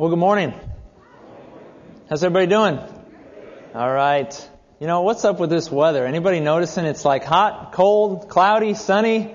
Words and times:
Well, 0.00 0.08
good 0.08 0.18
morning. 0.18 0.54
How's 2.08 2.24
everybody 2.24 2.46
doing? 2.46 2.78
All 3.74 3.92
right. 3.92 4.50
You 4.80 4.86
know, 4.86 5.02
what's 5.02 5.26
up 5.26 5.38
with 5.38 5.50
this 5.50 5.70
weather? 5.70 6.06
Anybody 6.06 6.40
noticing 6.40 6.86
it's 6.86 7.04
like 7.04 7.22
hot, 7.22 7.72
cold, 7.72 8.30
cloudy, 8.30 8.72
sunny? 8.72 9.34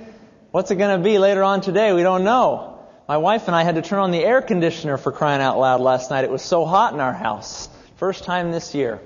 What's 0.50 0.72
it 0.72 0.78
going 0.78 0.98
to 0.98 1.04
be 1.08 1.20
later 1.20 1.44
on 1.44 1.62
today? 1.62 1.94
We 1.94 2.02
don't 2.02 2.24
know. 2.24 2.80
My 3.08 3.18
wife 3.18 3.46
and 3.46 3.56
I 3.56 3.62
had 3.62 3.76
to 3.76 3.84
turn 3.84 4.00
on 4.00 4.10
the 4.10 4.26
air 4.26 4.42
conditioner 4.42 4.98
for 4.98 5.12
crying 5.12 5.40
out 5.40 5.60
loud 5.60 5.82
last 5.82 6.10
night. 6.10 6.24
It 6.24 6.32
was 6.32 6.42
so 6.42 6.66
hot 6.66 6.96
in 6.96 7.00
our 7.00 7.14
house. 7.14 7.70
First 7.98 8.24
time 8.24 8.52
this 8.52 8.74
year. 8.74 9.00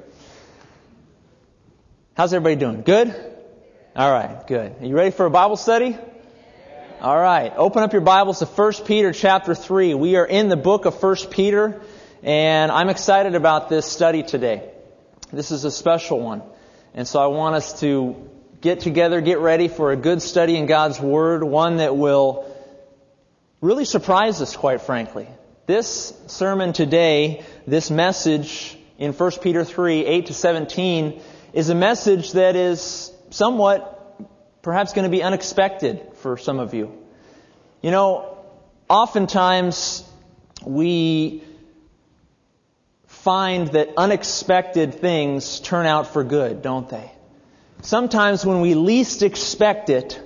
How's 2.14 2.34
everybody 2.34 2.56
doing? 2.56 2.84
Good? 2.84 3.14
All 3.98 4.10
right, 4.10 4.48
good. 4.48 4.78
Are 4.80 4.86
you 4.86 4.96
ready 4.96 5.12
for 5.12 5.26
a 5.26 5.30
Bible 5.30 5.58
study? 5.58 5.98
All 7.02 7.18
right. 7.18 7.54
Open 7.56 7.82
up 7.82 7.94
your 7.94 8.02
Bibles 8.02 8.40
to 8.40 8.46
1 8.46 8.74
Peter 8.86 9.14
chapter 9.14 9.56
3. 9.56 9.94
We 9.94 10.18
are 10.18 10.26
in 10.26 10.50
the 10.50 10.58
book 10.58 10.84
of 10.84 11.02
1 11.02 11.16
Peter, 11.32 11.80
and 12.24 12.70
I'm 12.74 12.90
excited 12.90 13.36
about 13.36 13.70
this 13.70 13.86
study 13.86 14.22
today. 14.22 14.70
This 15.32 15.52
is 15.52 15.64
a 15.64 15.72
special 15.72 16.20
one. 16.20 16.42
And 16.94 17.08
so 17.08 17.22
I 17.22 17.28
want 17.28 17.56
us 17.56 17.80
to 17.80 18.30
get 18.60 18.82
together, 18.82 19.22
get 19.22 19.40
ready 19.40 19.70
for 19.70 19.94
a 19.94 19.96
good 19.96 20.22
study 20.22 20.58
in 20.58 20.66
God's 20.66 21.00
Word, 21.00 21.42
one 21.42 21.78
that 21.78 21.96
will 21.96 22.54
really 23.62 23.86
surprise 23.86 24.42
us, 24.42 24.58
quite 24.58 24.82
frankly. 24.82 25.30
This 25.68 26.14
sermon 26.28 26.74
today, 26.74 27.46
this 27.66 27.90
message 27.90 28.78
in 28.98 29.14
1 29.14 29.32
Peter 29.42 29.64
3, 29.64 30.06
8 30.06 30.26
to 30.26 30.34
17, 30.34 31.22
is 31.54 31.70
a 31.70 31.76
message 31.76 32.34
that 32.34 32.58
is 32.58 33.10
somewhat 33.30 33.99
perhaps 34.62 34.94
going 34.94 35.04
to 35.04 35.10
be 35.10 35.24
unexpected 35.24 36.02
for 36.16 36.38
some 36.38 36.60
of 36.60 36.74
you. 36.74 36.98
You 37.82 37.92
know, 37.92 38.38
oftentimes 38.90 40.04
we 40.66 41.44
find 43.08 43.68
that 43.70 43.90
unexpected 43.98 44.96
things 44.96 45.60
turn 45.60 45.86
out 45.86 46.08
for 46.08 46.24
good, 46.24 46.62
don't 46.62 46.90
they? 46.90 47.12
Sometimes 47.82 48.46
when 48.46 48.62
we 48.62 48.74
least 48.76 49.24
expect 49.24 49.90
it, 49.90 50.22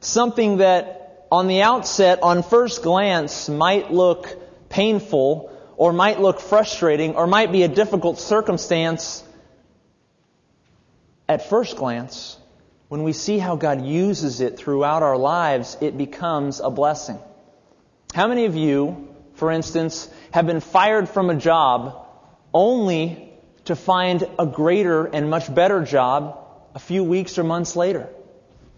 something 0.00 0.58
that 0.58 1.26
on 1.30 1.46
the 1.46 1.62
outset, 1.62 2.22
on 2.22 2.42
first 2.42 2.82
glance, 2.82 3.48
might 3.48 3.92
look 3.92 4.36
painful 4.68 5.50
or 5.76 5.92
might 5.92 6.20
look 6.20 6.40
frustrating 6.40 7.16
or 7.16 7.26
might 7.26 7.52
be 7.52 7.62
a 7.62 7.68
difficult 7.68 8.18
circumstance, 8.18 9.22
at 11.28 11.48
first 11.48 11.76
glance, 11.76 12.38
when 12.88 13.02
we 13.02 13.12
see 13.12 13.38
how 13.38 13.56
God 13.56 13.84
uses 13.84 14.40
it 14.40 14.58
throughout 14.58 15.02
our 15.02 15.16
lives, 15.16 15.76
it 15.80 15.96
becomes 15.96 16.60
a 16.60 16.70
blessing. 16.70 17.18
How 18.14 18.28
many 18.28 18.46
of 18.46 18.56
you, 18.56 19.08
for 19.34 19.50
instance, 19.50 20.08
have 20.32 20.46
been 20.46 20.60
fired 20.60 21.08
from 21.08 21.28
a 21.28 21.34
job 21.34 22.06
only 22.52 23.30
to 23.66 23.76
find 23.76 24.26
a 24.38 24.46
greater 24.46 25.04
and 25.04 25.28
much 25.28 25.54
better 25.54 25.84
job 25.84 26.38
a 26.74 26.78
few 26.78 27.04
weeks 27.04 27.38
or 27.38 27.44
months 27.44 27.76
later? 27.76 28.08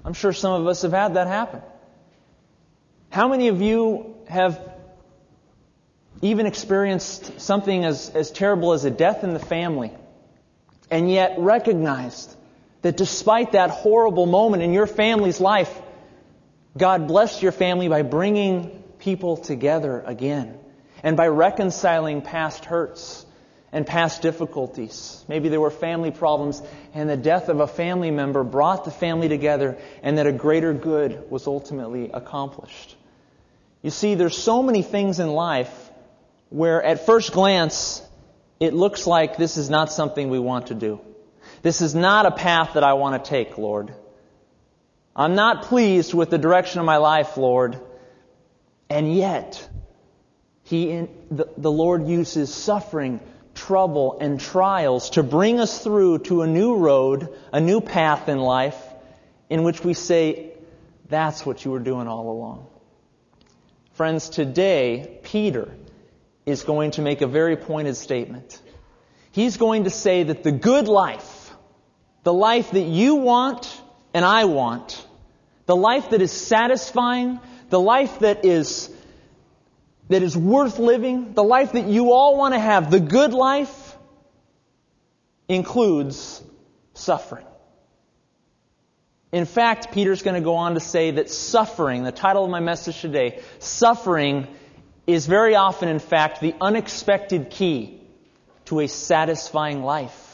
I'm 0.04 0.14
sure 0.14 0.32
some 0.32 0.60
of 0.60 0.66
us 0.66 0.82
have 0.82 0.92
had 0.92 1.14
that 1.14 1.28
happen. 1.28 1.62
How 3.10 3.28
many 3.28 3.48
of 3.48 3.60
you 3.60 4.16
have 4.28 4.60
even 6.22 6.46
experienced 6.46 7.40
something 7.40 7.84
as, 7.84 8.10
as 8.10 8.30
terrible 8.30 8.72
as 8.72 8.84
a 8.84 8.90
death 8.90 9.22
in 9.22 9.34
the 9.34 9.40
family 9.40 9.92
and 10.90 11.10
yet 11.10 11.36
recognized 11.38 12.36
that 12.82 12.96
despite 12.96 13.52
that 13.52 13.70
horrible 13.70 14.26
moment 14.26 14.62
in 14.62 14.72
your 14.72 14.86
family's 14.86 15.40
life, 15.40 15.72
God 16.76 17.08
blessed 17.08 17.42
your 17.42 17.52
family 17.52 17.88
by 17.88 18.02
bringing 18.02 18.82
people 18.98 19.36
together 19.36 20.02
again 20.06 20.58
and 21.02 21.16
by 21.16 21.28
reconciling 21.28 22.22
past 22.22 22.64
hurts 22.64 23.26
and 23.72 23.86
past 23.86 24.22
difficulties. 24.22 25.24
Maybe 25.28 25.48
there 25.48 25.60
were 25.60 25.70
family 25.70 26.10
problems 26.10 26.62
and 26.94 27.08
the 27.08 27.16
death 27.16 27.48
of 27.48 27.60
a 27.60 27.66
family 27.66 28.10
member 28.10 28.42
brought 28.44 28.84
the 28.84 28.90
family 28.90 29.28
together 29.28 29.78
and 30.02 30.18
that 30.18 30.26
a 30.26 30.32
greater 30.32 30.72
good 30.72 31.30
was 31.30 31.46
ultimately 31.46 32.10
accomplished. 32.12 32.96
You 33.82 33.90
see, 33.90 34.14
there's 34.14 34.36
so 34.36 34.62
many 34.62 34.82
things 34.82 35.20
in 35.20 35.30
life 35.30 35.90
where 36.50 36.82
at 36.82 37.06
first 37.06 37.32
glance 37.32 38.02
it 38.58 38.74
looks 38.74 39.06
like 39.06 39.36
this 39.36 39.56
is 39.56 39.70
not 39.70 39.92
something 39.92 40.28
we 40.28 40.38
want 40.38 40.66
to 40.66 40.74
do. 40.74 41.00
This 41.62 41.82
is 41.82 41.94
not 41.94 42.26
a 42.26 42.30
path 42.30 42.74
that 42.74 42.84
I 42.84 42.94
want 42.94 43.22
to 43.22 43.28
take, 43.28 43.58
Lord. 43.58 43.94
I'm 45.14 45.34
not 45.34 45.64
pleased 45.64 46.14
with 46.14 46.30
the 46.30 46.38
direction 46.38 46.80
of 46.80 46.86
my 46.86 46.96
life, 46.96 47.36
Lord. 47.36 47.78
And 48.88 49.14
yet, 49.14 49.68
he, 50.64 51.06
the, 51.30 51.48
the 51.56 51.70
Lord 51.70 52.06
uses 52.08 52.52
suffering, 52.52 53.20
trouble, 53.54 54.18
and 54.20 54.40
trials 54.40 55.10
to 55.10 55.22
bring 55.22 55.60
us 55.60 55.82
through 55.82 56.20
to 56.20 56.42
a 56.42 56.46
new 56.46 56.76
road, 56.76 57.36
a 57.52 57.60
new 57.60 57.80
path 57.80 58.28
in 58.28 58.38
life, 58.38 58.80
in 59.50 59.62
which 59.64 59.84
we 59.84 59.94
say, 59.94 60.52
that's 61.08 61.44
what 61.44 61.64
you 61.64 61.72
were 61.72 61.80
doing 61.80 62.06
all 62.06 62.30
along. 62.30 62.66
Friends, 63.94 64.30
today, 64.30 65.18
Peter 65.24 65.68
is 66.46 66.62
going 66.62 66.92
to 66.92 67.02
make 67.02 67.20
a 67.20 67.26
very 67.26 67.56
pointed 67.56 67.96
statement. 67.96 68.62
He's 69.32 69.56
going 69.56 69.84
to 69.84 69.90
say 69.90 70.22
that 70.22 70.42
the 70.42 70.52
good 70.52 70.88
life, 70.88 71.39
the 72.22 72.32
life 72.32 72.72
that 72.72 72.82
you 72.82 73.16
want 73.16 73.80
and 74.12 74.24
I 74.24 74.44
want. 74.44 75.06
The 75.66 75.76
life 75.76 76.10
that 76.10 76.20
is 76.20 76.32
satisfying. 76.32 77.40
The 77.70 77.80
life 77.80 78.20
that 78.20 78.44
is, 78.44 78.90
that 80.08 80.22
is 80.22 80.36
worth 80.36 80.78
living. 80.78 81.34
The 81.34 81.44
life 81.44 81.72
that 81.72 81.86
you 81.86 82.12
all 82.12 82.36
want 82.36 82.54
to 82.54 82.60
have. 82.60 82.90
The 82.90 83.00
good 83.00 83.32
life 83.32 83.96
includes 85.48 86.42
suffering. 86.94 87.46
In 89.32 89.46
fact, 89.46 89.92
Peter's 89.92 90.22
going 90.22 90.34
to 90.34 90.40
go 90.40 90.56
on 90.56 90.74
to 90.74 90.80
say 90.80 91.12
that 91.12 91.30
suffering, 91.30 92.02
the 92.02 92.12
title 92.12 92.44
of 92.44 92.50
my 92.50 92.60
message 92.60 93.00
today, 93.00 93.40
suffering 93.60 94.48
is 95.06 95.26
very 95.26 95.54
often, 95.54 95.88
in 95.88 96.00
fact, 96.00 96.40
the 96.40 96.54
unexpected 96.60 97.50
key 97.50 98.00
to 98.66 98.80
a 98.80 98.88
satisfying 98.88 99.82
life. 99.84 100.29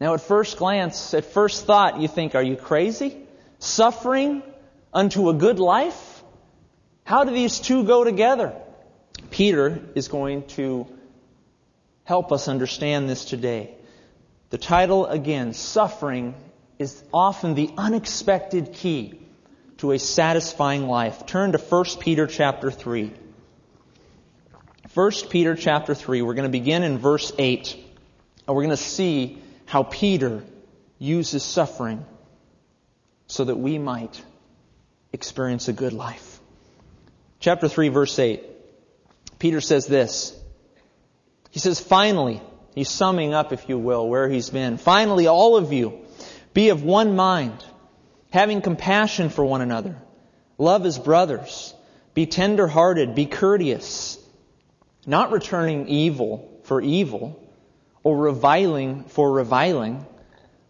Now, 0.00 0.14
at 0.14 0.22
first 0.22 0.56
glance, 0.56 1.12
at 1.12 1.26
first 1.26 1.66
thought, 1.66 2.00
you 2.00 2.08
think, 2.08 2.34
are 2.34 2.42
you 2.42 2.56
crazy? 2.56 3.18
Suffering 3.58 4.42
unto 4.94 5.28
a 5.28 5.34
good 5.34 5.58
life? 5.58 6.22
How 7.04 7.24
do 7.24 7.32
these 7.32 7.60
two 7.60 7.84
go 7.84 8.02
together? 8.02 8.54
Peter 9.30 9.80
is 9.94 10.08
going 10.08 10.46
to 10.48 10.86
help 12.04 12.32
us 12.32 12.48
understand 12.48 13.10
this 13.10 13.26
today. 13.26 13.74
The 14.48 14.58
title 14.58 15.04
again, 15.06 15.52
Suffering, 15.52 16.34
is 16.78 17.04
often 17.12 17.54
the 17.54 17.70
unexpected 17.76 18.72
key 18.72 19.20
to 19.78 19.92
a 19.92 19.98
satisfying 19.98 20.88
life. 20.88 21.26
Turn 21.26 21.52
to 21.52 21.58
1 21.58 21.84
Peter 22.00 22.26
chapter 22.26 22.70
3. 22.70 23.12
1 24.94 25.12
Peter 25.28 25.54
chapter 25.54 25.94
3, 25.94 26.22
we're 26.22 26.34
going 26.34 26.44
to 26.44 26.48
begin 26.48 26.82
in 26.82 26.98
verse 26.98 27.32
8, 27.38 27.76
and 28.48 28.56
we're 28.56 28.62
going 28.62 28.70
to 28.70 28.76
see 28.78 29.38
how 29.70 29.84
Peter 29.84 30.42
uses 30.98 31.44
suffering 31.44 32.04
so 33.28 33.44
that 33.44 33.54
we 33.54 33.78
might 33.78 34.20
experience 35.12 35.68
a 35.68 35.72
good 35.72 35.92
life. 35.92 36.40
Chapter 37.38 37.68
3, 37.68 37.88
verse 37.88 38.18
8. 38.18 38.42
Peter 39.38 39.60
says 39.60 39.86
this. 39.86 40.36
He 41.50 41.60
says, 41.60 41.78
finally, 41.78 42.42
he's 42.74 42.90
summing 42.90 43.32
up, 43.32 43.52
if 43.52 43.68
you 43.68 43.78
will, 43.78 44.08
where 44.08 44.28
he's 44.28 44.50
been. 44.50 44.76
Finally, 44.76 45.28
all 45.28 45.56
of 45.56 45.72
you, 45.72 46.00
be 46.52 46.70
of 46.70 46.82
one 46.82 47.14
mind, 47.14 47.64
having 48.32 48.62
compassion 48.62 49.28
for 49.30 49.44
one 49.44 49.60
another. 49.60 49.94
Love 50.58 50.84
as 50.84 50.98
brothers. 50.98 51.72
Be 52.12 52.26
tender 52.26 52.66
hearted. 52.66 53.14
Be 53.14 53.26
courteous. 53.26 54.18
Not 55.06 55.30
returning 55.30 55.86
evil 55.86 56.60
for 56.64 56.80
evil 56.80 57.39
or 58.02 58.16
reviling 58.16 59.04
for 59.04 59.30
reviling, 59.30 60.06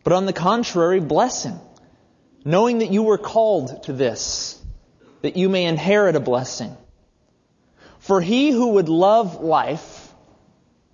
but 0.02 0.12
on 0.12 0.26
the 0.26 0.32
contrary, 0.32 1.00
blessing, 1.00 1.58
knowing 2.44 2.78
that 2.78 2.90
you 2.90 3.02
were 3.02 3.18
called 3.18 3.82
to 3.84 3.92
this, 3.92 4.60
that 5.22 5.36
you 5.36 5.48
may 5.48 5.64
inherit 5.64 6.16
a 6.16 6.20
blessing. 6.20 6.76
For 7.98 8.20
he 8.20 8.50
who 8.50 8.70
would 8.70 8.88
love 8.88 9.40
life 9.42 10.12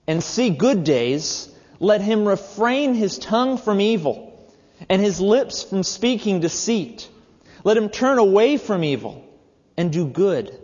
and 0.06 0.22
see 0.22 0.50
good 0.50 0.84
days, 0.84 1.48
let 1.78 2.00
him 2.00 2.26
refrain 2.26 2.94
his 2.94 3.18
tongue 3.18 3.58
from 3.58 3.80
evil 3.80 4.26
and 4.88 5.00
his 5.00 5.20
lips 5.20 5.62
from 5.62 5.82
speaking 5.82 6.40
deceit. 6.40 7.08
Let 7.64 7.76
him 7.76 7.88
turn 7.88 8.18
away 8.18 8.56
from 8.56 8.84
evil 8.84 9.24
and 9.76 9.92
do 9.92 10.06
good. 10.06 10.58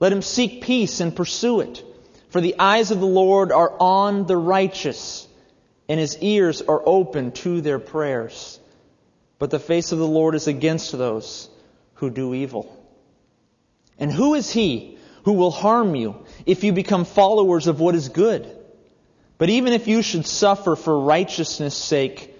Let 0.00 0.12
him 0.12 0.22
seek 0.22 0.62
peace 0.62 1.00
and 1.00 1.14
pursue 1.14 1.60
it. 1.60 1.82
For 2.36 2.42
the 2.42 2.56
eyes 2.58 2.90
of 2.90 3.00
the 3.00 3.06
Lord 3.06 3.50
are 3.50 3.72
on 3.80 4.26
the 4.26 4.36
righteous, 4.36 5.26
and 5.88 5.98
his 5.98 6.18
ears 6.18 6.60
are 6.60 6.82
open 6.84 7.32
to 7.32 7.62
their 7.62 7.78
prayers. 7.78 8.60
But 9.38 9.48
the 9.48 9.58
face 9.58 9.90
of 9.90 9.98
the 9.98 10.06
Lord 10.06 10.34
is 10.34 10.46
against 10.46 10.92
those 10.92 11.48
who 11.94 12.10
do 12.10 12.34
evil. 12.34 12.78
And 13.98 14.12
who 14.12 14.34
is 14.34 14.50
he 14.50 14.98
who 15.24 15.32
will 15.32 15.50
harm 15.50 15.94
you 15.94 16.26
if 16.44 16.62
you 16.62 16.74
become 16.74 17.06
followers 17.06 17.68
of 17.68 17.80
what 17.80 17.94
is 17.94 18.10
good. 18.10 18.46
But 19.38 19.48
even 19.48 19.72
if 19.72 19.88
you 19.88 20.02
should 20.02 20.26
suffer 20.26 20.76
for 20.76 21.00
righteousness' 21.00 21.74
sake, 21.74 22.36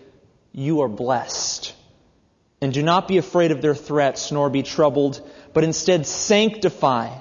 you 0.52 0.82
are 0.82 0.88
blessed. 0.88 1.74
And 2.60 2.70
do 2.70 2.82
not 2.82 3.08
be 3.08 3.16
afraid 3.16 3.50
of 3.50 3.62
their 3.62 3.74
threats, 3.74 4.30
nor 4.30 4.50
be 4.50 4.62
troubled, 4.62 5.26
but 5.54 5.64
instead 5.64 6.06
sanctify 6.06 7.16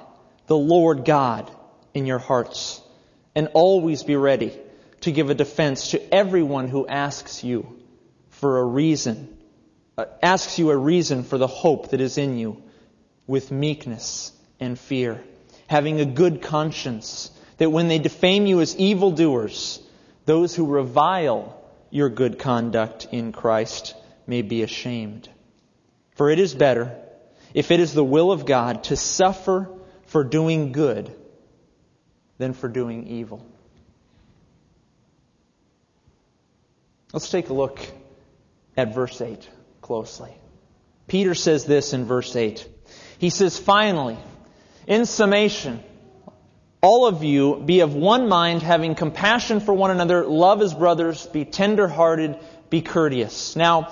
the 0.47 0.57
Lord 0.57 1.05
God 1.05 1.49
in 1.95 2.05
your 2.05 2.19
hearts, 2.19 2.81
and 3.33 3.47
always 3.53 4.03
be 4.03 4.17
ready 4.17 4.51
to 5.01 5.11
give 5.11 5.29
a 5.29 5.33
defense 5.33 5.91
to 5.91 6.13
everyone 6.13 6.67
who 6.67 6.85
asks 6.85 7.43
you 7.43 7.79
for 8.29 8.59
a 8.59 8.65
reason, 8.65 9.37
uh, 9.97 10.05
asks 10.21 10.59
you 10.59 10.69
a 10.69 10.77
reason 10.77 11.23
for 11.23 11.37
the 11.37 11.47
hope 11.47 11.91
that 11.91 12.01
is 12.01 12.17
in 12.17 12.37
you 12.37 12.61
with 13.25 13.49
meekness 13.49 14.33
and 14.59 14.77
fear, 14.77 15.23
having 15.67 16.01
a 16.01 16.05
good 16.05 16.41
conscience, 16.41 17.31
that 17.57 17.71
when 17.71 17.87
they 17.87 17.97
defame 17.97 18.45
you 18.45 18.59
as 18.59 18.75
evildoers, 18.75 19.81
those 20.25 20.53
who 20.53 20.67
revile 20.67 21.61
your 21.89 22.09
good 22.09 22.37
conduct 22.37 23.07
in 23.11 23.31
Christ 23.31 23.95
may 24.27 24.41
be 24.41 24.63
ashamed. 24.63 25.29
For 26.15 26.29
it 26.29 26.39
is 26.39 26.53
better, 26.53 26.93
if 27.53 27.71
it 27.71 27.79
is 27.79 27.93
the 27.93 28.03
will 28.03 28.33
of 28.33 28.45
God, 28.45 28.83
to 28.85 28.97
suffer 28.97 29.69
for 30.07 30.25
doing 30.25 30.73
good 30.73 31.15
than 32.37 32.53
for 32.53 32.67
doing 32.67 33.07
evil. 33.07 33.45
Let's 37.13 37.29
take 37.29 37.49
a 37.49 37.53
look 37.53 37.79
at 38.75 38.93
verse 38.93 39.21
8 39.21 39.49
closely. 39.81 40.33
Peter 41.07 41.35
says 41.35 41.65
this 41.65 41.93
in 41.93 42.05
verse 42.05 42.35
8. 42.35 42.67
He 43.19 43.29
says, 43.29 43.57
finally, 43.57 44.17
in 44.87 45.05
summation, 45.05 45.81
all 46.81 47.05
of 47.07 47.23
you 47.23 47.61
be 47.65 47.79
of 47.79 47.95
one 47.95 48.27
mind, 48.27 48.61
having 48.61 48.95
compassion 48.95 49.59
for 49.59 49.73
one 49.73 49.91
another, 49.91 50.25
love 50.25 50.61
as 50.61 50.73
brothers, 50.73 51.25
be 51.27 51.45
tender-hearted, 51.45 52.37
be 52.69 52.81
courteous. 52.81 53.55
Now, 53.55 53.91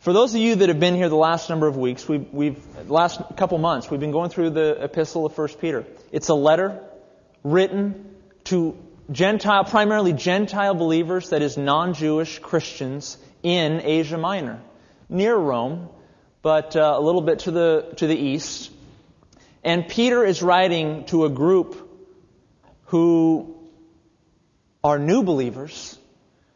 for 0.00 0.12
those 0.12 0.34
of 0.34 0.40
you 0.40 0.56
that 0.56 0.68
have 0.68 0.80
been 0.80 0.96
here 0.96 1.08
the 1.08 1.16
last 1.16 1.48
number 1.48 1.68
of 1.68 1.76
weeks, 1.76 2.08
we've, 2.08 2.28
we've 2.32 2.90
last 2.90 3.20
couple 3.36 3.56
months, 3.58 3.90
we've 3.90 4.00
been 4.00 4.12
going 4.12 4.30
through 4.30 4.50
the 4.50 4.84
epistle 4.84 5.24
of 5.24 5.38
1 5.38 5.48
Peter. 5.60 5.86
It's 6.10 6.28
a 6.28 6.34
letter 6.34 6.80
written 7.44 8.14
to 8.44 8.76
Gentile, 9.10 9.64
primarily 9.64 10.12
Gentile 10.12 10.74
believers, 10.74 11.30
that 11.30 11.42
is 11.42 11.56
non-Jewish 11.56 12.38
Christians 12.38 13.18
in 13.42 13.80
Asia 13.82 14.18
Minor, 14.18 14.60
near 15.08 15.36
Rome, 15.36 15.88
but 16.42 16.76
uh, 16.76 16.94
a 16.96 17.00
little 17.00 17.22
bit 17.22 17.40
to 17.40 17.50
the, 17.50 17.92
to 17.96 18.06
the 18.06 18.16
east. 18.16 18.70
And 19.64 19.86
Peter 19.88 20.24
is 20.24 20.42
writing 20.42 21.04
to 21.06 21.24
a 21.24 21.28
group 21.28 21.88
who 22.86 23.56
are 24.82 24.98
new 24.98 25.22
believers. 25.22 25.98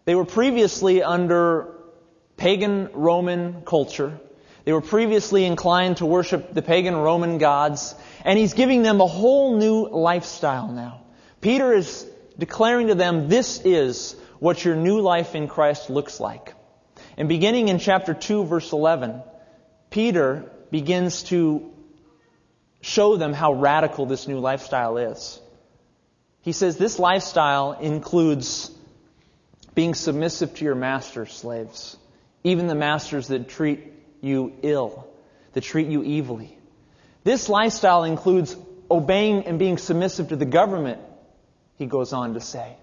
They 0.04 0.14
were 0.14 0.24
previously 0.24 1.02
under 1.02 1.74
pagan 2.36 2.90
Roman 2.92 3.62
culture. 3.62 4.18
They 4.64 4.72
were 4.72 4.80
previously 4.80 5.44
inclined 5.44 5.98
to 5.98 6.06
worship 6.06 6.52
the 6.52 6.62
pagan 6.62 6.96
Roman 6.96 7.38
gods. 7.38 7.94
And 8.26 8.36
he's 8.36 8.54
giving 8.54 8.82
them 8.82 9.00
a 9.00 9.06
whole 9.06 9.56
new 9.56 9.86
lifestyle 9.86 10.72
now. 10.72 11.02
Peter 11.40 11.72
is 11.72 12.04
declaring 12.36 12.88
to 12.88 12.96
them, 12.96 13.28
this 13.28 13.60
is 13.64 14.16
what 14.40 14.64
your 14.64 14.74
new 14.74 15.00
life 15.00 15.36
in 15.36 15.46
Christ 15.46 15.90
looks 15.90 16.18
like. 16.18 16.52
And 17.16 17.28
beginning 17.28 17.68
in 17.68 17.78
chapter 17.78 18.14
2 18.14 18.44
verse 18.46 18.72
11, 18.72 19.22
Peter 19.90 20.50
begins 20.72 21.22
to 21.24 21.70
show 22.80 23.16
them 23.16 23.32
how 23.32 23.52
radical 23.52 24.06
this 24.06 24.26
new 24.26 24.40
lifestyle 24.40 24.98
is. 24.98 25.40
He 26.42 26.50
says 26.50 26.76
this 26.76 26.98
lifestyle 26.98 27.74
includes 27.74 28.72
being 29.76 29.94
submissive 29.94 30.52
to 30.56 30.64
your 30.64 30.74
master's 30.74 31.32
slaves, 31.32 31.96
even 32.42 32.66
the 32.66 32.74
masters 32.74 33.28
that 33.28 33.48
treat 33.48 33.84
you 34.20 34.52
ill, 34.62 35.06
that 35.52 35.60
treat 35.60 35.86
you 35.86 36.02
evilly. 36.04 36.55
This 37.26 37.48
lifestyle 37.48 38.04
includes 38.04 38.56
obeying 38.88 39.46
and 39.46 39.58
being 39.58 39.78
submissive 39.78 40.28
to 40.28 40.36
the 40.36 40.44
government, 40.44 41.00
he 41.76 41.86
goes 41.86 42.12
on 42.12 42.34
to 42.34 42.40
say. 42.40 42.76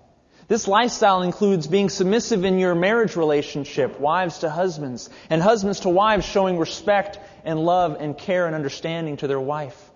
This 0.50 0.68
lifestyle 0.68 1.22
includes 1.22 1.66
being 1.66 1.88
submissive 1.88 2.44
in 2.44 2.60
your 2.60 2.76
marriage 2.76 3.16
relationship, 3.16 4.02
wives 4.02 4.40
to 4.40 4.50
husbands, 4.50 5.10
and 5.30 5.42
husbands 5.42 5.80
to 5.82 5.90
wives 5.90 6.26
showing 6.26 6.58
respect 6.60 7.20
and 7.46 7.58
love 7.58 7.96
and 8.02 8.18
care 8.18 8.46
and 8.46 8.54
understanding 8.54 9.16
to 9.16 9.28
their 9.28 9.40
wife. 9.40 9.92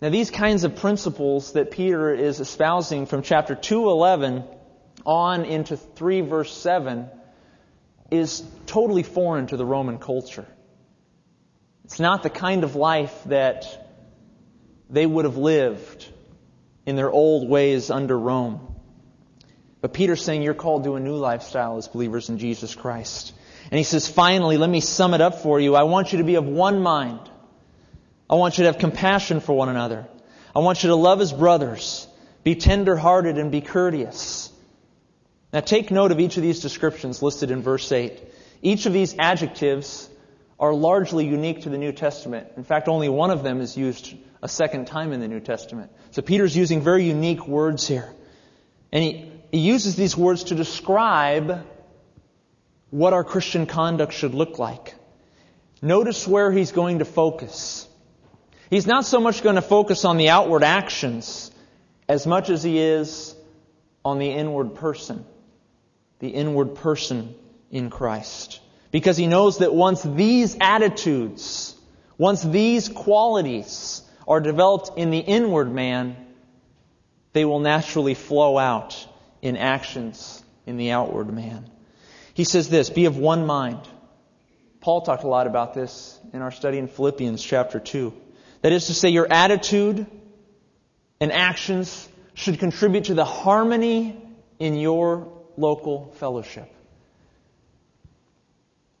Now 0.00 0.10
these 0.10 0.30
kinds 0.30 0.62
of 0.62 0.76
principles 0.76 1.54
that 1.54 1.72
Peter 1.72 2.14
is 2.14 2.38
espousing 2.38 3.06
from 3.06 3.22
chapter 3.22 3.56
2:11 3.56 4.44
on 5.04 5.44
into 5.44 5.76
3 5.76 6.20
verse 6.20 6.56
7 6.56 7.10
is 8.12 8.44
totally 8.66 9.02
foreign 9.02 9.48
to 9.48 9.56
the 9.56 9.66
Roman 9.66 9.98
culture. 9.98 10.46
It's 11.86 12.00
not 12.00 12.24
the 12.24 12.30
kind 12.30 12.64
of 12.64 12.74
life 12.74 13.14
that 13.26 13.64
they 14.90 15.06
would 15.06 15.24
have 15.24 15.36
lived 15.36 16.04
in 16.84 16.96
their 16.96 17.08
old 17.08 17.48
ways 17.48 17.90
under 17.90 18.18
Rome. 18.18 18.74
But 19.80 19.94
Peter's 19.94 20.24
saying 20.24 20.42
you're 20.42 20.54
called 20.54 20.82
to 20.82 20.96
a 20.96 21.00
new 21.00 21.14
lifestyle 21.14 21.76
as 21.76 21.86
believers 21.86 22.28
in 22.28 22.38
Jesus 22.38 22.74
Christ. 22.74 23.32
And 23.70 23.78
he 23.78 23.84
says, 23.84 24.08
finally, 24.08 24.56
let 24.56 24.68
me 24.68 24.80
sum 24.80 25.14
it 25.14 25.20
up 25.20 25.42
for 25.42 25.60
you. 25.60 25.76
I 25.76 25.84
want 25.84 26.10
you 26.10 26.18
to 26.18 26.24
be 26.24 26.34
of 26.34 26.44
one 26.44 26.82
mind. 26.82 27.20
I 28.28 28.34
want 28.34 28.58
you 28.58 28.64
to 28.64 28.72
have 28.72 28.80
compassion 28.80 29.38
for 29.38 29.56
one 29.56 29.68
another. 29.68 30.08
I 30.56 30.58
want 30.58 30.82
you 30.82 30.88
to 30.88 30.96
love 30.96 31.20
as 31.20 31.32
brothers, 31.32 32.08
be 32.42 32.56
tender 32.56 32.96
hearted, 32.96 33.38
and 33.38 33.52
be 33.52 33.60
courteous. 33.60 34.52
Now 35.52 35.60
take 35.60 35.92
note 35.92 36.10
of 36.10 36.18
each 36.18 36.36
of 36.36 36.42
these 36.42 36.58
descriptions 36.58 37.22
listed 37.22 37.52
in 37.52 37.62
verse 37.62 37.92
8. 37.92 38.20
Each 38.60 38.86
of 38.86 38.92
these 38.92 39.14
adjectives 39.20 40.10
are 40.58 40.72
largely 40.72 41.26
unique 41.26 41.62
to 41.62 41.68
the 41.68 41.78
New 41.78 41.92
Testament. 41.92 42.48
In 42.56 42.64
fact, 42.64 42.88
only 42.88 43.08
one 43.08 43.30
of 43.30 43.42
them 43.42 43.60
is 43.60 43.76
used 43.76 44.14
a 44.42 44.48
second 44.48 44.86
time 44.86 45.12
in 45.12 45.20
the 45.20 45.28
New 45.28 45.40
Testament. 45.40 45.90
So 46.12 46.22
Peter's 46.22 46.56
using 46.56 46.80
very 46.80 47.04
unique 47.04 47.46
words 47.46 47.86
here. 47.86 48.10
And 48.92 49.02
he, 49.02 49.32
he 49.52 49.58
uses 49.58 49.96
these 49.96 50.16
words 50.16 50.44
to 50.44 50.54
describe 50.54 51.66
what 52.90 53.12
our 53.12 53.24
Christian 53.24 53.66
conduct 53.66 54.12
should 54.12 54.34
look 54.34 54.58
like. 54.58 54.94
Notice 55.82 56.26
where 56.26 56.50
he's 56.50 56.72
going 56.72 57.00
to 57.00 57.04
focus. 57.04 57.86
He's 58.70 58.86
not 58.86 59.04
so 59.04 59.20
much 59.20 59.42
going 59.42 59.56
to 59.56 59.62
focus 59.62 60.04
on 60.04 60.16
the 60.16 60.30
outward 60.30 60.64
actions 60.64 61.50
as 62.08 62.26
much 62.26 62.48
as 62.48 62.62
he 62.62 62.78
is 62.78 63.34
on 64.04 64.18
the 64.18 64.30
inward 64.30 64.74
person. 64.76 65.24
The 66.20 66.28
inward 66.28 66.76
person 66.76 67.34
in 67.70 67.90
Christ. 67.90 68.60
Because 68.90 69.16
he 69.16 69.26
knows 69.26 69.58
that 69.58 69.74
once 69.74 70.02
these 70.02 70.56
attitudes, 70.60 71.74
once 72.18 72.42
these 72.42 72.88
qualities 72.88 74.02
are 74.26 74.40
developed 74.40 74.98
in 74.98 75.10
the 75.10 75.18
inward 75.18 75.72
man, 75.72 76.16
they 77.32 77.44
will 77.44 77.60
naturally 77.60 78.14
flow 78.14 78.56
out 78.58 79.06
in 79.42 79.56
actions 79.56 80.42
in 80.66 80.76
the 80.76 80.92
outward 80.92 81.32
man. 81.32 81.70
He 82.34 82.44
says 82.44 82.68
this, 82.68 82.90
be 82.90 83.06
of 83.06 83.16
one 83.16 83.46
mind. 83.46 83.80
Paul 84.80 85.02
talked 85.02 85.24
a 85.24 85.28
lot 85.28 85.46
about 85.46 85.74
this 85.74 86.18
in 86.32 86.42
our 86.42 86.50
study 86.50 86.78
in 86.78 86.88
Philippians 86.88 87.42
chapter 87.42 87.80
2. 87.80 88.12
That 88.62 88.72
is 88.72 88.86
to 88.86 88.94
say, 88.94 89.10
your 89.10 89.26
attitude 89.30 90.06
and 91.20 91.32
actions 91.32 92.08
should 92.34 92.58
contribute 92.58 93.04
to 93.04 93.14
the 93.14 93.24
harmony 93.24 94.20
in 94.58 94.76
your 94.76 95.32
local 95.56 96.12
fellowship. 96.18 96.70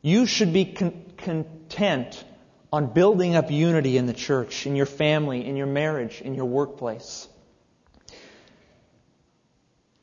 You 0.06 0.24
should 0.24 0.52
be 0.52 0.66
con- 0.66 1.02
content 1.16 2.24
on 2.72 2.92
building 2.92 3.34
up 3.34 3.50
unity 3.50 3.98
in 3.98 4.06
the 4.06 4.12
church, 4.12 4.64
in 4.64 4.76
your 4.76 4.86
family, 4.86 5.44
in 5.44 5.56
your 5.56 5.66
marriage, 5.66 6.20
in 6.20 6.36
your 6.36 6.44
workplace. 6.44 7.26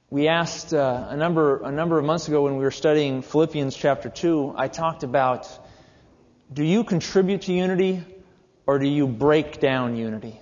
We 0.09 0.27
asked 0.27 0.73
uh, 0.73 1.07
a 1.07 1.15
number 1.15 1.63
a 1.63 1.71
number 1.71 1.97
of 1.97 2.03
months 2.03 2.27
ago 2.27 2.43
when 2.43 2.57
we 2.57 2.65
were 2.65 2.71
studying 2.71 3.21
Philippians 3.21 3.77
chapter 3.77 4.09
2, 4.09 4.55
I 4.57 4.67
talked 4.67 5.03
about 5.03 5.47
do 6.51 6.65
you 6.65 6.83
contribute 6.83 7.43
to 7.43 7.53
unity 7.53 8.03
or 8.67 8.79
do 8.79 8.87
you 8.89 9.07
break 9.07 9.61
down 9.61 9.95
unity? 9.95 10.37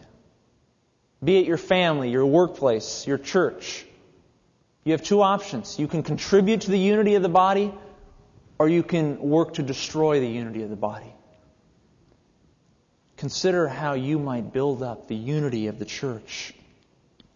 Be 1.24 1.38
it 1.38 1.46
your 1.46 1.58
family, 1.58 2.10
your 2.10 2.26
workplace, 2.26 3.06
your 3.06 3.20
church. 3.20 3.86
You 4.86 4.94
have 4.94 5.04
two 5.04 5.22
options. 5.22 5.78
You 5.78 5.88
can 5.88 6.02
contribute 6.02 6.62
to 6.62 6.72
the 6.72 6.80
unity 6.80 7.14
of 7.14 7.22
the 7.22 7.30
body, 7.30 7.72
or 8.62 8.70
you 8.70 8.84
can 8.84 9.18
work 9.18 9.56
to 9.56 9.64
destroy 9.64 10.20
the 10.20 10.28
unity 10.28 10.62
of 10.62 10.70
the 10.70 10.76
body. 10.76 11.12
Consider 13.18 13.68
how 13.68 13.94
you 13.94 14.20
might 14.20 14.54
build 14.54 14.84
up 14.84 15.08
the 15.08 15.16
unity 15.16 15.66
of 15.66 15.80
the 15.80 15.86
church 15.86 16.54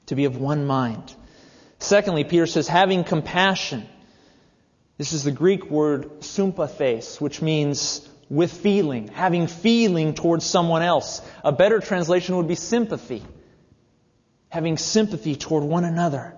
to 0.06 0.14
be 0.14 0.26
of 0.26 0.38
one 0.38 0.68
mind. 0.68 1.16
Secondly, 1.80 2.26
Peter 2.26 2.46
says, 2.46 2.68
having 2.68 3.04
compassion. 3.04 3.88
This 5.00 5.14
is 5.14 5.24
the 5.24 5.32
Greek 5.32 5.66
word 5.72 6.24
sympathes, 6.24 7.20
which 7.20 7.42
means 7.42 8.08
with 8.30 8.54
feeling, 8.54 9.08
having 9.08 9.48
feeling 9.48 10.14
towards 10.14 10.46
someone 10.46 10.84
else. 10.84 11.24
A 11.44 11.52
better 11.52 11.80
translation 11.80 12.38
would 12.38 12.48
be 12.48 12.54
sympathy. 12.54 13.24
having 14.50 14.78
sympathy 14.78 15.36
toward 15.36 15.64
one 15.64 15.86
another. 15.86 16.34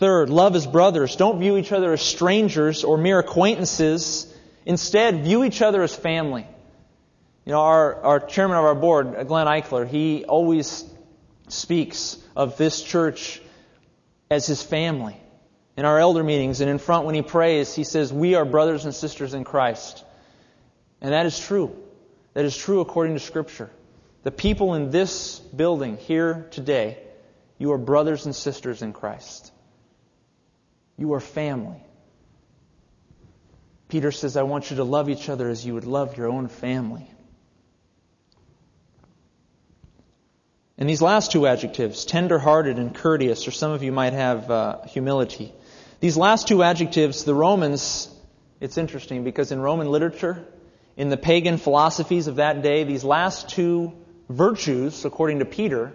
Third, 0.00 0.30
love 0.30 0.56
as 0.56 0.66
brothers. 0.66 1.14
Don't 1.14 1.40
view 1.40 1.58
each 1.58 1.72
other 1.72 1.92
as 1.92 2.00
strangers 2.00 2.84
or 2.84 2.96
mere 2.96 3.18
acquaintances. 3.18 4.34
Instead, 4.64 5.24
view 5.24 5.44
each 5.44 5.60
other 5.60 5.82
as 5.82 5.94
family. 5.94 6.46
You 7.44 7.52
know, 7.52 7.60
our, 7.60 8.02
our 8.02 8.18
chairman 8.18 8.56
of 8.56 8.64
our 8.64 8.74
board, 8.74 9.28
Glenn 9.28 9.46
Eichler, 9.46 9.86
he 9.86 10.24
always 10.24 10.86
speaks 11.48 12.16
of 12.34 12.56
this 12.56 12.82
church 12.82 13.42
as 14.30 14.46
his 14.46 14.62
family. 14.62 15.20
In 15.76 15.84
our 15.84 15.98
elder 15.98 16.24
meetings 16.24 16.62
and 16.62 16.70
in 16.70 16.78
front 16.78 17.04
when 17.04 17.14
he 17.14 17.20
prays, 17.20 17.74
he 17.74 17.84
says, 17.84 18.10
We 18.10 18.36
are 18.36 18.46
brothers 18.46 18.86
and 18.86 18.94
sisters 18.94 19.34
in 19.34 19.44
Christ. 19.44 20.02
And 21.02 21.12
that 21.12 21.26
is 21.26 21.38
true. 21.38 21.76
That 22.32 22.46
is 22.46 22.56
true 22.56 22.80
according 22.80 23.16
to 23.16 23.20
Scripture. 23.20 23.68
The 24.22 24.30
people 24.30 24.72
in 24.72 24.92
this 24.92 25.40
building 25.40 25.98
here 25.98 26.48
today, 26.52 26.96
you 27.58 27.72
are 27.72 27.78
brothers 27.78 28.24
and 28.24 28.34
sisters 28.34 28.80
in 28.80 28.94
Christ. 28.94 29.52
You 31.00 31.14
are 31.14 31.20
family. 31.20 31.82
Peter 33.88 34.12
says, 34.12 34.36
I 34.36 34.42
want 34.42 34.70
you 34.70 34.76
to 34.76 34.84
love 34.84 35.08
each 35.08 35.30
other 35.30 35.48
as 35.48 35.64
you 35.64 35.72
would 35.72 35.86
love 35.86 36.18
your 36.18 36.28
own 36.28 36.48
family. 36.48 37.10
And 40.76 40.86
these 40.86 41.00
last 41.00 41.32
two 41.32 41.46
adjectives, 41.46 42.04
tender-hearted 42.04 42.78
and 42.78 42.94
courteous, 42.94 43.48
or 43.48 43.50
some 43.50 43.72
of 43.72 43.82
you 43.82 43.92
might 43.92 44.12
have 44.12 44.50
uh, 44.50 44.82
humility. 44.82 45.54
These 46.00 46.18
last 46.18 46.48
two 46.48 46.62
adjectives, 46.62 47.24
the 47.24 47.34
Romans, 47.34 48.14
it's 48.60 48.76
interesting 48.76 49.24
because 49.24 49.52
in 49.52 49.60
Roman 49.60 49.90
literature, 49.90 50.44
in 50.98 51.08
the 51.08 51.16
pagan 51.16 51.56
philosophies 51.56 52.26
of 52.26 52.36
that 52.36 52.60
day, 52.60 52.84
these 52.84 53.04
last 53.04 53.48
two 53.48 53.94
virtues, 54.28 55.06
according 55.06 55.38
to 55.38 55.46
Peter, 55.46 55.94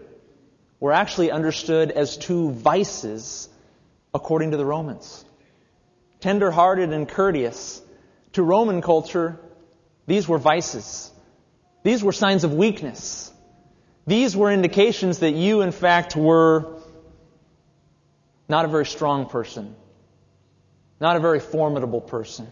were 0.80 0.94
actually 0.94 1.30
understood 1.30 1.92
as 1.92 2.18
two 2.18 2.50
vices 2.54 3.50
according 4.16 4.52
to 4.52 4.58
the 4.58 4.66
Romans. 4.66 5.26
Tender-hearted 6.22 6.92
and 6.92 7.08
courteous. 7.08 7.82
To 8.34 8.44
Roman 8.44 8.82
culture, 8.82 9.40
these 10.08 10.28
were 10.28 10.38
vices. 10.38 11.12
These 11.84 12.04
were 12.04 12.14
signs 12.14 12.44
of 12.44 12.54
weakness. 12.54 13.32
These 14.08 14.36
were 14.36 14.52
indications 14.52 15.20
that 15.20 15.32
you, 15.32 15.62
in 15.62 15.72
fact, 15.72 16.16
were 16.16 16.82
not 18.48 18.66
a 18.66 18.68
very 18.68 18.86
strong 18.86 19.28
person, 19.28 19.76
not 21.00 21.18
a 21.18 21.20
very 21.20 21.40
formidable 21.40 22.02
person, 22.02 22.48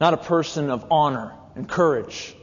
not 0.00 0.14
a 0.14 0.16
person 0.16 0.70
of 0.70 0.86
honor 0.90 1.34
and 1.54 1.68
courage. 1.68 2.34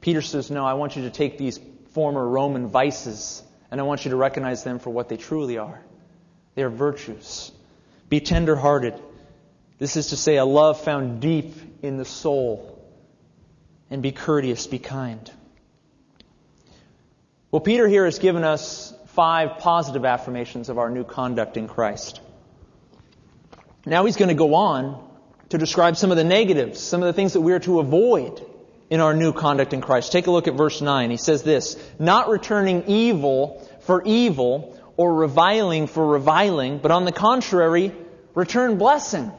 Peter 0.00 0.22
says, 0.22 0.50
No, 0.50 0.64
I 0.64 0.74
want 0.74 0.96
you 0.96 1.02
to 1.02 1.10
take 1.10 1.36
these 1.36 1.60
former 1.90 2.26
Roman 2.26 2.68
vices 2.68 3.42
and 3.70 3.80
I 3.80 3.84
want 3.84 4.04
you 4.04 4.10
to 4.12 4.16
recognize 4.16 4.64
them 4.64 4.78
for 4.78 4.90
what 4.90 5.08
they 5.08 5.16
truly 5.16 5.58
are. 5.58 5.80
They 6.56 6.62
are 6.62 6.70
virtues. 6.70 7.52
Be 8.08 8.18
tender 8.18 8.56
hearted. 8.56 8.94
This 9.78 9.96
is 9.96 10.08
to 10.08 10.16
say, 10.16 10.36
a 10.36 10.44
love 10.44 10.80
found 10.80 11.20
deep 11.20 11.54
in 11.82 11.98
the 11.98 12.04
soul. 12.04 12.72
And 13.90 14.02
be 14.02 14.10
courteous, 14.10 14.66
be 14.66 14.80
kind. 14.80 15.30
Well, 17.52 17.60
Peter 17.60 17.86
here 17.86 18.06
has 18.06 18.18
given 18.18 18.42
us 18.42 18.92
five 19.08 19.58
positive 19.58 20.04
affirmations 20.04 20.68
of 20.68 20.78
our 20.78 20.90
new 20.90 21.04
conduct 21.04 21.56
in 21.56 21.68
Christ. 21.68 22.20
Now 23.84 24.04
he's 24.04 24.16
going 24.16 24.30
to 24.30 24.34
go 24.34 24.54
on 24.54 25.08
to 25.50 25.58
describe 25.58 25.96
some 25.96 26.10
of 26.10 26.16
the 26.16 26.24
negatives, 26.24 26.80
some 26.80 27.02
of 27.02 27.06
the 27.06 27.12
things 27.12 27.34
that 27.34 27.40
we 27.42 27.52
are 27.52 27.60
to 27.60 27.80
avoid 27.80 28.44
in 28.88 29.00
our 29.00 29.14
new 29.14 29.32
conduct 29.32 29.72
in 29.72 29.80
Christ. 29.80 30.10
Take 30.10 30.26
a 30.26 30.30
look 30.30 30.48
at 30.48 30.54
verse 30.54 30.80
9. 30.80 31.10
He 31.10 31.16
says 31.16 31.42
this, 31.42 31.76
not 31.98 32.28
returning 32.28 32.84
evil 32.86 33.68
for 33.82 34.02
evil 34.04 34.75
or 34.96 35.14
reviling 35.14 35.86
for 35.86 36.06
reviling, 36.06 36.78
but 36.78 36.90
on 36.90 37.04
the 37.04 37.12
contrary, 37.12 37.92
return 38.34 38.78
blessing, 38.78 39.30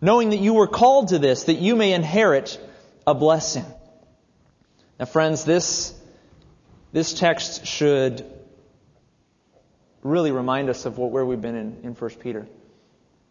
knowing 0.00 0.30
that 0.30 0.38
you 0.38 0.54
were 0.54 0.66
called 0.66 1.08
to 1.08 1.18
this, 1.18 1.44
that 1.44 1.58
you 1.60 1.76
may 1.76 1.92
inherit 1.92 2.60
a 3.06 3.14
blessing. 3.14 3.64
Now 4.98 5.06
friends, 5.06 5.44
this 5.44 5.94
this 6.92 7.12
text 7.12 7.66
should 7.66 8.24
really 10.02 10.32
remind 10.32 10.70
us 10.70 10.86
of 10.86 10.98
what, 10.98 11.10
where 11.10 11.26
we've 11.26 11.40
been 11.40 11.56
in, 11.56 11.80
in 11.82 11.94
1 11.94 12.10
Peter. 12.12 12.46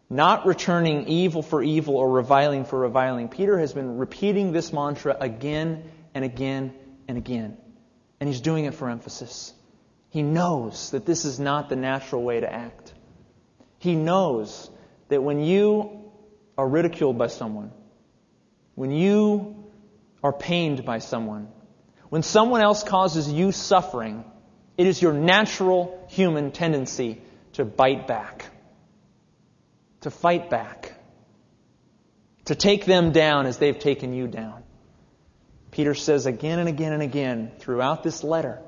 Not 0.08 0.46
returning 0.46 1.08
evil 1.08 1.42
for 1.42 1.62
evil 1.62 1.96
or 1.96 2.08
reviling 2.08 2.64
for 2.64 2.78
reviling. 2.78 3.28
Peter 3.28 3.58
has 3.58 3.72
been 3.72 3.98
repeating 3.98 4.52
this 4.52 4.72
mantra 4.72 5.16
again 5.18 5.90
and 6.14 6.24
again 6.24 6.74
and 7.08 7.18
again. 7.18 7.56
And 8.20 8.28
he's 8.28 8.40
doing 8.40 8.66
it 8.66 8.74
for 8.74 8.88
emphasis. 8.88 9.52
He 10.10 10.22
knows 10.22 10.90
that 10.90 11.04
this 11.04 11.24
is 11.24 11.38
not 11.38 11.68
the 11.68 11.76
natural 11.76 12.22
way 12.22 12.40
to 12.40 12.52
act. 12.52 12.92
He 13.78 13.94
knows 13.94 14.70
that 15.08 15.22
when 15.22 15.40
you 15.40 16.10
are 16.56 16.68
ridiculed 16.68 17.18
by 17.18 17.26
someone, 17.26 17.72
when 18.74 18.90
you 18.90 19.70
are 20.22 20.32
pained 20.32 20.84
by 20.84 20.98
someone, 20.98 21.48
when 22.08 22.22
someone 22.22 22.62
else 22.62 22.82
causes 22.82 23.30
you 23.30 23.52
suffering, 23.52 24.24
it 24.78 24.86
is 24.86 25.00
your 25.00 25.12
natural 25.12 26.06
human 26.08 26.52
tendency 26.52 27.20
to 27.54 27.64
bite 27.64 28.06
back, 28.06 28.46
to 30.02 30.10
fight 30.10 30.50
back, 30.50 30.92
to 32.46 32.54
take 32.54 32.84
them 32.84 33.12
down 33.12 33.46
as 33.46 33.58
they've 33.58 33.78
taken 33.78 34.12
you 34.12 34.28
down. 34.28 34.62
Peter 35.70 35.94
says 35.94 36.26
again 36.26 36.58
and 36.58 36.68
again 36.68 36.92
and 36.92 37.02
again 37.02 37.50
throughout 37.58 38.02
this 38.02 38.22
letter, 38.22 38.60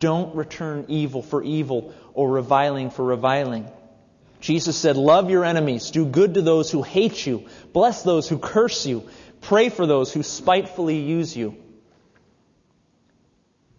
don't 0.00 0.34
return 0.34 0.86
evil 0.88 1.22
for 1.22 1.42
evil 1.42 1.94
or 2.12 2.30
reviling 2.30 2.90
for 2.90 3.04
reviling. 3.04 3.68
Jesus 4.40 4.76
said, 4.76 4.96
Love 4.96 5.30
your 5.30 5.44
enemies, 5.44 5.90
do 5.90 6.04
good 6.04 6.34
to 6.34 6.42
those 6.42 6.70
who 6.70 6.82
hate 6.82 7.26
you, 7.26 7.46
bless 7.72 8.02
those 8.02 8.28
who 8.28 8.38
curse 8.38 8.86
you, 8.86 9.08
pray 9.40 9.68
for 9.68 9.86
those 9.86 10.12
who 10.12 10.22
spitefully 10.22 10.98
use 10.98 11.36
you. 11.36 11.50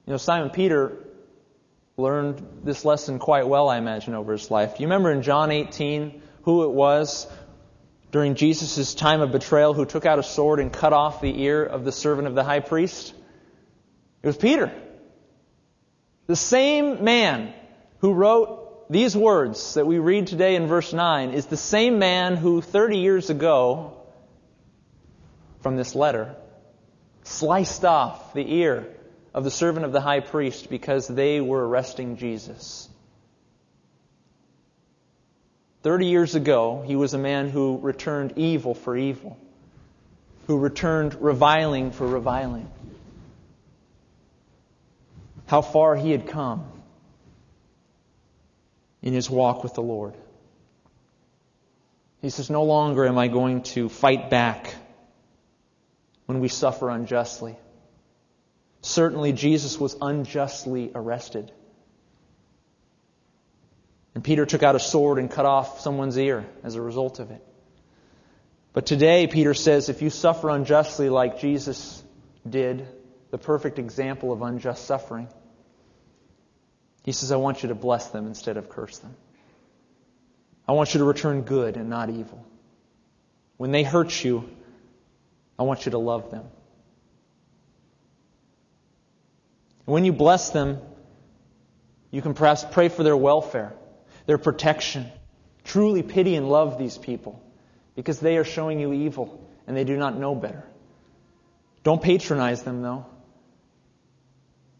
You 0.05 0.13
know, 0.13 0.17
Simon 0.17 0.49
Peter 0.49 0.97
learned 1.97 2.61
this 2.63 2.85
lesson 2.85 3.19
quite 3.19 3.47
well, 3.47 3.67
I 3.67 3.77
imagine, 3.77 4.13
over 4.13 4.31
his 4.31 4.49
life. 4.49 4.77
Do 4.77 4.83
you 4.83 4.87
remember 4.87 5.11
in 5.11 5.21
John 5.21 5.51
18 5.51 6.21
who 6.43 6.63
it 6.63 6.71
was 6.71 7.27
during 8.11 8.35
Jesus' 8.35 8.93
time 8.93 9.19
of 9.21 9.31
betrayal 9.31 9.73
who 9.73 9.85
took 9.85 10.05
out 10.05 10.17
a 10.17 10.23
sword 10.23 10.59
and 10.59 10.71
cut 10.71 10.93
off 10.93 11.19
the 11.21 11.41
ear 11.43 11.63
of 11.63 11.83
the 11.83 11.91
servant 11.91 12.27
of 12.27 12.35
the 12.35 12.43
high 12.43 12.61
priest? 12.61 13.13
It 14.23 14.27
was 14.27 14.37
Peter. 14.37 14.71
The 16.27 16.35
same 16.35 17.03
man 17.03 17.53
who 17.99 18.13
wrote 18.13 18.89
these 18.89 19.15
words 19.15 19.73
that 19.73 19.87
we 19.87 19.99
read 19.99 20.27
today 20.27 20.55
in 20.55 20.67
verse 20.67 20.93
9 20.93 21.31
is 21.31 21.45
the 21.45 21.57
same 21.57 21.99
man 21.99 22.35
who 22.35 22.61
30 22.61 22.97
years 22.97 23.29
ago, 23.29 23.97
from 25.61 25.77
this 25.77 25.95
letter, 25.95 26.35
sliced 27.23 27.83
off 27.83 28.33
the 28.33 28.53
ear 28.55 28.87
of 29.33 29.43
the 29.43 29.51
servant 29.51 29.85
of 29.85 29.91
the 29.91 30.01
high 30.01 30.19
priest 30.19 30.69
because 30.69 31.07
they 31.07 31.41
were 31.41 31.67
arresting 31.67 32.17
Jesus. 32.17 32.89
Thirty 35.83 36.07
years 36.07 36.35
ago, 36.35 36.83
he 36.85 36.95
was 36.95 37.13
a 37.13 37.17
man 37.17 37.49
who 37.49 37.77
returned 37.77 38.33
evil 38.35 38.73
for 38.73 38.97
evil, 38.97 39.37
who 40.47 40.57
returned 40.57 41.21
reviling 41.21 41.91
for 41.91 42.07
reviling. 42.07 42.69
How 45.47 45.61
far 45.61 45.95
he 45.95 46.11
had 46.11 46.27
come 46.27 46.69
in 49.01 49.13
his 49.13 49.29
walk 49.29 49.63
with 49.63 49.73
the 49.73 49.81
Lord. 49.81 50.15
He 52.21 52.29
says, 52.29 52.49
No 52.49 52.63
longer 52.63 53.05
am 53.05 53.17
I 53.17 53.29
going 53.29 53.63
to 53.63 53.87
fight 53.87 54.29
back 54.29 54.75
when 56.25 56.41
we 56.41 56.49
suffer 56.49 56.89
unjustly. 56.89 57.57
Certainly, 58.81 59.33
Jesus 59.33 59.79
was 59.79 59.95
unjustly 60.01 60.91
arrested. 60.93 61.51
And 64.13 64.23
Peter 64.23 64.45
took 64.45 64.63
out 64.63 64.75
a 64.75 64.79
sword 64.79 65.19
and 65.19 65.29
cut 65.31 65.45
off 65.45 65.79
someone's 65.79 66.17
ear 66.17 66.45
as 66.63 66.75
a 66.75 66.81
result 66.81 67.19
of 67.19 67.31
it. 67.31 67.41
But 68.73 68.85
today, 68.85 69.27
Peter 69.27 69.53
says, 69.53 69.89
if 69.89 70.01
you 70.01 70.09
suffer 70.09 70.49
unjustly 70.49 71.09
like 71.09 71.39
Jesus 71.39 72.03
did, 72.47 72.87
the 73.31 73.37
perfect 73.37 73.79
example 73.79 74.31
of 74.31 74.41
unjust 74.41 74.85
suffering, 74.85 75.27
he 77.07 77.13
says, 77.13 77.31
I 77.31 77.37
want 77.37 77.63
you 77.63 77.69
to 77.69 77.75
bless 77.75 78.09
them 78.09 78.27
instead 78.27 78.57
of 78.57 78.67
curse 78.67 78.97
them. 78.97 79.15
I 80.67 80.73
want 80.73 80.93
you 80.93 80.97
to 80.97 81.05
return 81.05 81.43
good 81.43 81.77
and 81.77 81.89
not 81.89 82.09
evil. 82.09 82.45
When 83.55 83.71
they 83.71 83.83
hurt 83.83 84.25
you, 84.25 84.49
I 85.57 85.63
want 85.63 85.85
you 85.85 85.91
to 85.93 85.99
love 85.99 86.31
them. 86.31 86.43
And 89.85 89.93
when 89.93 90.03
you 90.03 90.11
bless 90.11 90.49
them, 90.49 90.81
you 92.11 92.21
can 92.21 92.33
perhaps 92.33 92.65
pray 92.71 92.89
for 92.89 93.03
their 93.03 93.15
welfare, 93.15 93.71
their 94.25 94.37
protection. 94.37 95.09
Truly 95.63 96.03
pity 96.03 96.35
and 96.35 96.49
love 96.49 96.77
these 96.77 96.97
people 96.97 97.41
because 97.95 98.19
they 98.19 98.35
are 98.35 98.43
showing 98.43 98.81
you 98.81 98.91
evil 98.91 99.49
and 99.65 99.77
they 99.77 99.85
do 99.85 99.95
not 99.95 100.17
know 100.17 100.35
better. 100.35 100.65
Don't 101.83 102.01
patronize 102.01 102.63
them, 102.63 102.81
though. 102.81 103.05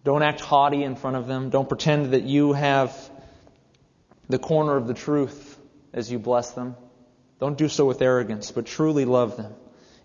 Don't 0.07 0.23
act 0.23 0.39
haughty 0.39 0.85
in 0.85 0.95
front 0.95 1.17
of 1.17 1.27
them. 1.27 1.49
Don't 1.49 1.67
pretend 1.67 2.13
that 2.13 2.23
you 2.23 2.53
have 2.53 2.97
the 4.29 4.39
corner 4.39 4.77
of 4.77 4.87
the 4.87 4.93
truth 4.93 5.59
as 5.91 6.09
you 6.09 6.17
bless 6.17 6.51
them. 6.51 6.77
Don't 7.41 7.57
do 7.57 7.67
so 7.67 7.83
with 7.83 8.01
arrogance, 8.01 8.51
but 8.51 8.65
truly 8.65 9.03
love 9.03 9.35
them 9.35 9.53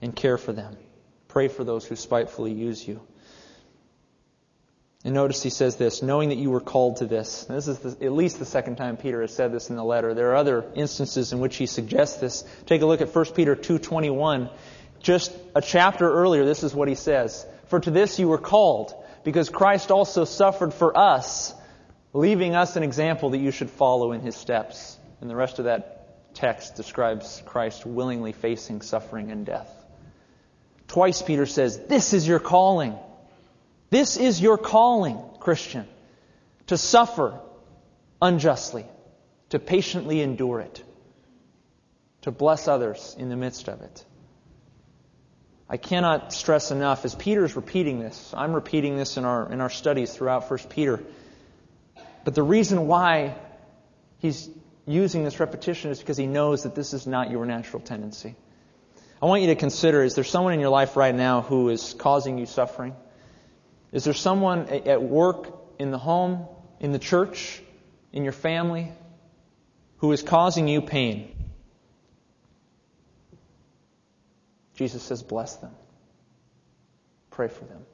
and 0.00 0.16
care 0.16 0.38
for 0.38 0.52
them. 0.52 0.76
Pray 1.28 1.46
for 1.46 1.62
those 1.62 1.86
who 1.86 1.94
spitefully 1.94 2.50
use 2.50 2.84
you. 2.84 3.00
And 5.04 5.14
notice 5.14 5.40
he 5.40 5.50
says 5.50 5.76
this, 5.76 6.02
knowing 6.02 6.30
that 6.30 6.38
you 6.38 6.50
were 6.50 6.60
called 6.60 6.96
to 6.96 7.06
this. 7.06 7.44
this 7.44 7.68
is 7.68 7.78
the, 7.78 8.04
at 8.04 8.10
least 8.10 8.40
the 8.40 8.44
second 8.44 8.78
time 8.78 8.96
Peter 8.96 9.20
has 9.20 9.32
said 9.32 9.52
this 9.52 9.70
in 9.70 9.76
the 9.76 9.84
letter. 9.84 10.14
There 10.14 10.32
are 10.32 10.36
other 10.36 10.64
instances 10.74 11.32
in 11.32 11.38
which 11.38 11.54
he 11.54 11.66
suggests 11.66 12.16
this. 12.16 12.42
Take 12.66 12.82
a 12.82 12.86
look 12.86 13.02
at 13.02 13.14
1 13.14 13.24
Peter 13.36 13.54
2.21. 13.54 14.50
Just 15.00 15.32
a 15.54 15.62
chapter 15.62 16.12
earlier, 16.12 16.44
this 16.44 16.64
is 16.64 16.74
what 16.74 16.88
he 16.88 16.96
says. 16.96 17.46
For 17.68 17.78
to 17.78 17.92
this 17.92 18.18
you 18.18 18.26
were 18.26 18.38
called, 18.38 18.96
because 19.24 19.48
Christ 19.48 19.90
also 19.90 20.24
suffered 20.24 20.74
for 20.74 20.96
us, 20.96 21.54
leaving 22.12 22.54
us 22.54 22.76
an 22.76 22.82
example 22.82 23.30
that 23.30 23.38
you 23.38 23.50
should 23.50 23.70
follow 23.70 24.12
in 24.12 24.20
his 24.20 24.36
steps. 24.36 24.98
And 25.20 25.30
the 25.30 25.36
rest 25.36 25.58
of 25.58 25.66
that 25.66 26.34
text 26.34 26.76
describes 26.76 27.42
Christ 27.46 27.86
willingly 27.86 28.32
facing 28.32 28.82
suffering 28.82 29.30
and 29.30 29.46
death. 29.46 29.70
Twice 30.88 31.22
Peter 31.22 31.46
says, 31.46 31.78
This 31.86 32.12
is 32.12 32.26
your 32.26 32.40
calling. 32.40 32.98
This 33.90 34.16
is 34.16 34.40
your 34.40 34.58
calling, 34.58 35.18
Christian, 35.38 35.86
to 36.68 36.78
suffer 36.78 37.38
unjustly, 38.20 38.86
to 39.50 39.58
patiently 39.58 40.20
endure 40.22 40.60
it, 40.60 40.82
to 42.22 42.30
bless 42.30 42.68
others 42.68 43.14
in 43.18 43.28
the 43.28 43.36
midst 43.36 43.68
of 43.68 43.82
it. 43.82 44.04
I 45.72 45.78
cannot 45.78 46.34
stress 46.34 46.70
enough, 46.70 47.06
as 47.06 47.14
Peter 47.14 47.46
is 47.46 47.56
repeating 47.56 47.98
this, 47.98 48.34
I'm 48.36 48.52
repeating 48.52 48.98
this 48.98 49.16
in 49.16 49.24
our, 49.24 49.50
in 49.50 49.62
our 49.62 49.70
studies 49.70 50.12
throughout 50.12 50.50
1 50.50 50.60
Peter. 50.68 51.02
But 52.24 52.34
the 52.34 52.42
reason 52.42 52.86
why 52.86 53.36
he's 54.18 54.50
using 54.84 55.24
this 55.24 55.40
repetition 55.40 55.90
is 55.90 55.98
because 55.98 56.18
he 56.18 56.26
knows 56.26 56.64
that 56.64 56.74
this 56.74 56.92
is 56.92 57.06
not 57.06 57.30
your 57.30 57.46
natural 57.46 57.80
tendency. 57.80 58.36
I 59.22 59.24
want 59.24 59.40
you 59.40 59.48
to 59.48 59.54
consider 59.54 60.02
is 60.02 60.14
there 60.14 60.24
someone 60.24 60.52
in 60.52 60.60
your 60.60 60.68
life 60.68 60.94
right 60.94 61.14
now 61.14 61.40
who 61.40 61.70
is 61.70 61.94
causing 61.94 62.36
you 62.36 62.44
suffering? 62.44 62.94
Is 63.92 64.04
there 64.04 64.12
someone 64.12 64.68
at 64.68 65.02
work, 65.02 65.58
in 65.78 65.90
the 65.90 65.98
home, 65.98 66.48
in 66.80 66.92
the 66.92 66.98
church, 66.98 67.62
in 68.12 68.24
your 68.24 68.34
family, 68.34 68.92
who 69.96 70.12
is 70.12 70.22
causing 70.22 70.68
you 70.68 70.82
pain? 70.82 71.41
Jesus 74.82 75.04
says, 75.04 75.22
bless 75.22 75.54
them. 75.58 75.70
Pray 77.30 77.46
for 77.46 77.64
them. 77.64 77.86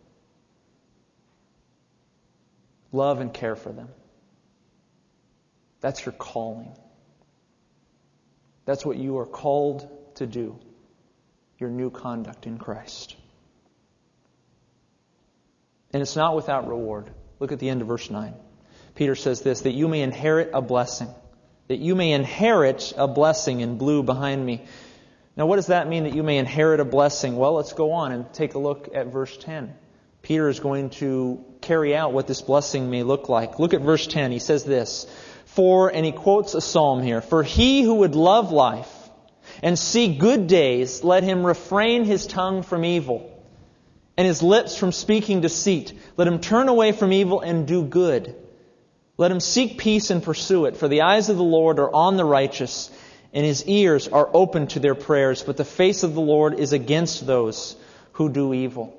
Love 2.93 3.21
and 3.21 3.31
care 3.35 3.57
for 3.57 3.71
them. 3.71 3.91
That's 5.83 6.07
your 6.07 6.15
calling. 6.15 6.75
That's 8.65 8.87
what 8.87 8.97
you 8.97 9.19
are 9.19 9.27
called 9.27 9.87
to 10.15 10.27
do. 10.27 10.59
Your 11.59 11.69
new 11.69 11.91
conduct 11.91 12.47
in 12.47 12.57
Christ. 12.57 13.17
And 15.93 16.01
it's 16.01 16.17
not 16.17 16.37
without 16.37 16.69
reward. 16.69 17.11
Look 17.39 17.53
at 17.53 17.59
the 17.59 17.69
end 17.69 17.83
of 17.83 17.89
verse 17.89 18.09
9. 18.09 18.33
Peter 18.95 19.15
says 19.15 19.43
this 19.43 19.61
that 19.61 19.73
you 19.73 19.89
may 19.89 20.01
inherit 20.01 20.53
a 20.55 20.63
blessing. 20.63 21.09
That 21.67 21.81
you 21.81 21.95
may 21.95 22.13
inherit 22.13 22.95
a 22.97 23.07
blessing 23.07 23.61
in 23.61 23.77
blue 23.77 24.03
behind 24.03 24.43
me. 24.45 24.65
Now, 25.39 25.47
what 25.47 25.57
does 25.57 25.69
that 25.69 25.87
mean 25.87 26.03
that 26.03 26.17
you 26.17 26.25
may 26.25 26.39
inherit 26.39 26.81
a 26.81 26.85
blessing? 26.85 27.37
Well, 27.37 27.55
let's 27.55 27.73
go 27.73 27.93
on 27.93 28.11
and 28.11 28.31
take 28.35 28.55
a 28.55 28.59
look 28.59 28.89
at 28.93 29.07
verse 29.07 29.37
10. 29.37 29.73
Peter 30.21 30.49
is 30.49 30.59
going 30.59 30.91
to 30.91 31.45
carry 31.61 31.95
out 31.95 32.13
what 32.13 32.27
this 32.27 32.43
blessing 32.43 32.91
may 32.91 33.05
look 33.05 33.29
like. 33.29 33.61
Look 33.61 33.73
at 33.73 33.81
verse 33.81 34.09
10. 34.09 34.33
He 34.33 34.41
says 34.41 34.65
this 34.65 35.07
For, 35.45 35.95
and 35.95 36.05
he 36.05 36.11
quotes 36.11 36.55
a 36.55 36.61
psalm 36.61 37.05
here, 37.05 37.21
For 37.21 37.45
he 37.45 37.83
who 37.83 37.95
would 37.95 38.17
love 38.17 38.51
life 38.51 38.93
and 39.63 39.79
see 39.79 40.19
good 40.19 40.49
days, 40.49 41.05
let 41.05 41.23
him 41.23 41.47
refrain 41.47 42.05
his 42.05 42.27
tongue 42.27 42.65
from 42.65 42.85
evil 42.85 43.31
and 44.17 44.27
his 44.27 44.43
lips 44.43 44.77
from 44.77 44.91
speaking 44.91 45.41
deceit. 45.41 45.93
Let 46.17 46.27
him 46.27 46.41
turn 46.41 46.69
away 46.69 46.91
from 46.91 47.13
evil 47.13 47.41
and 47.41 47.65
do 47.65 47.85
good. 47.85 48.35
Let 49.17 49.31
him 49.31 49.39
seek 49.39 49.79
peace 49.79 50.11
and 50.11 50.21
pursue 50.21 50.65
it, 50.65 50.77
for 50.77 50.89
the 50.89 51.03
eyes 51.03 51.29
of 51.29 51.37
the 51.37 51.45
Lord 51.45 51.79
are 51.79 51.95
on 51.95 52.17
the 52.17 52.25
righteous, 52.25 52.91
and 53.33 53.45
his 53.45 53.65
ears 53.67 54.09
are 54.09 54.29
open 54.33 54.67
to 54.69 54.81
their 54.81 54.95
prayers, 54.95 55.43
but 55.43 55.57
the 55.57 55.65
face 55.65 56.03
of 56.03 56.15
the 56.15 56.21
Lord 56.21 56.59
is 56.59 56.73
against 56.73 57.27
those 57.27 57.77
who 58.13 58.29
do 58.29 58.55
evil. 58.55 58.95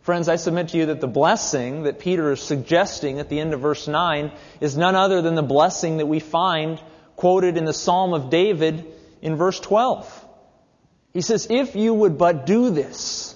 Friends, 0.00 0.28
I 0.28 0.36
submit 0.36 0.68
to 0.68 0.76
you 0.76 0.86
that 0.86 1.00
the 1.00 1.06
blessing 1.08 1.84
that 1.84 1.98
Peter 1.98 2.32
is 2.32 2.42
suggesting 2.42 3.20
at 3.20 3.28
the 3.28 3.40
end 3.40 3.54
of 3.54 3.60
verse 3.60 3.88
9 3.88 4.32
is 4.60 4.76
none 4.76 4.94
other 4.94 5.22
than 5.22 5.34
the 5.34 5.42
blessing 5.42 5.96
that 5.98 6.06
we 6.06 6.20
find 6.20 6.80
quoted 7.16 7.56
in 7.56 7.64
the 7.64 7.72
Psalm 7.72 8.12
of 8.12 8.28
David 8.28 8.84
in 9.22 9.36
verse 9.36 9.58
12. 9.60 10.26
He 11.12 11.22
says, 11.22 11.46
If 11.48 11.74
you 11.74 11.94
would 11.94 12.18
but 12.18 12.44
do 12.44 12.70
this, 12.70 13.34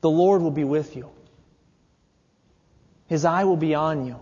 the 0.00 0.10
Lord 0.10 0.42
will 0.42 0.50
be 0.50 0.64
with 0.64 0.96
you. 0.96 1.08
His 3.06 3.24
eye 3.24 3.44
will 3.44 3.56
be 3.56 3.74
on 3.74 4.06
you. 4.06 4.18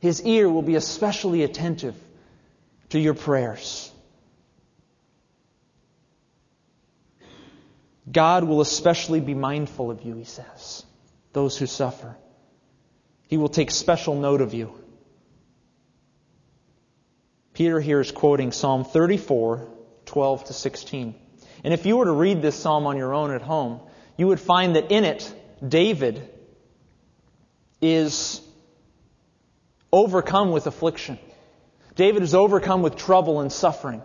His 0.00 0.22
ear 0.22 0.48
will 0.48 0.62
be 0.62 0.74
especially 0.74 1.42
attentive 1.42 1.94
to 2.90 2.98
your 2.98 3.14
prayers. 3.14 3.90
God 8.10 8.44
will 8.44 8.60
especially 8.60 9.20
be 9.20 9.34
mindful 9.34 9.90
of 9.90 10.02
you, 10.02 10.16
he 10.16 10.24
says, 10.24 10.84
those 11.32 11.56
who 11.56 11.66
suffer. 11.66 12.16
He 13.28 13.36
will 13.36 13.48
take 13.48 13.70
special 13.70 14.18
note 14.18 14.40
of 14.40 14.54
you. 14.54 14.74
Peter 17.52 17.78
here 17.78 18.00
is 18.00 18.10
quoting 18.10 18.52
Psalm 18.52 18.84
34, 18.84 19.68
12 20.06 20.44
to 20.44 20.52
16. 20.52 21.14
And 21.62 21.74
if 21.74 21.84
you 21.84 21.98
were 21.98 22.06
to 22.06 22.12
read 22.12 22.42
this 22.42 22.56
psalm 22.56 22.86
on 22.86 22.96
your 22.96 23.12
own 23.12 23.32
at 23.32 23.42
home, 23.42 23.80
you 24.16 24.26
would 24.28 24.40
find 24.40 24.76
that 24.76 24.90
in 24.90 25.04
it, 25.04 25.32
David 25.66 26.28
is 27.82 28.40
overcome 29.92 30.50
with 30.50 30.66
affliction. 30.66 31.18
David 31.96 32.22
is 32.22 32.34
overcome 32.34 32.82
with 32.82 32.96
trouble 32.96 33.40
and 33.40 33.52
suffering. 33.52 34.02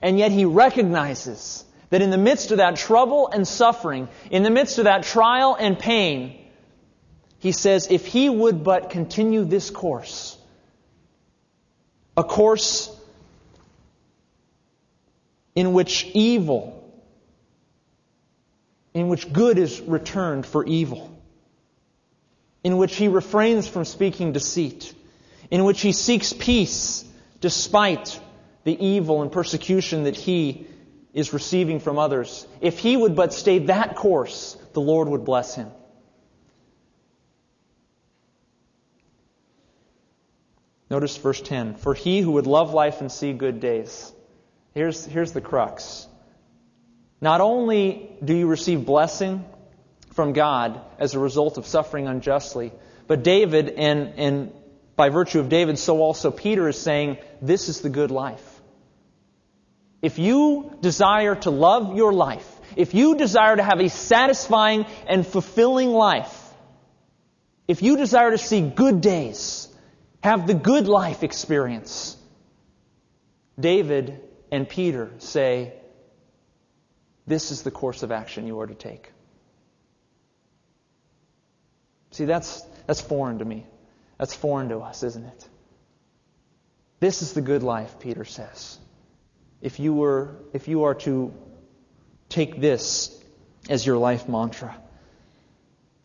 And 0.00 0.18
yet 0.18 0.30
he 0.30 0.44
recognizes 0.44 1.64
that 1.90 2.02
in 2.02 2.10
the 2.10 2.18
midst 2.18 2.50
of 2.50 2.58
that 2.58 2.76
trouble 2.76 3.28
and 3.28 3.46
suffering, 3.46 4.08
in 4.30 4.42
the 4.42 4.50
midst 4.50 4.78
of 4.78 4.84
that 4.84 5.02
trial 5.02 5.56
and 5.58 5.78
pain, 5.78 6.38
he 7.38 7.52
says, 7.52 7.88
if 7.90 8.06
he 8.06 8.28
would 8.28 8.62
but 8.62 8.90
continue 8.90 9.44
this 9.44 9.70
course, 9.70 10.36
a 12.16 12.24
course 12.24 12.94
in 15.54 15.72
which 15.72 16.04
evil 16.14 16.78
in 18.98 19.08
which 19.08 19.32
good 19.32 19.58
is 19.58 19.80
returned 19.80 20.44
for 20.44 20.66
evil, 20.66 21.16
in 22.64 22.76
which 22.76 22.96
he 22.96 23.08
refrains 23.08 23.68
from 23.68 23.84
speaking 23.84 24.32
deceit, 24.32 24.92
in 25.50 25.64
which 25.64 25.80
he 25.80 25.92
seeks 25.92 26.32
peace 26.32 27.04
despite 27.40 28.20
the 28.64 28.84
evil 28.84 29.22
and 29.22 29.32
persecution 29.32 30.04
that 30.04 30.16
he 30.16 30.66
is 31.14 31.32
receiving 31.32 31.80
from 31.80 31.98
others. 31.98 32.46
If 32.60 32.78
he 32.78 32.96
would 32.96 33.16
but 33.16 33.32
stay 33.32 33.60
that 33.60 33.96
course, 33.96 34.56
the 34.72 34.80
Lord 34.80 35.08
would 35.08 35.24
bless 35.24 35.54
him. 35.54 35.70
Notice 40.90 41.16
verse 41.16 41.40
10. 41.40 41.76
For 41.76 41.94
he 41.94 42.20
who 42.20 42.32
would 42.32 42.46
love 42.46 42.72
life 42.72 43.00
and 43.00 43.12
see 43.12 43.32
good 43.32 43.60
days. 43.60 44.12
Here's, 44.74 45.04
here's 45.04 45.32
the 45.32 45.40
crux. 45.40 46.06
Not 47.20 47.40
only 47.40 48.10
do 48.24 48.34
you 48.34 48.46
receive 48.46 48.86
blessing 48.86 49.44
from 50.12 50.32
God 50.32 50.80
as 50.98 51.14
a 51.14 51.18
result 51.18 51.58
of 51.58 51.66
suffering 51.66 52.06
unjustly, 52.06 52.72
but 53.06 53.22
David, 53.22 53.70
and, 53.70 54.14
and 54.16 54.52
by 54.98 55.10
virtue 55.10 55.38
of 55.38 55.48
David, 55.48 55.78
so 55.78 56.02
also 56.02 56.32
Peter 56.32 56.68
is 56.68 56.76
saying, 56.76 57.18
this 57.40 57.68
is 57.68 57.82
the 57.82 57.88
good 57.88 58.10
life. 58.10 58.60
If 60.02 60.18
you 60.18 60.76
desire 60.80 61.36
to 61.36 61.50
love 61.50 61.96
your 61.96 62.12
life, 62.12 62.48
if 62.74 62.94
you 62.94 63.14
desire 63.14 63.54
to 63.54 63.62
have 63.62 63.78
a 63.78 63.88
satisfying 63.88 64.86
and 65.06 65.24
fulfilling 65.24 65.90
life, 65.90 66.34
if 67.68 67.80
you 67.80 67.96
desire 67.96 68.32
to 68.32 68.38
see 68.38 68.60
good 68.60 69.00
days, 69.00 69.68
have 70.20 70.48
the 70.48 70.54
good 70.54 70.88
life 70.88 71.22
experience, 71.22 72.16
David 73.58 74.20
and 74.50 74.68
Peter 74.68 75.12
say, 75.18 75.74
this 77.24 77.52
is 77.52 77.62
the 77.62 77.70
course 77.70 78.02
of 78.02 78.10
action 78.10 78.48
you 78.48 78.58
are 78.58 78.66
to 78.66 78.74
take. 78.74 79.12
See, 82.10 82.24
that's, 82.24 82.62
that's 82.88 83.00
foreign 83.00 83.38
to 83.38 83.44
me. 83.44 83.64
That's 84.18 84.34
foreign 84.34 84.68
to 84.70 84.80
us, 84.80 85.02
isn't 85.02 85.24
it? 85.24 85.48
This 87.00 87.22
is 87.22 87.32
the 87.32 87.40
good 87.40 87.62
life, 87.62 88.00
Peter 88.00 88.24
says. 88.24 88.78
If 89.62 89.78
you 89.78 89.94
were, 89.94 90.34
if 90.52 90.68
you 90.68 90.84
are 90.84 90.94
to 90.96 91.32
take 92.28 92.60
this 92.60 93.14
as 93.70 93.86
your 93.86 93.96
life 93.96 94.28
mantra. 94.28 94.76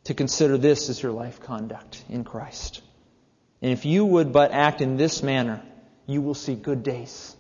to 0.06 0.14
consider 0.14 0.58
this 0.58 0.90
as 0.90 1.02
your 1.02 1.12
life 1.12 1.40
conduct 1.42 2.04
in 2.10 2.24
Christ. 2.24 2.82
And 3.62 3.72
if 3.72 3.86
you 3.86 4.06
would 4.06 4.34
but 4.34 4.52
act 4.52 4.82
in 4.82 4.98
this 4.98 5.24
manner, 5.24 5.62
you 6.06 6.22
will 6.22 6.34
see 6.34 6.56
good 6.56 6.84
days. 6.84 7.36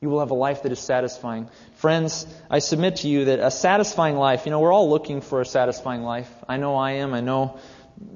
You 0.00 0.08
will 0.08 0.20
have 0.20 0.30
a 0.30 0.34
life 0.34 0.62
that 0.62 0.72
is 0.72 0.78
satisfying. 0.78 1.50
Friends, 1.74 2.26
I 2.48 2.60
submit 2.60 2.96
to 2.96 3.08
you 3.08 3.26
that 3.26 3.40
a 3.40 3.50
satisfying 3.50 4.16
life, 4.16 4.46
you 4.46 4.50
know, 4.50 4.60
we're 4.60 4.72
all 4.72 4.88
looking 4.88 5.20
for 5.20 5.40
a 5.40 5.44
satisfying 5.44 6.02
life. 6.02 6.30
I 6.48 6.56
know 6.56 6.76
I 6.76 6.92
am. 6.92 7.12
I 7.12 7.20
know 7.20 7.58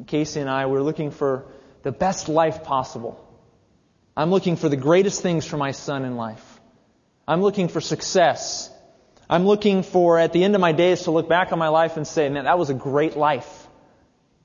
Casey 0.06 0.40
and 0.40 0.48
I, 0.48 0.66
we're 0.66 0.82
looking 0.82 1.10
for 1.10 1.46
the 1.82 1.92
best 1.92 2.28
life 2.28 2.64
possible. 2.64 3.20
I'm 4.16 4.30
looking 4.30 4.56
for 4.56 4.68
the 4.68 4.76
greatest 4.76 5.22
things 5.22 5.44
for 5.44 5.56
my 5.56 5.72
son 5.72 6.04
in 6.04 6.16
life. 6.16 6.60
I'm 7.26 7.42
looking 7.42 7.68
for 7.68 7.80
success. 7.80 8.70
I'm 9.28 9.44
looking 9.44 9.82
for, 9.82 10.18
at 10.18 10.32
the 10.32 10.44
end 10.44 10.54
of 10.54 10.60
my 10.60 10.72
days, 10.72 11.02
to 11.02 11.10
look 11.10 11.28
back 11.28 11.52
on 11.52 11.58
my 11.58 11.68
life 11.68 11.96
and 11.96 12.06
say, 12.06 12.28
man, 12.28 12.44
that 12.44 12.58
was 12.58 12.70
a 12.70 12.74
great 12.74 13.16
life. 13.16 13.66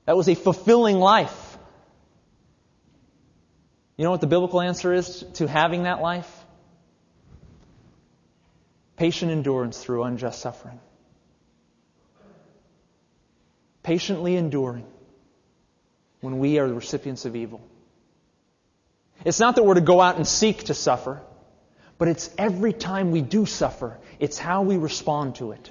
That 0.06 0.16
was 0.16 0.28
a 0.28 0.34
fulfilling 0.34 0.98
life. 0.98 1.58
You 3.96 4.04
know 4.04 4.10
what 4.10 4.22
the 4.22 4.26
biblical 4.26 4.60
answer 4.60 4.92
is 4.92 5.24
to 5.34 5.46
having 5.46 5.84
that 5.84 6.00
life? 6.00 6.30
Patient 8.96 9.30
endurance 9.30 9.78
through 9.82 10.04
unjust 10.04 10.40
suffering. 10.40 10.80
Patiently 13.82 14.36
enduring 14.36 14.86
when 16.20 16.38
we 16.38 16.58
are 16.58 16.68
the 16.68 16.74
recipients 16.74 17.24
of 17.24 17.36
evil. 17.36 17.60
It's 19.24 19.40
not 19.40 19.56
that 19.56 19.64
we're 19.64 19.74
to 19.74 19.80
go 19.80 20.00
out 20.00 20.16
and 20.16 20.26
seek 20.26 20.64
to 20.64 20.74
suffer, 20.74 21.20
but 21.98 22.08
it's 22.08 22.30
every 22.38 22.72
time 22.72 23.10
we 23.10 23.20
do 23.20 23.46
suffer, 23.46 23.98
it's 24.18 24.38
how 24.38 24.62
we 24.62 24.76
respond 24.76 25.36
to 25.36 25.52
it. 25.52 25.70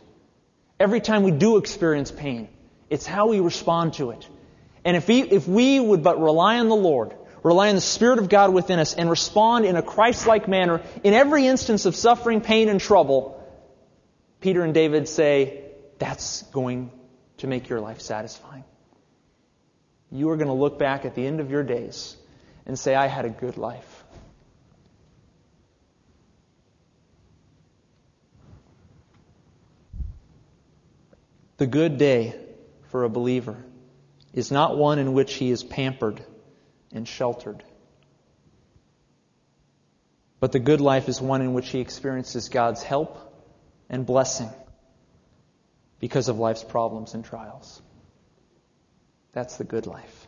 Every 0.80 1.02
time 1.02 1.24
we 1.24 1.32
do 1.32 1.58
experience 1.58 2.12
pain, 2.12 2.48
it's 2.90 3.06
how 3.06 3.28
we 3.28 3.40
respond 3.40 3.94
to 3.96 4.12
it. 4.12 4.28
And 4.86 4.96
if 4.96 5.08
we, 5.08 5.22
if 5.22 5.48
we 5.48 5.80
would 5.80 6.04
but 6.04 6.22
rely 6.22 6.60
on 6.60 6.70
the 6.70 6.76
Lord, 6.76 7.14
rely 7.44 7.70
on 7.70 7.76
the 7.76 7.82
Spirit 7.82 8.20
of 8.20 8.30
God 8.30 8.54
within 8.54 8.80
us, 8.80 8.94
and 8.94 9.10
respond 9.10 9.66
in 9.66 9.76
a 9.76 9.82
Christ-like 9.82 10.48
manner 10.48 10.82
in 11.04 11.14
every 11.14 11.48
instance 11.48 11.86
of 11.86 11.96
suffering, 11.96 12.42
pain, 12.42 12.70
and 12.70 12.80
trouble, 12.80 13.36
Peter 14.42 14.64
and 14.64 14.74
David 14.74 15.08
say, 15.08 15.64
that's 15.98 16.44
going 16.44 16.92
to 17.38 17.48
make 17.48 17.70
your 17.70 17.82
life 17.82 18.02
satisfying. 18.02 18.64
You 20.12 20.30
are 20.30 20.38
going 20.38 20.48
to 20.48 20.54
look 20.54 20.80
back 20.80 21.06
at 21.06 21.16
the 21.16 21.26
end 21.26 21.40
of 21.40 21.52
your 21.52 21.64
days 21.64 22.18
and 22.66 22.78
say, 22.78 22.96
I 22.96 23.08
had 23.08 23.26
a 23.26 23.30
good 23.30 23.58
life. 23.58 24.04
The 31.58 31.68
good 31.68 31.98
day 31.98 32.36
for 32.90 33.04
a 33.04 33.10
believer 33.10 33.58
is 34.34 34.52
not 34.52 34.78
one 34.78 34.98
in 34.98 35.14
which 35.14 35.34
he 35.34 35.52
is 35.52 35.64
pampered 35.64 36.24
and 36.94 37.08
sheltered. 37.08 37.64
But 40.40 40.54
the 40.54 40.60
good 40.60 40.80
life 40.80 41.10
is 41.10 41.20
one 41.20 41.42
in 41.42 41.54
which 41.54 41.70
he 41.70 41.80
experiences 41.80 42.48
God's 42.50 42.82
help 42.82 43.18
and 43.90 44.06
blessing 44.06 44.50
because 46.00 46.30
of 46.30 46.40
life's 46.40 46.64
problems 46.64 47.14
and 47.14 47.26
trials. 47.26 47.82
That's 49.34 49.58
the 49.58 49.64
good 49.64 49.86
life. 49.86 50.28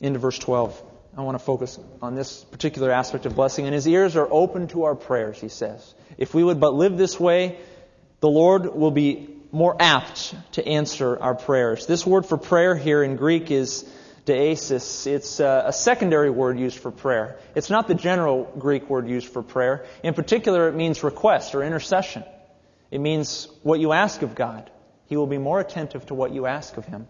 Into 0.00 0.18
verse 0.18 0.38
12. 0.38 0.80
I 1.16 1.22
want 1.22 1.34
to 1.34 1.44
focus 1.44 1.78
on 2.00 2.14
this 2.14 2.44
particular 2.44 2.92
aspect 2.92 3.26
of 3.26 3.34
blessing. 3.34 3.64
And 3.64 3.74
his 3.74 3.88
ears 3.88 4.14
are 4.16 4.28
open 4.30 4.68
to 4.68 4.84
our 4.84 4.94
prayers, 4.94 5.40
he 5.40 5.48
says. 5.48 5.94
If 6.16 6.34
we 6.34 6.44
would 6.44 6.60
but 6.60 6.74
live 6.74 6.96
this 6.96 7.18
way, 7.18 7.58
the 8.20 8.28
Lord 8.28 8.66
will 8.74 8.90
be 8.90 9.28
more 9.50 9.74
apt 9.80 10.34
to 10.52 10.66
answer 10.66 11.18
our 11.18 11.34
prayers. 11.34 11.86
This 11.86 12.06
word 12.06 12.26
for 12.26 12.36
prayer 12.36 12.76
here 12.76 13.02
in 13.02 13.16
Greek 13.16 13.50
is 13.50 13.88
deesis. 14.26 15.06
It's 15.06 15.40
uh, 15.40 15.64
a 15.66 15.72
secondary 15.72 16.30
word 16.30 16.58
used 16.58 16.78
for 16.78 16.90
prayer. 16.90 17.38
It's 17.54 17.70
not 17.70 17.88
the 17.88 17.94
general 17.94 18.44
Greek 18.58 18.90
word 18.90 19.08
used 19.08 19.28
for 19.28 19.42
prayer. 19.42 19.86
In 20.02 20.14
particular, 20.14 20.68
it 20.68 20.74
means 20.74 21.02
request 21.02 21.54
or 21.54 21.62
intercession. 21.62 22.24
It 22.90 23.00
means 23.00 23.48
what 23.62 23.80
you 23.80 23.92
ask 23.92 24.22
of 24.22 24.34
God. 24.34 24.70
He 25.08 25.16
will 25.16 25.26
be 25.26 25.38
more 25.38 25.58
attentive 25.58 26.06
to 26.06 26.14
what 26.14 26.32
you 26.32 26.46
ask 26.46 26.76
of 26.76 26.84
Him. 26.84 27.08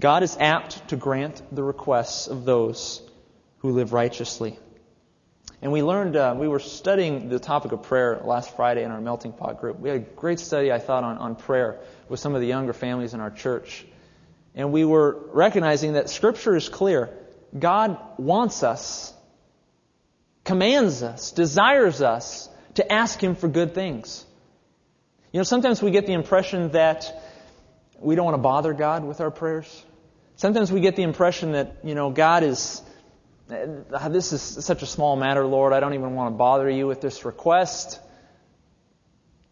God 0.00 0.22
is 0.22 0.36
apt 0.40 0.88
to 0.88 0.96
grant 0.96 1.42
the 1.52 1.62
requests 1.62 2.26
of 2.26 2.44
those 2.44 3.02
who 3.58 3.70
live 3.70 3.92
righteously. 3.92 4.58
And 5.62 5.72
we 5.72 5.82
learned, 5.82 6.16
uh, 6.16 6.34
we 6.36 6.48
were 6.48 6.58
studying 6.58 7.28
the 7.28 7.38
topic 7.38 7.72
of 7.72 7.82
prayer 7.82 8.20
last 8.24 8.56
Friday 8.56 8.82
in 8.82 8.90
our 8.90 9.00
melting 9.00 9.32
pot 9.32 9.60
group. 9.60 9.78
We 9.78 9.88
had 9.90 9.98
a 9.98 10.04
great 10.04 10.40
study, 10.40 10.72
I 10.72 10.78
thought, 10.78 11.04
on, 11.04 11.18
on 11.18 11.36
prayer 11.36 11.80
with 12.08 12.20
some 12.20 12.34
of 12.34 12.40
the 12.40 12.46
younger 12.46 12.72
families 12.72 13.14
in 13.14 13.20
our 13.20 13.30
church. 13.30 13.86
And 14.54 14.72
we 14.72 14.84
were 14.84 15.18
recognizing 15.32 15.94
that 15.94 16.10
Scripture 16.10 16.56
is 16.56 16.68
clear. 16.68 17.10
God 17.58 17.98
wants 18.18 18.62
us, 18.62 19.12
commands 20.44 21.02
us, 21.02 21.30
desires 21.32 22.02
us 22.02 22.48
to 22.74 22.92
ask 22.92 23.22
Him 23.22 23.34
for 23.34 23.48
good 23.48 23.74
things. 23.74 24.24
You 25.34 25.38
know, 25.38 25.44
sometimes 25.44 25.82
we 25.82 25.90
get 25.90 26.06
the 26.06 26.12
impression 26.12 26.70
that 26.70 27.12
we 27.98 28.14
don't 28.14 28.24
want 28.24 28.36
to 28.36 28.42
bother 28.42 28.72
God 28.72 29.02
with 29.02 29.20
our 29.20 29.32
prayers. 29.32 29.84
Sometimes 30.36 30.70
we 30.70 30.78
get 30.78 30.94
the 30.94 31.02
impression 31.02 31.52
that, 31.52 31.78
you 31.82 31.96
know, 31.96 32.10
God 32.10 32.44
is 32.44 32.80
uh, 33.50 34.08
this 34.10 34.32
is 34.32 34.40
such 34.40 34.82
a 34.82 34.86
small 34.86 35.16
matter, 35.16 35.44
Lord. 35.44 35.72
I 35.72 35.80
don't 35.80 35.94
even 35.94 36.14
want 36.14 36.32
to 36.32 36.38
bother 36.38 36.70
you 36.70 36.86
with 36.86 37.00
this 37.00 37.24
request. 37.24 37.98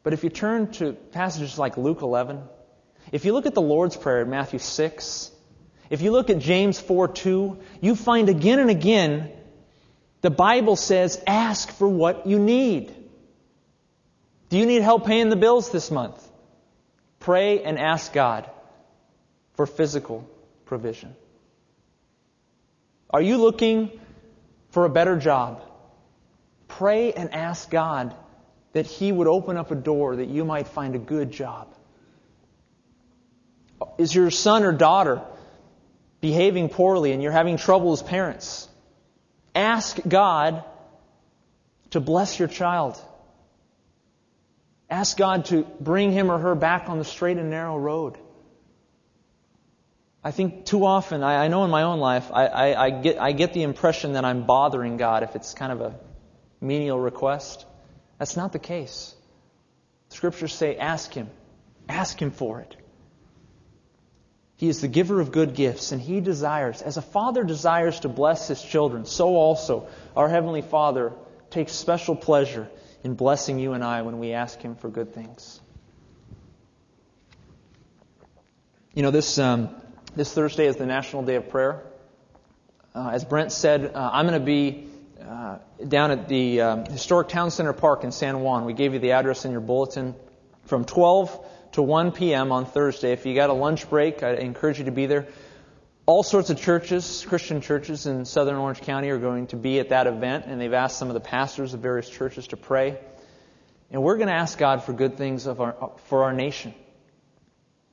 But 0.04 0.12
if 0.12 0.22
you 0.22 0.30
turn 0.30 0.70
to 0.74 0.92
passages 0.92 1.58
like 1.58 1.76
Luke 1.76 2.02
11, 2.02 2.40
if 3.10 3.24
you 3.24 3.32
look 3.32 3.46
at 3.46 3.54
the 3.54 3.60
Lord's 3.60 3.96
Prayer 3.96 4.22
in 4.22 4.30
Matthew 4.30 4.60
6, 4.60 5.32
if 5.90 6.00
you 6.00 6.12
look 6.12 6.30
at 6.30 6.38
James 6.38 6.78
4 6.78 7.08
2, 7.08 7.58
you 7.80 7.96
find 7.96 8.28
again 8.28 8.60
and 8.60 8.70
again 8.70 9.32
the 10.20 10.30
Bible 10.30 10.76
says, 10.76 11.20
ask 11.26 11.72
for 11.72 11.88
what 11.88 12.28
you 12.28 12.38
need. 12.38 13.01
Do 14.52 14.58
you 14.58 14.66
need 14.66 14.82
help 14.82 15.06
paying 15.06 15.30
the 15.30 15.36
bills 15.36 15.70
this 15.70 15.90
month? 15.90 16.22
Pray 17.20 17.62
and 17.62 17.78
ask 17.78 18.12
God 18.12 18.50
for 19.54 19.64
physical 19.64 20.28
provision. 20.66 21.16
Are 23.08 23.22
you 23.22 23.38
looking 23.38 23.90
for 24.68 24.84
a 24.84 24.90
better 24.90 25.16
job? 25.16 25.62
Pray 26.68 27.14
and 27.14 27.32
ask 27.32 27.70
God 27.70 28.14
that 28.74 28.84
He 28.84 29.10
would 29.10 29.26
open 29.26 29.56
up 29.56 29.70
a 29.70 29.74
door 29.74 30.16
that 30.16 30.28
you 30.28 30.44
might 30.44 30.68
find 30.68 30.94
a 30.96 30.98
good 30.98 31.30
job. 31.30 31.74
Is 33.96 34.14
your 34.14 34.30
son 34.30 34.64
or 34.64 34.72
daughter 34.72 35.22
behaving 36.20 36.68
poorly 36.68 37.12
and 37.12 37.22
you're 37.22 37.32
having 37.32 37.56
trouble 37.56 37.94
as 37.94 38.02
parents? 38.02 38.68
Ask 39.54 39.98
God 40.06 40.62
to 41.92 42.00
bless 42.00 42.38
your 42.38 42.48
child. 42.48 43.00
Ask 44.92 45.16
God 45.16 45.46
to 45.46 45.62
bring 45.80 46.12
him 46.12 46.30
or 46.30 46.38
her 46.38 46.54
back 46.54 46.90
on 46.90 46.98
the 46.98 47.04
straight 47.04 47.38
and 47.38 47.48
narrow 47.48 47.78
road. 47.78 48.18
I 50.22 50.32
think 50.32 50.66
too 50.66 50.84
often, 50.84 51.22
I, 51.22 51.46
I 51.46 51.48
know 51.48 51.64
in 51.64 51.70
my 51.70 51.84
own 51.84 51.98
life, 51.98 52.30
I, 52.30 52.46
I, 52.46 52.84
I, 52.84 52.90
get, 52.90 53.18
I 53.18 53.32
get 53.32 53.54
the 53.54 53.62
impression 53.62 54.12
that 54.12 54.26
I'm 54.26 54.44
bothering 54.44 54.98
God 54.98 55.22
if 55.22 55.34
it's 55.34 55.54
kind 55.54 55.72
of 55.72 55.80
a 55.80 55.98
menial 56.60 57.00
request. 57.00 57.64
That's 58.18 58.36
not 58.36 58.52
the 58.52 58.58
case. 58.58 59.14
Scriptures 60.10 60.52
say, 60.52 60.76
ask 60.76 61.14
Him. 61.14 61.30
Ask 61.88 62.20
Him 62.20 62.30
for 62.30 62.60
it. 62.60 62.76
He 64.56 64.68
is 64.68 64.82
the 64.82 64.88
giver 64.88 65.22
of 65.22 65.32
good 65.32 65.54
gifts, 65.54 65.92
and 65.92 66.02
He 66.02 66.20
desires, 66.20 66.82
as 66.82 66.98
a 66.98 67.02
father 67.02 67.44
desires 67.44 68.00
to 68.00 68.10
bless 68.10 68.48
His 68.48 68.62
children, 68.62 69.06
so 69.06 69.36
also 69.36 69.88
our 70.14 70.28
Heavenly 70.28 70.60
Father 70.60 71.14
takes 71.48 71.72
special 71.72 72.14
pleasure 72.14 72.68
in 73.02 73.14
blessing 73.14 73.58
you 73.58 73.72
and 73.72 73.82
I 73.84 74.02
when 74.02 74.18
we 74.18 74.32
ask 74.32 74.60
Him 74.60 74.76
for 74.76 74.88
good 74.88 75.14
things. 75.14 75.60
You 78.94 79.02
know, 79.02 79.10
this. 79.10 79.38
Um, 79.38 79.74
this 80.14 80.34
Thursday 80.34 80.66
is 80.66 80.76
the 80.76 80.84
National 80.84 81.22
Day 81.22 81.36
of 81.36 81.48
Prayer. 81.48 81.82
Uh, 82.94 83.08
as 83.14 83.24
Brent 83.24 83.50
said, 83.50 83.92
uh, 83.94 84.10
I'm 84.12 84.26
going 84.26 84.38
to 84.38 84.44
be 84.44 84.86
uh, 85.26 85.56
down 85.88 86.10
at 86.10 86.28
the 86.28 86.60
um, 86.60 86.84
Historic 86.84 87.28
Town 87.28 87.50
Center 87.50 87.72
Park 87.72 88.04
in 88.04 88.12
San 88.12 88.40
Juan. 88.40 88.66
We 88.66 88.74
gave 88.74 88.92
you 88.92 88.98
the 88.98 89.12
address 89.12 89.46
in 89.46 89.52
your 89.52 89.62
bulletin 89.62 90.14
from 90.66 90.84
12 90.84 91.46
to 91.72 91.82
1 91.82 92.12
p.m. 92.12 92.52
on 92.52 92.66
Thursday. 92.66 93.12
If 93.12 93.24
you 93.24 93.34
got 93.34 93.48
a 93.48 93.54
lunch 93.54 93.88
break, 93.88 94.22
I 94.22 94.34
encourage 94.34 94.78
you 94.78 94.84
to 94.84 94.90
be 94.90 95.06
there. 95.06 95.28
All 96.04 96.24
sorts 96.24 96.50
of 96.50 96.60
churches, 96.60 97.24
Christian 97.28 97.60
churches 97.60 98.06
in 98.06 98.24
southern 98.24 98.56
Orange 98.56 98.80
County, 98.80 99.10
are 99.10 99.18
going 99.18 99.46
to 99.48 99.56
be 99.56 99.78
at 99.78 99.90
that 99.90 100.08
event, 100.08 100.46
and 100.46 100.60
they've 100.60 100.72
asked 100.72 100.98
some 100.98 101.08
of 101.08 101.14
the 101.14 101.20
pastors 101.20 101.74
of 101.74 101.80
various 101.80 102.08
churches 102.08 102.48
to 102.48 102.56
pray. 102.56 102.98
And 103.90 104.02
we're 104.02 104.16
going 104.16 104.28
to 104.28 104.34
ask 104.34 104.58
God 104.58 104.82
for 104.82 104.92
good 104.92 105.16
things 105.16 105.46
of 105.46 105.60
our, 105.60 105.92
for 106.06 106.24
our 106.24 106.32
nation. 106.32 106.74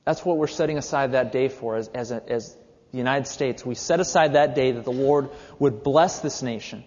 That's 0.04 0.24
what 0.24 0.38
we're 0.38 0.48
setting 0.48 0.76
aside 0.76 1.12
that 1.12 1.30
day 1.30 1.48
for 1.48 1.76
as, 1.76 1.86
as, 1.88 2.10
a, 2.10 2.20
as 2.28 2.56
the 2.90 2.98
United 2.98 3.28
States. 3.28 3.64
We 3.64 3.76
set 3.76 4.00
aside 4.00 4.32
that 4.32 4.56
day 4.56 4.72
that 4.72 4.84
the 4.84 4.92
Lord 4.92 5.30
would 5.60 5.84
bless 5.84 6.18
this 6.18 6.42
nation, 6.42 6.82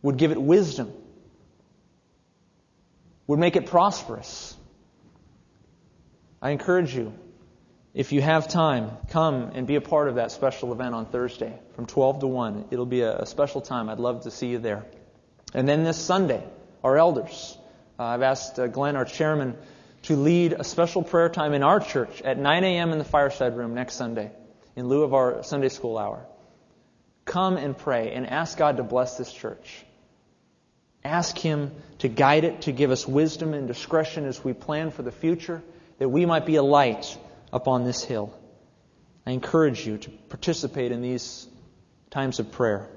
would 0.00 0.16
give 0.16 0.30
it 0.30 0.40
wisdom, 0.40 0.90
would 3.26 3.38
make 3.38 3.56
it 3.56 3.66
prosperous. 3.66 4.56
I 6.40 6.50
encourage 6.50 6.94
you, 6.94 7.12
if 7.92 8.12
you 8.12 8.22
have 8.22 8.46
time, 8.46 8.90
come 9.08 9.50
and 9.54 9.66
be 9.66 9.74
a 9.74 9.80
part 9.80 10.08
of 10.08 10.14
that 10.14 10.30
special 10.30 10.72
event 10.72 10.94
on 10.94 11.06
Thursday 11.06 11.58
from 11.74 11.86
12 11.86 12.20
to 12.20 12.26
1. 12.28 12.66
It'll 12.70 12.86
be 12.86 13.02
a, 13.02 13.26
special 13.26 13.60
time. 13.60 13.88
I'd 13.88 13.98
love 13.98 14.22
to 14.22 14.30
see 14.30 14.46
you 14.46 14.58
there. 14.58 14.86
And 15.54 15.68
then 15.68 15.82
this 15.82 15.98
Sunday, 15.98 16.44
our 16.84 16.96
elders. 16.96 17.58
Uh, 17.98 18.04
I've 18.04 18.22
asked 18.22 18.58
uh, 18.58 18.68
Glenn, 18.68 18.94
our 18.94 19.04
chairman, 19.04 19.56
to 20.02 20.16
lead 20.16 20.52
a 20.52 20.64
special 20.64 21.02
prayer 21.02 21.28
time 21.28 21.52
in 21.52 21.62
our 21.62 21.80
church 21.80 22.22
at 22.22 22.38
9 22.38 22.64
a.m. 22.64 22.92
in 22.92 22.98
the 22.98 23.04
fireside 23.04 23.56
room 23.56 23.74
next 23.74 23.94
Sunday 23.94 24.30
in 24.76 24.88
lieu 24.88 25.02
of 25.02 25.12
our 25.12 25.42
Sunday 25.42 25.68
school 25.68 25.98
hour. 25.98 26.24
Come 27.24 27.56
and 27.56 27.76
pray 27.76 28.12
and 28.12 28.26
ask 28.26 28.56
God 28.56 28.76
to 28.76 28.82
bless 28.82 29.18
this 29.18 29.32
church. 29.32 29.84
Ask 31.04 31.36
Him 31.36 31.72
to 31.98 32.08
guide 32.08 32.44
it, 32.44 32.62
to 32.62 32.72
give 32.72 32.90
us 32.90 33.06
wisdom 33.06 33.52
and 33.52 33.66
discretion 33.66 34.26
as 34.26 34.42
we 34.42 34.52
plan 34.52 34.90
for 34.90 35.02
the 35.02 35.12
future, 35.12 35.62
that 35.98 36.08
we 36.08 36.24
might 36.24 36.46
be 36.46 36.56
a 36.56 36.62
light 36.62 37.18
upon 37.52 37.84
this 37.84 38.02
hill. 38.02 38.32
I 39.26 39.32
encourage 39.32 39.86
you 39.86 39.98
to 39.98 40.10
participate 40.10 40.92
in 40.92 41.02
these 41.02 41.46
times 42.10 42.38
of 42.38 42.52
prayer. 42.52 42.88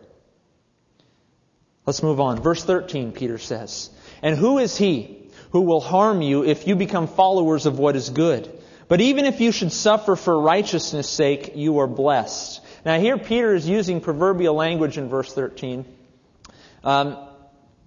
Let's 1.86 2.02
move 2.02 2.20
on. 2.20 2.42
Verse 2.42 2.64
13, 2.64 3.12
Peter 3.12 3.38
says, 3.38 3.90
And 4.22 4.38
who 4.38 4.60
is 4.60 4.78
he 4.78 5.30
who 5.52 5.62
will 5.62 5.82
harm 5.82 6.22
you 6.22 6.44
if 6.44 6.68
you 6.68 6.76
become 6.76 7.08
followers 7.08 7.66
of 7.66 7.78
what 7.78 7.96
is 7.96 8.10
good? 8.10 8.50
But 8.88 9.02
even 9.02 9.26
if 9.26 9.42
you 9.42 9.52
should 9.52 9.72
suffer 9.72 10.16
for 10.16 10.40
righteousness' 10.40 11.10
sake, 11.10 11.54
you 11.56 11.80
are 11.80 11.88
blessed. 11.88 12.62
Now, 12.86 13.00
here 13.00 13.18
Peter 13.18 13.54
is 13.54 13.68
using 13.68 14.02
proverbial 14.02 14.56
language 14.56 14.98
in 14.98 15.10
verse 15.10 15.34
13. 15.34 15.86
Um, 16.84 17.18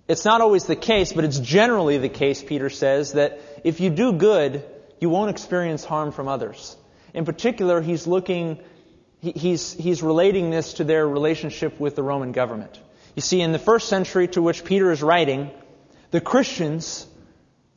it's 0.09 0.25
not 0.25 0.41
always 0.41 0.65
the 0.65 0.77
case, 0.77 1.13
but 1.13 1.25
it's 1.25 1.39
generally 1.39 1.99
the 1.99 2.09
case, 2.09 2.43
Peter 2.43 2.71
says, 2.71 3.13
that 3.13 3.41
if 3.65 3.81
you 3.81 3.91
do 3.91 4.13
good, 4.13 4.65
you 5.01 5.11
won't 5.11 5.31
experience 5.31 5.85
harm 5.85 6.13
from 6.13 6.29
others. 6.29 6.77
In 7.15 7.25
particular, 7.25 7.81
he's 7.81 8.07
looking, 8.07 8.61
he's, 9.21 9.73
he's 9.73 10.03
relating 10.03 10.51
this 10.51 10.75
to 10.75 10.85
their 10.85 11.09
relationship 11.09 11.79
with 11.81 11.97
the 11.97 12.03
Roman 12.03 12.33
government. 12.33 12.81
You 13.15 13.23
see, 13.23 13.41
in 13.41 13.53
the 13.53 13.59
first 13.59 13.89
century 13.89 14.29
to 14.29 14.43
which 14.43 14.65
Peter 14.65 14.91
is 14.93 15.03
writing, 15.03 15.51
the 16.11 16.21
Christians 16.21 17.07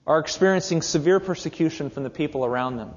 are 0.06 0.20
experiencing 0.20 0.82
severe 0.82 1.20
persecution 1.20 1.90
from 1.90 2.04
the 2.04 2.10
people 2.10 2.46
around 2.46 2.78
them. 2.78 2.94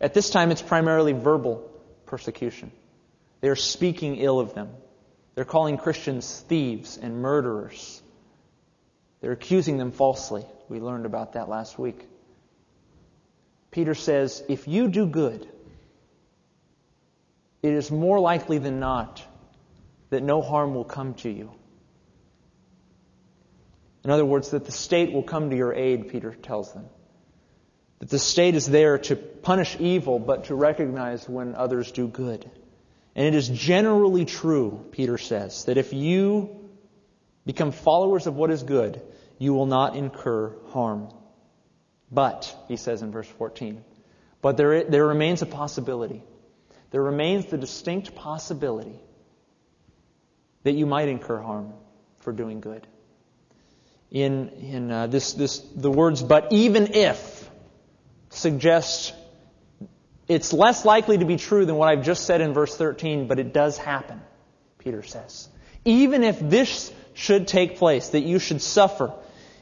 At 0.00 0.14
this 0.14 0.30
time, 0.30 0.50
it's 0.50 0.62
primarily 0.62 1.12
verbal 1.12 1.70
persecution. 2.06 2.72
They 3.40 3.48
are 3.48 3.56
speaking 3.56 4.16
ill 4.16 4.40
of 4.40 4.54
them. 4.54 4.70
They're 5.34 5.44
calling 5.44 5.76
Christians 5.76 6.44
thieves 6.48 6.96
and 6.96 7.22
murderers. 7.22 8.02
They're 9.20 9.32
accusing 9.32 9.78
them 9.78 9.92
falsely. 9.92 10.44
We 10.68 10.80
learned 10.80 11.06
about 11.06 11.34
that 11.34 11.48
last 11.48 11.78
week. 11.78 12.04
Peter 13.78 13.94
says, 13.94 14.42
if 14.48 14.66
you 14.66 14.88
do 14.88 15.06
good, 15.06 15.46
it 17.62 17.72
is 17.72 17.92
more 17.92 18.18
likely 18.18 18.58
than 18.58 18.80
not 18.80 19.24
that 20.10 20.20
no 20.20 20.42
harm 20.42 20.74
will 20.74 20.82
come 20.82 21.14
to 21.14 21.30
you. 21.30 21.52
In 24.02 24.10
other 24.10 24.24
words, 24.24 24.50
that 24.50 24.64
the 24.64 24.72
state 24.72 25.12
will 25.12 25.22
come 25.22 25.50
to 25.50 25.56
your 25.56 25.72
aid, 25.72 26.08
Peter 26.08 26.34
tells 26.34 26.72
them. 26.72 26.86
That 28.00 28.10
the 28.10 28.18
state 28.18 28.56
is 28.56 28.66
there 28.66 28.98
to 28.98 29.14
punish 29.14 29.76
evil, 29.78 30.18
but 30.18 30.46
to 30.46 30.56
recognize 30.56 31.28
when 31.28 31.54
others 31.54 31.92
do 31.92 32.08
good. 32.08 32.50
And 33.14 33.26
it 33.28 33.36
is 33.36 33.48
generally 33.48 34.24
true, 34.24 34.86
Peter 34.90 35.18
says, 35.18 35.66
that 35.66 35.76
if 35.76 35.92
you 35.92 36.68
become 37.46 37.70
followers 37.70 38.26
of 38.26 38.34
what 38.34 38.50
is 38.50 38.64
good, 38.64 39.00
you 39.38 39.54
will 39.54 39.66
not 39.66 39.94
incur 39.94 40.52
harm. 40.70 41.12
But, 42.10 42.54
he 42.68 42.76
says 42.76 43.02
in 43.02 43.12
verse 43.12 43.28
14, 43.28 43.84
but 44.40 44.56
there, 44.56 44.84
there 44.84 45.06
remains 45.06 45.42
a 45.42 45.46
possibility. 45.46 46.22
There 46.90 47.02
remains 47.02 47.46
the 47.46 47.58
distinct 47.58 48.14
possibility 48.14 48.98
that 50.62 50.72
you 50.72 50.86
might 50.86 51.08
incur 51.08 51.38
harm 51.38 51.72
for 52.20 52.32
doing 52.32 52.60
good. 52.60 52.86
In, 54.10 54.48
in 54.48 54.90
uh, 54.90 55.06
this, 55.06 55.34
this, 55.34 55.58
the 55.58 55.90
words, 55.90 56.22
but 56.22 56.52
even 56.52 56.94
if, 56.94 57.50
suggest 58.30 59.14
it's 60.28 60.52
less 60.52 60.84
likely 60.84 61.18
to 61.18 61.24
be 61.24 61.36
true 61.36 61.64
than 61.64 61.76
what 61.76 61.88
I've 61.88 62.04
just 62.04 62.26
said 62.26 62.40
in 62.40 62.52
verse 62.52 62.76
13, 62.76 63.26
but 63.26 63.38
it 63.38 63.52
does 63.52 63.78
happen, 63.78 64.20
Peter 64.78 65.02
says. 65.02 65.48
Even 65.84 66.22
if 66.22 66.38
this 66.38 66.92
should 67.14 67.48
take 67.48 67.78
place, 67.78 68.10
that 68.10 68.20
you 68.20 68.38
should 68.38 68.60
suffer 68.60 69.12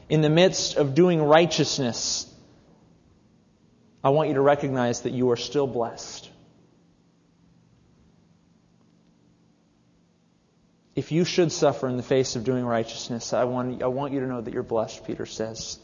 in 0.09 0.21
the 0.21 0.29
midst 0.29 0.75
of 0.75 0.93
doing 0.93 1.21
righteousness, 1.21 2.31
I 4.07 4.09
want 4.09 4.29
you 4.29 4.35
to 4.35 4.41
recognize 4.41 5.01
that 5.01 5.11
you 5.11 5.31
are 5.31 5.35
still 5.35 5.67
blessed. 5.67 6.29
If 10.95 11.11
you 11.11 11.25
should 11.25 11.51
suffer 11.51 11.89
in 11.89 11.97
the 11.97 12.03
face 12.03 12.37
of 12.37 12.45
doing 12.45 12.63
righteousness, 12.63 13.33
I 13.33 13.43
want, 13.43 13.83
I 13.83 13.87
want 13.87 14.13
you 14.13 14.21
to 14.21 14.27
know 14.27 14.39
that 14.39 14.53
you're 14.53 14.63
blessed, 14.63 15.05
Peter 15.05 15.25
says. 15.25 15.77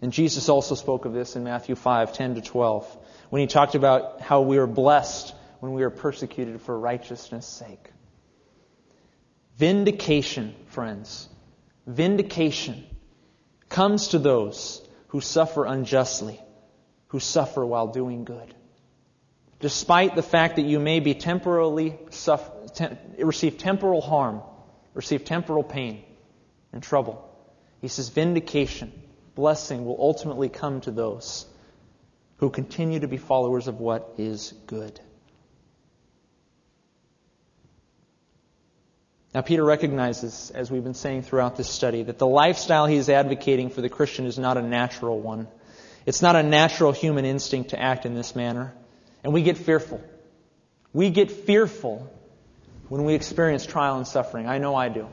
And 0.00 0.12
Jesus 0.12 0.48
also 0.48 0.76
spoke 0.76 1.04
of 1.04 1.14
this 1.14 1.34
in 1.34 1.42
Matthew 1.42 1.74
5, 1.74 2.12
10 2.12 2.36
to 2.36 2.42
12, 2.42 2.96
when 3.30 3.40
he 3.40 3.48
talked 3.48 3.74
about 3.74 4.20
how 4.20 4.42
we 4.42 4.58
are 4.58 4.68
blessed 4.68 5.34
when 5.58 5.72
we 5.72 5.82
are 5.82 5.90
persecuted 5.90 6.60
for 6.60 6.78
righteousness' 6.78 7.48
sake. 7.48 7.90
Vindication, 9.56 10.54
friends, 10.68 11.28
vindication 11.88 12.86
comes 13.68 14.08
to 14.10 14.20
those 14.20 14.80
who 15.08 15.20
suffer 15.20 15.64
unjustly 15.64 16.40
who 17.08 17.20
suffer 17.20 17.64
while 17.64 17.88
doing 17.88 18.24
good. 18.24 18.54
Despite 19.60 20.14
the 20.14 20.22
fact 20.22 20.56
that 20.56 20.62
you 20.62 20.78
may 20.78 21.00
be 21.00 21.14
temporarily 21.14 21.98
suffer, 22.10 22.52
receive 23.18 23.58
temporal 23.58 24.00
harm, 24.00 24.42
receive 24.94 25.24
temporal 25.24 25.62
pain 25.62 26.02
and 26.72 26.82
trouble, 26.82 27.22
he 27.80 27.88
says 27.88 28.08
vindication, 28.08 28.92
blessing 29.34 29.84
will 29.84 29.96
ultimately 29.98 30.48
come 30.48 30.80
to 30.82 30.90
those 30.90 31.46
who 32.38 32.50
continue 32.50 33.00
to 33.00 33.08
be 33.08 33.16
followers 33.16 33.66
of 33.66 33.80
what 33.80 34.14
is 34.18 34.52
good. 34.66 35.00
Now, 39.34 39.42
Peter 39.42 39.64
recognizes, 39.64 40.50
as 40.54 40.70
we've 40.70 40.82
been 40.82 40.94
saying 40.94 41.22
throughout 41.22 41.56
this 41.56 41.68
study, 41.68 42.02
that 42.02 42.16
the 42.16 42.26
lifestyle 42.26 42.86
he 42.86 42.96
is 42.96 43.10
advocating 43.10 43.68
for 43.68 43.82
the 43.82 43.90
Christian 43.90 44.24
is 44.24 44.38
not 44.38 44.56
a 44.56 44.62
natural 44.62 45.20
one. 45.20 45.46
It's 46.06 46.22
not 46.22 46.36
a 46.36 46.42
natural 46.44 46.92
human 46.92 47.24
instinct 47.24 47.70
to 47.70 47.80
act 47.80 48.06
in 48.06 48.14
this 48.14 48.36
manner. 48.36 48.72
And 49.24 49.32
we 49.32 49.42
get 49.42 49.58
fearful. 49.58 50.00
We 50.92 51.10
get 51.10 51.32
fearful 51.32 52.08
when 52.88 53.04
we 53.04 53.14
experience 53.14 53.66
trial 53.66 53.96
and 53.96 54.06
suffering. 54.06 54.46
I 54.46 54.58
know 54.58 54.76
I 54.76 54.88
do. 54.88 55.08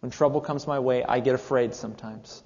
When 0.00 0.10
trouble 0.10 0.40
comes 0.40 0.66
my 0.66 0.78
way, 0.78 1.04
I 1.04 1.20
get 1.20 1.34
afraid 1.34 1.74
sometimes. 1.74 2.42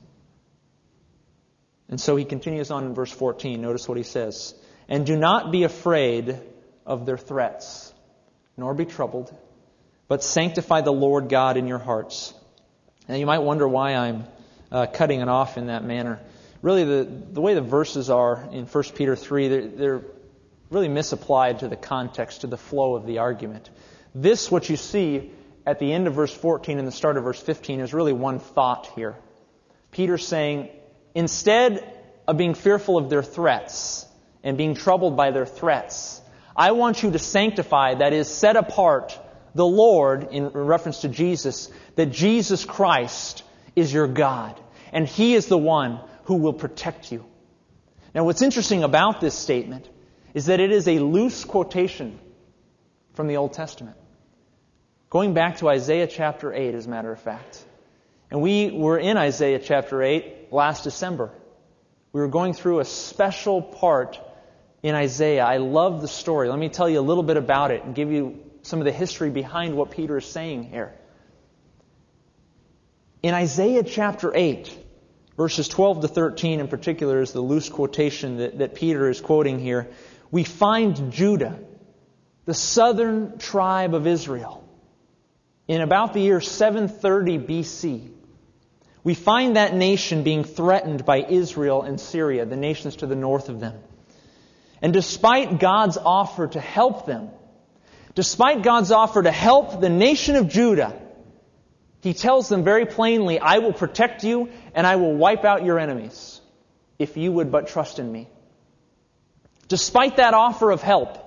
And 1.89 2.01
so 2.01 2.17
he 2.17 2.25
continues 2.25 2.73
on 2.73 2.85
in 2.85 2.95
verse 2.95 3.13
14. 3.13 3.61
Notice 3.61 3.89
what 3.89 3.97
he 3.97 4.05
says. 4.05 4.55
And 4.89 5.07
do 5.07 5.17
not 5.17 5.53
be 5.53 5.63
afraid 5.63 6.37
of 6.85 7.07
their 7.07 7.19
threats, 7.19 7.93
nor 8.57 8.75
be 8.75 8.87
troubled, 8.87 9.33
but 10.09 10.25
sanctify 10.25 10.81
the 10.81 10.93
Lord 10.93 11.29
God 11.29 11.57
in 11.57 11.69
your 11.69 11.79
hearts. 11.79 12.35
Now 13.09 13.15
you 13.15 13.27
might 13.27 13.39
wonder 13.39 13.69
why 13.69 13.95
I'm 13.95 14.25
uh, 14.73 14.87
cutting 14.87 15.21
it 15.21 15.29
off 15.29 15.59
in 15.59 15.67
that 15.67 15.85
manner 15.85 16.19
really 16.63 16.85
the, 16.85 17.09
the 17.33 17.41
way 17.41 17.55
the 17.55 17.61
verses 17.61 18.11
are 18.11 18.49
in 18.53 18.67
1 18.67 18.85
Peter 18.95 19.17
3, 19.17 19.49
they're, 19.49 19.69
they're 19.69 20.03
really 20.71 20.89
misapplied 20.89 21.61
to 21.61 21.69
the 21.69 21.77
context, 21.77 22.43
to 22.43 22.47
the 22.47 22.57
flow 22.57 22.95
of 22.95 23.07
the 23.07 23.19
argument. 23.19 23.71
This, 24.15 24.51
what 24.51 24.69
you 24.69 24.77
see 24.77 25.31
at 25.67 25.79
the 25.79 25.93
end 25.93 26.07
of 26.07 26.15
verse 26.15 26.35
14 26.35 26.79
and 26.79 26.87
the 26.87 26.93
start 26.93 27.17
of 27.17 27.25
verse 27.25 27.41
15, 27.41 27.81
is 27.81 27.95
really 27.95 28.13
one 28.13 28.39
thought 28.39 28.87
here. 28.95 29.17
Peter's 29.91 30.27
saying, 30.27 30.69
instead 31.15 31.97
of 32.27 32.37
being 32.37 32.55
fearful 32.55 32.97
of 32.97 33.11
their 33.11 33.23
threats 33.23 34.07
and 34.43 34.57
being 34.57 34.75
troubled 34.75 35.17
by 35.17 35.31
their 35.31 35.47
threats, 35.47 36.21
I 36.57 36.73
want 36.73 37.03
you 37.03 37.11
to 37.11 37.19
sanctify, 37.19 37.95
that 37.97 38.13
is, 38.13 38.29
set 38.29 38.57
apart 38.57 39.19
the 39.55 39.67
Lord, 39.67 40.29
in 40.31 40.49
reference 40.49 41.01
to 41.01 41.09
Jesus, 41.09 41.71
that 41.97 42.07
Jesus 42.07 42.65
Christ 42.65 43.43
is 43.75 43.93
your 43.93 44.07
God. 44.07 44.61
And 44.93 45.07
He 45.07 45.35
is 45.35 45.47
the 45.47 45.59
one 45.59 46.01
who 46.25 46.37
will 46.37 46.53
protect 46.53 47.13
you. 47.13 47.25
Now, 48.15 48.25
what's 48.25 48.43
interesting 48.43 48.83
about 48.83 49.21
this 49.21 49.35
statement 49.35 49.89
is 50.35 50.47
that 50.47 50.61
it 50.61 50.73
is 50.73 50.89
a 50.89 50.99
loose 50.99 51.45
quotation 51.45 52.19
from 53.15 53.27
the 53.29 53.37
Old 53.37 53.53
Testament. 53.53 53.97
Going 55.11 55.35
back 55.35 55.59
to 55.59 55.69
Isaiah 55.69 56.07
chapter 56.07 56.53
8, 56.53 56.75
as 56.75 56.87
a 56.87 56.91
matter 56.91 57.13
of 57.13 57.21
fact. 57.21 57.65
And 58.31 58.41
we 58.41 58.71
were 58.71 58.99
in 58.99 59.17
Isaiah 59.17 59.59
chapter 59.59 60.03
8 60.03 60.53
last 60.53 60.85
December. 60.85 61.31
We 62.13 62.21
were 62.21 62.29
going 62.29 62.53
through 62.53 62.81
a 62.81 62.85
special 62.85 63.61
part 63.61 64.21
in 64.83 64.95
Isaiah. 64.95 65.45
I 65.45 65.59
love 65.59 66.01
the 66.01 66.09
story. 66.09 66.49
Let 66.49 66.59
me 66.59 66.69
tell 66.69 66.89
you 66.89 67.01
a 67.01 67.03
little 67.03 67.23
bit 67.23 67.37
about 67.37 67.71
it 67.71 67.85
and 67.85 67.95
give 67.95 68.11
you 68.11 68.39
some 68.63 68.79
of 68.79 68.85
the 68.85 68.93
history 68.93 69.31
behind 69.31 69.75
what 69.75 69.91
Peter 69.91 70.17
is 70.19 70.27
saying 70.27 70.65
here. 70.65 70.95
In 73.23 73.35
Isaiah 73.35 73.83
chapter 73.83 74.35
8, 74.35 74.79
verses 75.41 75.69
12 75.69 76.03
to 76.03 76.09
13 76.09 76.61
in 76.61 76.69
particular 76.69 77.23
is 77.23 77.33
the 77.33 77.41
loose 77.41 77.71
quotation 77.71 78.37
that, 78.37 78.59
that 78.59 78.75
Peter 78.75 79.09
is 79.09 79.23
quoting 79.23 79.59
here. 79.59 79.89
We 80.31 80.45
find 80.45 81.11
Judah, 81.11 81.59
the 82.45 82.53
southern 82.53 83.39
tribe 83.39 83.95
of 83.95 84.07
Israel, 84.07 84.63
in 85.67 85.81
about 85.81 86.13
the 86.13 86.21
year 86.21 86.43
730 86.43 87.39
BC. 87.39 88.11
We 89.03 89.15
find 89.15 89.57
that 89.57 89.73
nation 89.75 90.25
being 90.25 90.45
threatened 90.45 91.07
by 91.07 91.25
Israel 91.27 91.85
and 91.85 91.99
Syria, 91.99 92.45
the 92.45 92.57
nations 92.57 92.97
to 92.97 93.07
the 93.07 93.17
north 93.17 93.49
of 93.49 93.61
them. 93.61 93.79
And 94.83 94.93
despite 94.93 95.59
God's 95.59 95.97
offer 95.97 96.49
to 96.49 96.61
help 96.61 97.07
them, 97.07 97.31
despite 98.15 98.63
God's 98.63 98.93
offer 98.93 99.23
to 99.23 99.33
help 99.33 99.81
the 99.81 99.89
nation 99.89 100.37
of 100.37 100.51
Judah, 100.51 101.01
he 102.01 102.15
tells 102.15 102.49
them 102.49 102.65
very 102.65 102.87
plainly, 102.87 103.39
I 103.39 103.59
will 103.59 103.73
protect 103.73 104.25
you 104.25 104.49
and 104.75 104.87
I 104.87 104.97
will 104.97 105.15
wipe 105.15 105.45
out 105.45 105.65
your 105.65 105.79
enemies 105.79 106.41
if 106.99 107.17
you 107.17 107.33
would 107.33 107.51
but 107.51 107.69
trust 107.69 107.99
in 107.99 108.11
me. 108.11 108.29
Despite 109.69 110.17
that 110.17 110.35
offer 110.35 110.71
of 110.71 110.83
help, 110.83 111.19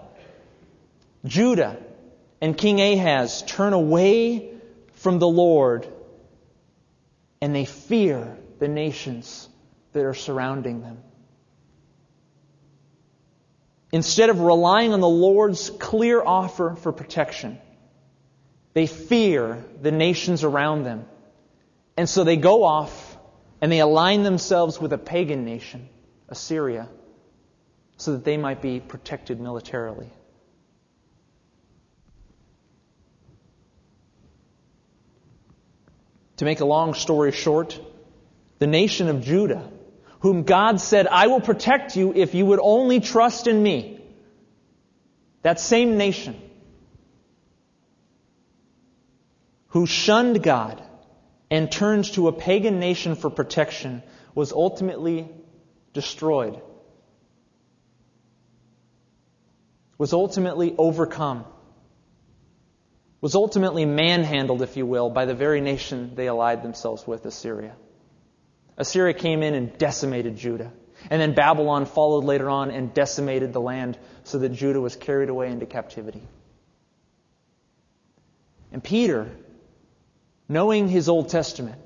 Judah 1.25 1.77
and 2.41 2.57
King 2.57 2.81
Ahaz 2.81 3.43
turn 3.43 3.73
away 3.73 4.51
from 4.95 5.19
the 5.19 5.27
Lord 5.27 5.87
and 7.39 7.55
they 7.55 7.65
fear 7.65 8.37
the 8.59 8.67
nations 8.67 9.47
that 9.93 10.05
are 10.05 10.13
surrounding 10.13 10.81
them. 10.81 10.97
Instead 13.91 14.29
of 14.31 14.39
relying 14.39 14.91
on 14.91 15.01
the 15.01 15.07
Lord's 15.07 15.69
clear 15.69 16.21
offer 16.23 16.75
for 16.75 16.91
protection, 16.91 17.59
they 18.73 18.87
fear 18.87 19.63
the 19.81 19.91
nations 19.91 20.43
around 20.43 20.83
them. 20.83 21.05
And 21.95 22.09
so 22.09 22.23
they 22.23 22.37
go 22.37 22.63
off 22.63 23.17
and 23.61 23.71
they 23.71 23.79
align 23.79 24.23
themselves 24.23 24.81
with 24.81 24.93
a 24.93 24.97
pagan 24.97 25.45
nation, 25.45 25.87
Assyria, 26.27 26.89
so 27.97 28.13
that 28.13 28.25
they 28.25 28.37
might 28.37 28.61
be 28.61 28.79
protected 28.79 29.39
militarily. 29.39 30.09
To 36.37 36.45
make 36.45 36.59
a 36.59 36.65
long 36.65 36.95
story 36.95 37.31
short, 37.31 37.79
the 38.57 38.65
nation 38.67 39.07
of 39.07 39.21
Judah, 39.21 39.69
whom 40.19 40.43
God 40.43 40.81
said, 40.81 41.05
I 41.05 41.27
will 41.27 41.41
protect 41.41 41.95
you 41.95 42.11
if 42.15 42.33
you 42.33 42.45
would 42.47 42.59
only 42.59 42.99
trust 42.99 43.45
in 43.45 43.61
me, 43.61 44.01
that 45.43 45.59
same 45.59 45.97
nation 45.97 46.41
who 49.73 49.87
shunned 49.87 50.43
God 50.43 50.83
and 51.49 51.71
turned 51.71 52.05
to 52.13 52.27
a 52.27 52.31
pagan 52.31 52.79
nation 52.79 53.15
for 53.15 53.31
protection 53.31 54.03
was 54.35 54.53
ultimately 54.53 55.27
destroyed, 55.93 56.61
was 59.97 60.13
ultimately 60.13 60.75
overcome, 60.77 61.43
was 63.19 63.33
ultimately 63.33 63.85
manhandled, 63.85 64.61
if 64.61 64.77
you 64.77 64.85
will, 64.85 65.09
by 65.09 65.25
the 65.25 65.33
very 65.33 65.59
nation 65.59 66.13
they 66.13 66.27
allied 66.27 66.61
themselves 66.61 67.07
with, 67.07 67.25
Assyria. 67.25 67.75
Assyria 68.77 69.15
came 69.15 69.41
in 69.41 69.55
and 69.55 69.75
decimated 69.79 70.37
Judah. 70.37 70.71
And 71.09 71.19
then 71.19 71.33
Babylon 71.33 71.87
followed 71.87 72.25
later 72.25 72.47
on 72.47 72.69
and 72.69 72.93
decimated 72.93 73.53
the 73.53 73.61
land 73.61 73.97
so 74.23 74.37
that 74.37 74.49
Judah 74.49 74.79
was 74.79 74.95
carried 74.95 75.29
away 75.29 75.49
into 75.49 75.65
captivity. 75.65 76.21
And 78.71 78.83
Peter 78.83 79.31
knowing 80.47 80.87
his 80.87 81.09
Old 81.09 81.29
Testament, 81.29 81.79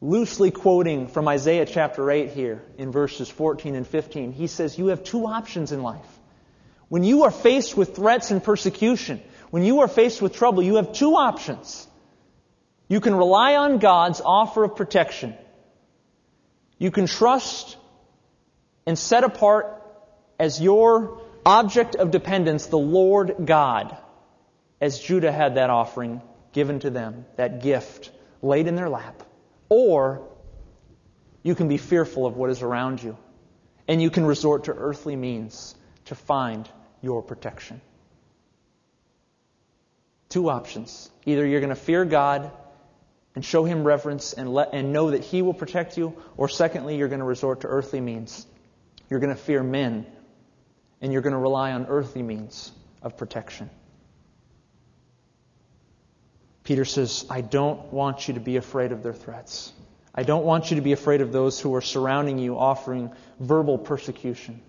loosely 0.00 0.50
quoting 0.50 1.08
from 1.08 1.28
Isaiah 1.28 1.66
chapter 1.66 2.10
8 2.10 2.30
here 2.30 2.62
in 2.76 2.92
verses 2.92 3.28
14 3.28 3.74
and 3.74 3.86
15, 3.86 4.32
he 4.32 4.46
says, 4.46 4.78
You 4.78 4.88
have 4.88 5.04
two 5.04 5.26
options 5.26 5.72
in 5.72 5.82
life. 5.82 6.18
When 6.88 7.04
you 7.04 7.24
are 7.24 7.30
faced 7.30 7.76
with 7.76 7.96
threats 7.96 8.30
and 8.30 8.42
persecution, 8.42 9.20
when 9.50 9.64
you 9.64 9.80
are 9.80 9.88
faced 9.88 10.22
with 10.22 10.34
trouble, 10.34 10.62
you 10.62 10.76
have 10.76 10.92
two 10.92 11.14
options. 11.14 11.86
You 12.88 13.00
can 13.00 13.14
rely 13.14 13.56
on 13.56 13.78
God's 13.78 14.22
offer 14.24 14.64
of 14.64 14.76
protection. 14.76 15.34
You 16.78 16.90
can 16.90 17.06
trust 17.06 17.76
and 18.86 18.98
set 18.98 19.24
apart 19.24 19.82
as 20.38 20.60
your 20.60 21.20
object 21.44 21.96
of 21.96 22.10
dependence 22.10 22.66
the 22.66 22.78
Lord 22.78 23.34
God, 23.44 23.96
as 24.80 24.98
Judah 24.98 25.32
had 25.32 25.56
that 25.56 25.70
offering 25.70 26.22
given 26.58 26.80
to 26.80 26.90
them, 26.90 27.24
that 27.36 27.62
gift 27.62 28.10
laid 28.42 28.66
in 28.66 28.74
their 28.74 28.88
lap. 28.88 29.22
Or 29.68 30.28
you 31.44 31.54
can 31.54 31.68
be 31.68 31.76
fearful 31.76 32.26
of 32.26 32.36
what 32.36 32.50
is 32.50 32.62
around 32.62 33.00
you, 33.00 33.16
and 33.86 34.02
you 34.02 34.10
can 34.10 34.26
resort 34.26 34.64
to 34.64 34.72
earthly 34.72 35.14
means 35.14 35.76
to 36.06 36.16
find 36.16 36.68
your 37.00 37.22
protection. 37.22 37.80
Two 40.30 40.50
options. 40.50 41.08
Either 41.26 41.46
you're 41.46 41.60
going 41.60 41.68
to 41.68 41.76
fear 41.76 42.04
God 42.04 42.50
and 43.36 43.44
show 43.44 43.62
Him 43.62 43.84
reverence 43.84 44.32
and, 44.32 44.52
let, 44.52 44.70
and 44.72 44.92
know 44.92 45.12
that 45.12 45.22
He 45.22 45.42
will 45.42 45.54
protect 45.54 45.96
you, 45.96 46.20
or 46.36 46.48
secondly, 46.48 46.96
you're 46.96 47.06
going 47.06 47.20
to 47.20 47.24
resort 47.24 47.60
to 47.60 47.68
earthly 47.68 48.00
means. 48.00 48.44
You're 49.08 49.20
going 49.20 49.36
to 49.36 49.40
fear 49.40 49.62
men, 49.62 50.06
and 51.00 51.12
you're 51.12 51.22
going 51.22 51.34
to 51.34 51.38
rely 51.38 51.70
on 51.70 51.86
earthly 51.86 52.24
means 52.24 52.72
of 53.00 53.16
protection. 53.16 53.70
Peter 56.68 56.84
says, 56.84 57.24
I 57.30 57.40
don't 57.40 57.94
want 57.94 58.28
you 58.28 58.34
to 58.34 58.40
be 58.40 58.56
afraid 58.58 58.92
of 58.92 59.02
their 59.02 59.14
threats. 59.14 59.72
I 60.14 60.22
don't 60.22 60.44
want 60.44 60.70
you 60.70 60.76
to 60.76 60.82
be 60.82 60.92
afraid 60.92 61.22
of 61.22 61.32
those 61.32 61.58
who 61.58 61.74
are 61.74 61.80
surrounding 61.80 62.38
you 62.38 62.58
offering 62.58 63.10
verbal 63.40 63.78
persecution. 63.78 64.60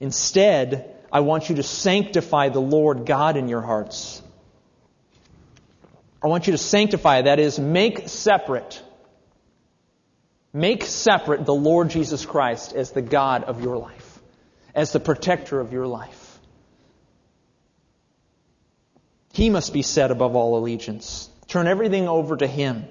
Instead, 0.00 0.94
I 1.10 1.20
want 1.20 1.48
you 1.48 1.56
to 1.56 1.62
sanctify 1.62 2.50
the 2.50 2.60
Lord 2.60 3.06
God 3.06 3.38
in 3.38 3.48
your 3.48 3.62
hearts. 3.62 4.20
I 6.22 6.26
want 6.26 6.46
you 6.46 6.50
to 6.50 6.58
sanctify, 6.58 7.22
that 7.22 7.38
is, 7.38 7.58
make 7.58 8.06
separate. 8.10 8.82
Make 10.52 10.84
separate 10.84 11.46
the 11.46 11.54
Lord 11.54 11.88
Jesus 11.88 12.26
Christ 12.26 12.74
as 12.74 12.90
the 12.90 13.00
God 13.00 13.44
of 13.44 13.62
your 13.62 13.78
life, 13.78 14.20
as 14.74 14.92
the 14.92 15.00
protector 15.00 15.58
of 15.58 15.72
your 15.72 15.86
life. 15.86 16.23
He 19.34 19.50
must 19.50 19.72
be 19.72 19.82
set 19.82 20.12
above 20.12 20.36
all 20.36 20.56
allegiance. 20.56 21.28
Turn 21.48 21.66
everything 21.66 22.06
over 22.06 22.36
to 22.36 22.46
Him 22.46 22.86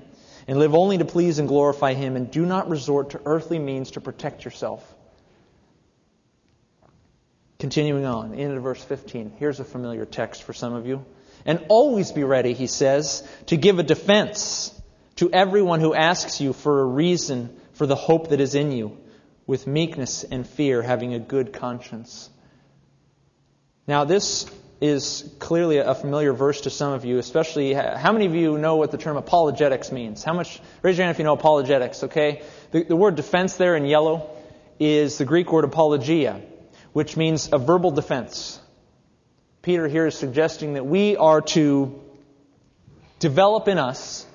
and 0.45 0.59
live 0.59 0.75
only 0.75 0.97
to 0.97 1.05
please 1.05 1.39
and 1.39 1.47
glorify 1.47 1.93
Him 1.93 2.17
and 2.17 2.29
do 2.29 2.45
not 2.45 2.69
resort 2.69 3.11
to 3.11 3.21
earthly 3.25 3.59
means 3.59 3.91
to 3.91 4.01
protect 4.01 4.43
yourself. 4.43 4.83
Continuing 7.59 8.03
on, 8.05 8.33
into 8.33 8.59
verse 8.59 8.83
15. 8.83 9.35
Here's 9.39 9.61
a 9.61 9.63
familiar 9.63 10.05
text 10.05 10.43
for 10.43 10.51
some 10.51 10.73
of 10.73 10.85
you. 10.85 11.05
And 11.45 11.65
always 11.69 12.11
be 12.11 12.25
ready, 12.25 12.53
he 12.53 12.67
says, 12.67 13.25
to 13.45 13.55
give 13.55 13.79
a 13.79 13.83
defense 13.83 14.77
to 15.15 15.31
everyone 15.31 15.79
who 15.79 15.93
asks 15.93 16.41
you 16.41 16.51
for 16.51 16.81
a 16.81 16.85
reason 16.85 17.57
for 17.71 17.87
the 17.87 17.95
hope 17.95 18.31
that 18.31 18.41
is 18.41 18.53
in 18.53 18.73
you, 18.73 18.97
with 19.47 19.65
meekness 19.65 20.25
and 20.25 20.45
fear, 20.45 20.81
having 20.81 21.13
a 21.13 21.19
good 21.19 21.53
conscience. 21.53 22.29
Now, 23.87 24.03
this 24.03 24.45
is 24.81 25.29
clearly 25.39 25.77
a 25.77 25.95
familiar 25.95 26.33
verse 26.33 26.61
to 26.61 26.69
some 26.69 26.93
of 26.93 27.05
you, 27.05 27.17
especially 27.17 27.73
how 27.73 28.11
many 28.11 28.25
of 28.25 28.35
you 28.35 28.57
know 28.57 28.75
what 28.75 28.91
the 28.91 28.97
term 28.97 29.17
apologetics 29.17 29.91
means? 29.91 30.23
How 30.23 30.33
much? 30.33 30.59
Raise 30.81 30.97
your 30.97 31.05
hand 31.05 31.15
if 31.15 31.19
you 31.19 31.23
know 31.23 31.33
apologetics, 31.33 32.03
okay? 32.03 32.41
The, 32.71 32.83
the 32.83 32.95
word 32.95 33.15
defense 33.15 33.55
there 33.55 33.75
in 33.75 33.85
yellow 33.85 34.29
is 34.79 35.17
the 35.17 35.25
Greek 35.25 35.51
word 35.51 35.63
apologia, 35.63 36.41
which 36.91 37.15
means 37.15 37.49
a 37.53 37.57
verbal 37.57 37.91
defense. 37.91 38.59
Peter 39.61 39.87
here 39.87 40.07
is 40.07 40.15
suggesting 40.15 40.73
that 40.73 40.85
we 40.85 41.15
are 41.15 41.41
to 41.41 42.01
develop 43.19 43.69
in 43.69 43.77
us 43.77 44.25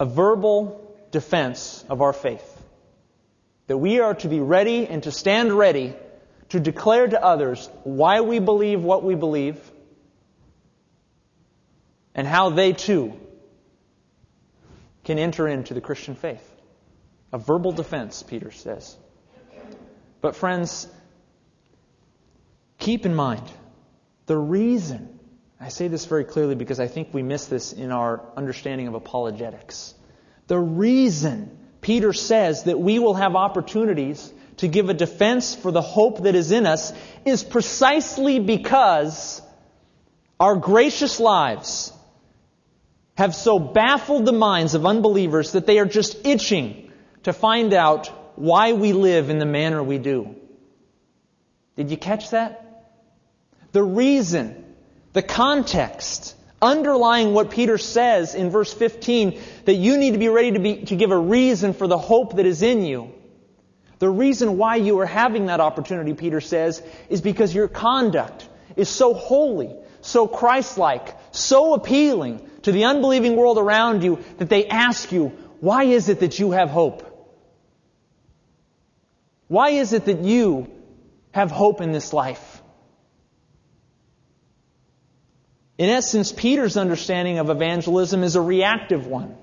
a 0.00 0.06
verbal 0.06 0.96
defense 1.10 1.84
of 1.88 2.00
our 2.00 2.12
faith. 2.12 2.50
That 3.66 3.78
we 3.78 4.00
are 4.00 4.14
to 4.14 4.28
be 4.28 4.40
ready 4.40 4.86
and 4.86 5.02
to 5.02 5.12
stand 5.12 5.52
ready 5.52 5.94
to 6.54 6.60
declare 6.60 7.08
to 7.08 7.20
others 7.20 7.68
why 7.82 8.20
we 8.20 8.38
believe 8.38 8.80
what 8.80 9.02
we 9.02 9.16
believe 9.16 9.58
and 12.14 12.28
how 12.28 12.50
they 12.50 12.72
too 12.72 13.12
can 15.02 15.18
enter 15.18 15.48
into 15.48 15.74
the 15.74 15.80
Christian 15.80 16.14
faith. 16.14 16.48
A 17.32 17.38
verbal 17.38 17.72
defense, 17.72 18.22
Peter 18.22 18.52
says. 18.52 18.96
But, 20.20 20.36
friends, 20.36 20.86
keep 22.78 23.04
in 23.04 23.16
mind 23.16 23.42
the 24.26 24.38
reason, 24.38 25.18
I 25.58 25.70
say 25.70 25.88
this 25.88 26.04
very 26.04 26.24
clearly 26.24 26.54
because 26.54 26.78
I 26.78 26.86
think 26.86 27.12
we 27.12 27.24
miss 27.24 27.46
this 27.46 27.72
in 27.72 27.90
our 27.90 28.22
understanding 28.36 28.86
of 28.86 28.94
apologetics. 28.94 29.92
The 30.46 30.60
reason 30.60 31.58
Peter 31.80 32.12
says 32.12 32.62
that 32.62 32.78
we 32.78 33.00
will 33.00 33.14
have 33.14 33.34
opportunities 33.34 34.32
to 34.58 34.68
give 34.68 34.88
a 34.88 34.94
defense 34.94 35.54
for 35.54 35.70
the 35.70 35.82
hope 35.82 36.22
that 36.22 36.34
is 36.34 36.52
in 36.52 36.66
us 36.66 36.92
is 37.24 37.42
precisely 37.42 38.38
because 38.38 39.42
our 40.38 40.56
gracious 40.56 41.20
lives 41.20 41.92
have 43.16 43.34
so 43.34 43.58
baffled 43.58 44.26
the 44.26 44.32
minds 44.32 44.74
of 44.74 44.86
unbelievers 44.86 45.52
that 45.52 45.66
they 45.66 45.78
are 45.78 45.86
just 45.86 46.26
itching 46.26 46.90
to 47.22 47.32
find 47.32 47.72
out 47.72 48.08
why 48.36 48.72
we 48.72 48.92
live 48.92 49.30
in 49.30 49.38
the 49.38 49.46
manner 49.46 49.82
we 49.82 49.98
do. 49.98 50.34
Did 51.76 51.90
you 51.90 51.96
catch 51.96 52.30
that? 52.30 52.60
The 53.72 53.82
reason, 53.82 54.74
the 55.12 55.22
context 55.22 56.36
underlying 56.60 57.34
what 57.34 57.50
Peter 57.50 57.78
says 57.78 58.34
in 58.34 58.50
verse 58.50 58.72
15 58.72 59.40
that 59.64 59.74
you 59.74 59.98
need 59.98 60.12
to 60.12 60.18
be 60.18 60.28
ready 60.28 60.52
to, 60.52 60.58
be, 60.58 60.76
to 60.84 60.96
give 60.96 61.10
a 61.10 61.18
reason 61.18 61.74
for 61.74 61.86
the 61.86 61.98
hope 61.98 62.36
that 62.36 62.46
is 62.46 62.62
in 62.62 62.84
you. 62.84 63.12
The 63.98 64.08
reason 64.10 64.58
why 64.58 64.76
you 64.76 64.98
are 65.00 65.06
having 65.06 65.46
that 65.46 65.60
opportunity, 65.60 66.14
Peter 66.14 66.40
says, 66.40 66.82
is 67.08 67.20
because 67.20 67.54
your 67.54 67.68
conduct 67.68 68.48
is 68.76 68.88
so 68.88 69.14
holy, 69.14 69.74
so 70.00 70.26
Christ-like, 70.26 71.16
so 71.32 71.74
appealing 71.74 72.48
to 72.62 72.72
the 72.72 72.84
unbelieving 72.84 73.36
world 73.36 73.58
around 73.58 74.02
you 74.02 74.22
that 74.38 74.48
they 74.48 74.66
ask 74.66 75.12
you, 75.12 75.28
why 75.60 75.84
is 75.84 76.08
it 76.08 76.20
that 76.20 76.38
you 76.38 76.50
have 76.50 76.70
hope? 76.70 77.10
Why 79.48 79.70
is 79.70 79.92
it 79.92 80.06
that 80.06 80.20
you 80.20 80.70
have 81.32 81.50
hope 81.50 81.80
in 81.80 81.92
this 81.92 82.12
life? 82.12 82.62
In 85.76 85.90
essence, 85.90 86.32
Peter's 86.32 86.76
understanding 86.76 87.38
of 87.38 87.50
evangelism 87.50 88.22
is 88.22 88.36
a 88.36 88.40
reactive 88.40 89.06
one. 89.06 89.36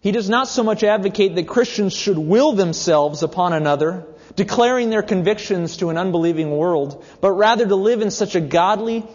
He 0.00 0.12
does 0.12 0.30
not 0.30 0.48
so 0.48 0.62
much 0.62 0.82
advocate 0.82 1.34
that 1.34 1.46
Christians 1.46 1.92
should 1.92 2.18
will 2.18 2.52
themselves 2.52 3.22
upon 3.22 3.52
another, 3.52 4.06
declaring 4.34 4.88
their 4.88 5.02
convictions 5.02 5.76
to 5.78 5.90
an 5.90 5.98
unbelieving 5.98 6.50
world, 6.50 7.04
but 7.20 7.32
rather 7.32 7.66
to 7.66 7.76
live 7.76 8.00
in 8.00 8.10
such 8.10 8.34
a 8.34 8.40
godly 8.40 9.06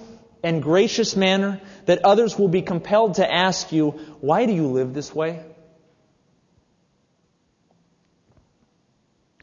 and 0.43 0.61
gracious 0.61 1.15
manner 1.15 1.59
that 1.85 2.05
others 2.05 2.37
will 2.37 2.49
be 2.49 2.61
compelled 2.61 3.15
to 3.15 3.33
ask 3.33 3.71
you, 3.71 3.91
why 4.21 4.45
do 4.45 4.53
you 4.53 4.67
live 4.67 4.93
this 4.93 5.13
way? 5.13 5.43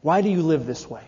Why 0.01 0.20
do 0.20 0.28
you 0.28 0.43
live 0.43 0.64
this 0.64 0.88
way? 0.88 1.05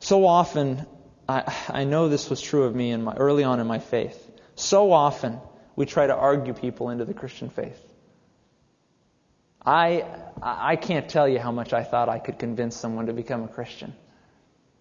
So 0.00 0.26
often, 0.26 0.84
I, 1.28 1.52
I 1.68 1.84
know 1.84 2.08
this 2.08 2.28
was 2.28 2.40
true 2.40 2.64
of 2.64 2.74
me 2.74 2.90
in 2.90 3.04
my, 3.04 3.14
early 3.14 3.44
on 3.44 3.60
in 3.60 3.66
my 3.66 3.78
faith. 3.78 4.20
So 4.56 4.92
often, 4.92 5.40
we 5.76 5.86
try 5.86 6.06
to 6.06 6.14
argue 6.14 6.52
people 6.52 6.90
into 6.90 7.04
the 7.04 7.14
Christian 7.14 7.50
faith. 7.50 7.80
I, 9.64 10.04
I 10.42 10.76
can't 10.76 11.08
tell 11.08 11.26
you 11.26 11.38
how 11.38 11.50
much 11.50 11.72
I 11.72 11.84
thought 11.84 12.08
I 12.08 12.18
could 12.18 12.38
convince 12.38 12.76
someone 12.76 13.06
to 13.06 13.12
become 13.12 13.44
a 13.44 13.48
Christian. 13.48 13.94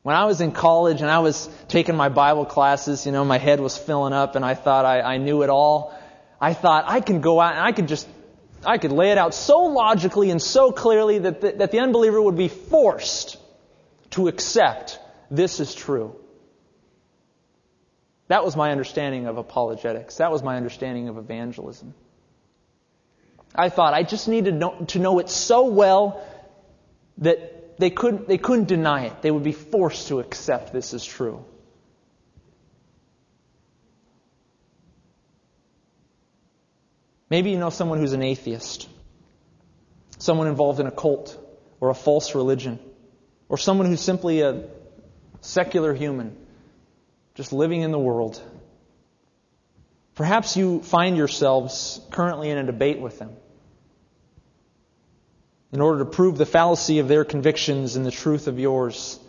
When 0.01 0.15
I 0.15 0.25
was 0.25 0.41
in 0.41 0.51
college 0.51 0.99
and 0.99 1.09
I 1.09 1.19
was 1.19 1.49
taking 1.69 1.95
my 1.95 2.09
Bible 2.09 2.45
classes, 2.45 3.05
you 3.05 3.13
know, 3.13 3.23
my 3.23 3.37
head 3.37 3.61
was 3.61 3.77
filling 3.77 4.11
up 4.11 4.35
and 4.35 4.43
I 4.43 4.53
thought 4.53 4.83
I, 4.83 5.01
I 5.01 5.17
knew 5.17 5.43
it 5.43 5.49
all. 5.49 5.97
I 6.41 6.53
thought 6.53 6.83
I 6.87 6.99
can 6.99 7.21
go 7.21 7.39
out 7.39 7.53
and 7.53 7.63
I 7.63 7.71
could 7.71 7.87
just, 7.87 8.07
I 8.65 8.77
could 8.77 8.91
lay 8.91 9.11
it 9.11 9.17
out 9.17 9.33
so 9.33 9.59
logically 9.61 10.29
and 10.29 10.41
so 10.41 10.73
clearly 10.73 11.19
that 11.19 11.39
the, 11.39 11.51
that 11.53 11.71
the 11.71 11.79
unbeliever 11.79 12.21
would 12.21 12.35
be 12.35 12.49
forced 12.49 13.37
to 14.11 14.27
accept 14.27 14.99
this 15.31 15.61
is 15.61 15.73
true. 15.73 16.17
That 18.27 18.43
was 18.45 18.55
my 18.55 18.71
understanding 18.71 19.27
of 19.27 19.37
apologetics. 19.37 20.17
That 20.17 20.31
was 20.31 20.43
my 20.43 20.57
understanding 20.57 21.09
of 21.09 21.17
evangelism. 21.17 21.93
I 23.55 23.69
thought 23.69 23.93
I 23.93 24.03
just 24.03 24.27
needed 24.27 24.61
to 24.87 24.99
know, 24.99 25.19
it 25.19 25.29
so 25.29 25.65
well 25.65 26.25
that 27.19 27.77
they 27.77 27.89
couldn't, 27.89 28.27
they 28.27 28.37
couldn't 28.37 28.67
deny 28.67 29.05
it. 29.05 29.21
They 29.21 29.29
would 29.29 29.43
be 29.43 29.51
forced 29.51 30.07
to 30.07 30.19
accept 30.19 30.73
this 30.73 30.93
as 30.93 31.05
true. 31.05 31.45
Maybe 37.29 37.49
you 37.49 37.57
know 37.57 37.71
someone 37.71 37.99
who's 37.99 38.13
an 38.13 38.21
atheist, 38.21 38.87
someone 40.19 40.47
involved 40.47 40.79
in 40.79 40.85
a 40.85 40.91
cult 40.91 41.37
or 41.79 41.89
a 41.89 41.95
false 41.95 42.35
religion, 42.35 42.79
or 43.49 43.57
someone 43.57 43.87
who's 43.87 44.01
simply 44.01 44.41
a 44.41 44.65
secular 45.41 45.93
human, 45.93 46.37
just 47.35 47.53
living 47.53 47.81
in 47.81 47.91
the 47.91 47.99
world. 47.99 48.41
Perhaps 50.15 50.55
you 50.55 50.81
find 50.81 51.17
yourselves 51.17 51.99
currently 52.11 52.49
in 52.49 52.57
a 52.57 52.63
debate 52.63 52.99
with 52.99 53.17
them 53.17 53.35
in 55.71 55.81
order 55.81 55.99
to 55.99 56.05
prove 56.05 56.37
the 56.37 56.45
fallacy 56.45 56.99
of 56.99 57.07
their 57.07 57.25
convictions 57.25 57.95
and 57.95 58.05
the 58.05 58.11
truth 58.11 58.47
of 58.47 58.59
yours. 58.59 59.19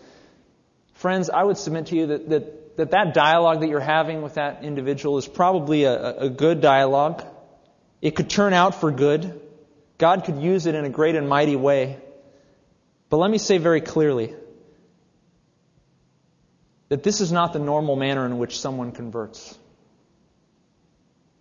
Friends, 0.95 1.31
I 1.31 1.43
would 1.43 1.57
submit 1.57 1.87
to 1.87 1.97
you 1.97 2.07
that 2.09 2.29
that, 2.29 2.77
that, 2.77 2.91
that 2.91 3.15
dialogue 3.15 3.61
that 3.61 3.69
you're 3.69 3.81
having 3.81 4.21
with 4.21 4.35
that 4.35 4.63
individual 4.63 5.17
is 5.17 5.27
probably 5.27 5.85
a, 5.85 6.19
a 6.19 6.29
good 6.29 6.61
dialogue. 6.61 7.25
It 8.03 8.15
could 8.15 8.29
turn 8.29 8.53
out 8.53 8.75
for 8.75 8.91
good. 8.91 9.41
God 9.97 10.25
could 10.25 10.43
use 10.43 10.67
it 10.67 10.75
in 10.75 10.85
a 10.85 10.91
great 10.91 11.15
and 11.15 11.27
mighty 11.29 11.57
way. 11.57 11.99
But 13.09 13.17
let 13.19 13.31
me 13.31 13.39
say 13.39 13.57
very 13.57 13.81
clearly 13.81 14.35
that 16.95 17.03
this 17.03 17.21
is 17.21 17.33
not 17.33 17.53
the 17.53 17.59
normal 17.59 17.97
manner 17.97 18.25
in 18.25 18.39
which 18.39 18.61
someone 18.61 18.93
converts. 18.93 19.59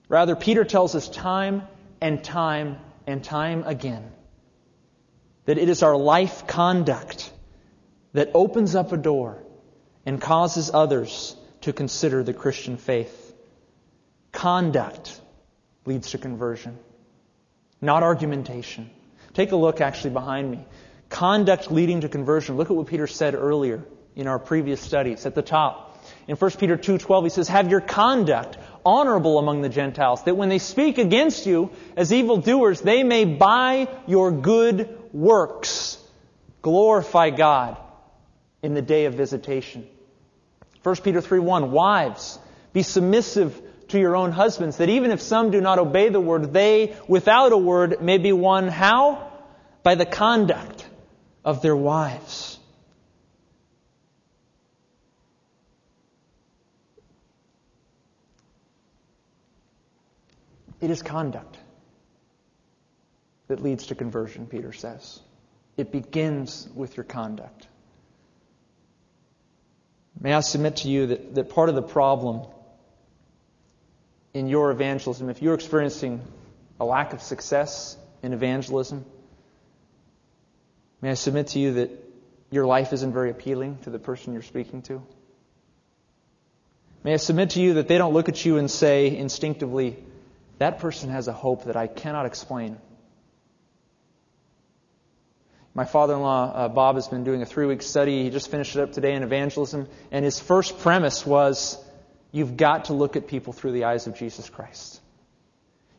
Rather, 0.10 0.36
Peter 0.36 0.64
tells 0.64 0.96
us 0.96 1.08
time 1.08 1.62
and 2.02 2.24
time 2.24 2.78
and 3.06 3.24
time 3.24 3.64
again 3.64 4.12
that 5.46 5.60
it 5.60 5.70
is 5.70 5.84
our 5.84 5.96
life 5.96 6.48
conduct 6.48 7.32
that 8.14 8.32
opens 8.34 8.74
up 8.74 8.94
a 8.94 8.98
door 8.98 9.44
and 10.08 10.20
causes 10.20 10.72
others 10.74 11.36
to 11.62 11.72
consider 11.72 12.24
the 12.24 12.34
Christian 12.34 12.78
faith. 12.78 13.36
Conduct 14.32 15.22
leads 15.86 16.10
to 16.10 16.18
conversion, 16.18 16.80
not 17.80 18.02
argumentation. 18.02 18.90
Take 19.36 19.52
a 19.52 19.56
look 19.56 19.82
actually 19.82 20.14
behind 20.14 20.50
me. 20.50 20.66
Conduct 21.10 21.72
leading 21.72 22.02
to 22.02 22.10
conversion. 22.10 22.58
Look 22.58 22.72
at 22.72 22.76
what 22.76 22.88
Peter 22.88 23.06
said 23.06 23.36
earlier 23.36 23.86
in 24.16 24.28
our 24.28 24.40
previous 24.40 24.82
studies 24.82 25.26
at 25.26 25.36
the 25.36 25.42
top. 25.42 25.90
In 26.28 26.36
1 26.36 26.52
Peter 26.58 26.78
2:12 26.78 27.24
he 27.24 27.30
says, 27.30 27.48
"Have 27.48 27.70
your 27.70 27.82
conduct 27.82 28.58
honorable 28.86 29.40
among 29.40 29.62
the 29.62 29.70
Gentiles, 29.70 30.24
that 30.24 30.36
when 30.36 30.50
they 30.50 30.60
speak 30.60 30.98
against 30.98 31.46
you 31.46 31.70
as 31.96 32.12
evildoers, 32.12 32.82
they 32.82 33.04
may 33.04 33.26
by 33.26 33.88
your 34.08 34.32
good 34.32 34.98
works 35.14 35.98
glorify 36.62 37.30
God 37.30 37.78
in 38.62 38.74
the 38.74 38.82
day 38.82 39.06
of 39.06 39.14
visitation. 39.14 39.88
1 40.84 41.04
Peter 41.04 41.22
3:1 41.22 41.72
Wives, 41.72 42.40
be 42.72 42.84
submissive 42.84 43.62
to 43.90 44.00
your 44.00 44.16
own 44.16 44.32
husbands, 44.32 44.78
that 44.78 44.90
even 44.90 45.12
if 45.12 45.22
some 45.22 45.52
do 45.52 45.62
not 45.62 45.80
obey 45.80 46.10
the 46.10 46.20
word, 46.20 46.54
they 46.54 46.96
without 47.08 47.52
a 47.52 47.58
word 47.58 48.02
may 48.02 48.18
be 48.18 48.34
won 48.34 48.68
how? 48.68 49.28
By 49.84 49.96
the 49.96 50.06
conduct 50.06 50.86
of 51.44 51.62
their 51.62 51.76
wives. 51.76 52.53
It 60.84 60.90
is 60.92 61.02
conduct 61.02 61.58
that 63.48 63.64
leads 63.64 63.86
to 63.86 63.96
conversion, 63.96 64.48
Peter 64.48 64.74
says. 64.74 65.22
It 65.78 65.94
begins 65.94 66.68
with 66.76 66.98
your 66.98 67.06
conduct. 67.06 67.70
May 70.20 70.34
I 70.34 70.42
submit 70.42 70.76
to 70.78 70.90
you 70.90 71.08
that, 71.08 71.36
that 71.36 71.50
part 71.52 71.70
of 71.70 71.76
the 71.76 71.82
problem 71.82 72.46
in 74.34 74.48
your 74.48 74.72
evangelism, 74.72 75.30
if 75.30 75.42
you're 75.42 75.54
experiencing 75.54 76.20
a 76.82 76.84
lack 76.84 77.14
of 77.14 77.22
success 77.22 77.96
in 78.22 78.34
evangelism, 78.34 79.06
may 81.02 81.12
I 81.12 81.14
submit 81.14 81.48
to 81.48 81.60
you 81.60 81.76
that 81.76 81.92
your 82.52 82.66
life 82.66 82.92
isn't 82.92 83.14
very 83.14 83.30
appealing 83.30 83.78
to 83.84 83.90
the 83.90 84.00
person 84.00 84.34
you're 84.34 84.42
speaking 84.42 84.82
to? 84.82 85.02
May 87.06 87.14
I 87.14 87.18
submit 87.18 87.52
to 87.52 87.62
you 87.62 87.76
that 87.76 87.88
they 87.88 87.98
don't 87.98 88.14
look 88.14 88.28
at 88.28 88.44
you 88.44 88.58
and 88.58 88.70
say 88.70 89.16
instinctively, 89.16 89.98
that 90.60 90.80
person 90.80 91.10
has 91.10 91.28
a 91.28 91.34
hope 91.34 91.66
that 91.66 91.76
I 91.76 91.88
cannot 91.88 92.26
explain. 92.26 92.78
My 95.76 95.86
father 95.86 96.14
in 96.14 96.22
law, 96.22 96.52
uh, 96.54 96.70
Bob, 96.70 96.96
has 96.96 97.08
been 97.08 97.24
doing 97.24 97.42
a 97.42 97.46
three 97.46 97.66
week 97.66 97.82
study. 97.82 98.24
He 98.24 98.30
just 98.30 98.52
finished 98.52 98.76
it 98.76 98.82
up 98.82 98.92
today 98.92 99.14
in 99.14 99.24
evangelism. 99.24 99.88
And 100.12 100.24
his 100.24 100.40
first 100.40 100.80
premise 100.80 101.26
was 101.26 101.84
you've 102.32 102.58
got 102.58 102.86
to 102.86 102.94
look 102.94 103.16
at 103.16 103.28
people 103.28 103.54
through 103.54 103.72
the 103.72 103.86
eyes 103.86 104.06
of 104.06 104.16
Jesus 104.16 104.50
Christ. 104.50 105.02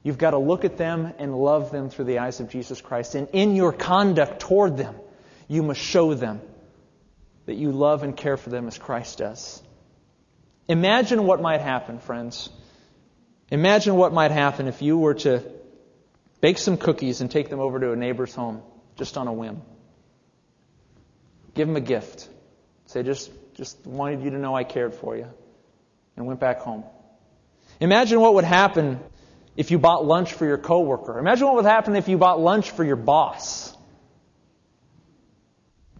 You've 0.04 0.18
got 0.18 0.30
to 0.30 0.38
look 0.38 0.64
at 0.64 0.76
them 0.76 1.12
and 1.18 1.34
love 1.34 1.72
them 1.72 1.88
through 1.88 2.04
the 2.04 2.18
eyes 2.18 2.38
of 2.38 2.50
Jesus 2.50 2.80
Christ. 2.80 3.14
And 3.14 3.28
in 3.32 3.56
your 3.56 3.72
conduct 3.72 4.40
toward 4.40 4.76
them, 4.76 4.94
you 5.48 5.62
must 5.62 5.80
show 5.80 6.14
them 6.14 6.40
that 7.46 7.54
you 7.54 7.72
love 7.72 8.02
and 8.02 8.16
care 8.16 8.36
for 8.36 8.50
them 8.50 8.68
as 8.68 8.78
Christ 8.78 9.18
does. 9.18 9.62
Imagine 10.68 11.24
what 11.24 11.42
might 11.42 11.60
happen, 11.60 11.98
friends. 11.98 12.48
Imagine 13.54 13.94
what 13.94 14.12
might 14.12 14.32
happen 14.32 14.66
if 14.66 14.82
you 14.82 14.98
were 14.98 15.14
to 15.14 15.40
bake 16.40 16.58
some 16.58 16.76
cookies 16.76 17.20
and 17.20 17.30
take 17.30 17.50
them 17.50 17.60
over 17.60 17.78
to 17.78 17.92
a 17.92 17.96
neighbor's 17.96 18.34
home 18.34 18.60
just 18.96 19.16
on 19.16 19.28
a 19.28 19.32
whim. 19.32 19.62
Give 21.54 21.68
them 21.68 21.76
a 21.76 21.80
gift. 21.80 22.28
Say, 22.86 23.04
just, 23.04 23.30
just 23.54 23.86
wanted 23.86 24.22
you 24.22 24.30
to 24.30 24.38
know 24.38 24.56
I 24.56 24.64
cared 24.64 24.92
for 24.92 25.16
you. 25.16 25.28
And 26.16 26.26
went 26.26 26.40
back 26.40 26.62
home. 26.62 26.82
Imagine 27.78 28.18
what 28.18 28.34
would 28.34 28.44
happen 28.44 28.98
if 29.56 29.70
you 29.70 29.78
bought 29.78 30.04
lunch 30.04 30.32
for 30.32 30.46
your 30.46 30.58
coworker. 30.58 31.16
Imagine 31.20 31.46
what 31.46 31.54
would 31.54 31.64
happen 31.64 31.94
if 31.94 32.08
you 32.08 32.18
bought 32.18 32.40
lunch 32.40 32.72
for 32.72 32.82
your 32.82 32.96
boss. 32.96 33.72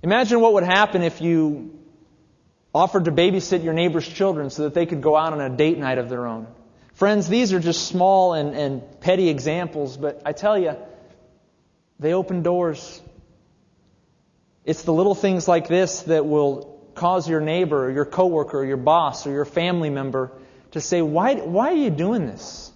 Imagine 0.02 0.40
what 0.40 0.54
would 0.54 0.64
happen 0.64 1.02
if 1.02 1.20
you 1.20 1.78
offered 2.74 3.04
to 3.04 3.12
babysit 3.12 3.62
your 3.62 3.74
neighbor's 3.74 4.08
children 4.08 4.50
so 4.50 4.64
that 4.64 4.74
they 4.74 4.86
could 4.86 5.02
go 5.02 5.16
out 5.16 5.32
on 5.32 5.40
a 5.40 5.56
date 5.56 5.78
night 5.78 5.98
of 5.98 6.08
their 6.08 6.26
own. 6.26 6.48
Friends, 6.94 7.28
these 7.28 7.52
are 7.52 7.60
just 7.60 7.88
small 7.88 8.34
and, 8.34 8.54
and 8.54 9.00
petty 9.00 9.28
examples, 9.28 9.96
but 9.96 10.22
I 10.24 10.32
tell 10.32 10.56
you, 10.56 10.76
they 11.98 12.12
open 12.12 12.42
doors. 12.42 13.00
It's 14.64 14.82
the 14.82 14.92
little 14.92 15.14
things 15.14 15.48
like 15.48 15.68
this 15.68 16.02
that 16.02 16.24
will 16.24 16.80
cause 16.94 17.28
your 17.28 17.40
neighbor 17.40 17.86
or 17.86 17.90
your 17.90 18.04
coworker 18.04 18.60
or 18.60 18.64
your 18.64 18.76
boss 18.76 19.26
or 19.26 19.32
your 19.32 19.44
family 19.44 19.90
member 19.90 20.30
to 20.70 20.80
say, 20.80 21.02
why, 21.02 21.34
why 21.34 21.72
are 21.72 21.76
you 21.76 21.90
doing 21.90 22.26
this? 22.26 22.72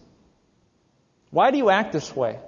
Why 1.30 1.50
do 1.50 1.58
you 1.58 1.70
act 1.70 1.92
this 1.92 2.14
way? 2.14 2.38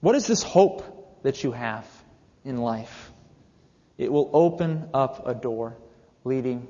What 0.00 0.14
is 0.14 0.26
this 0.26 0.42
hope 0.42 1.22
that 1.22 1.44
you 1.44 1.52
have 1.52 1.86
in 2.44 2.58
life? 2.58 3.12
It 3.96 4.12
will 4.12 4.30
open 4.32 4.88
up 4.92 5.26
a 5.26 5.34
door 5.34 5.76
leading, 6.24 6.66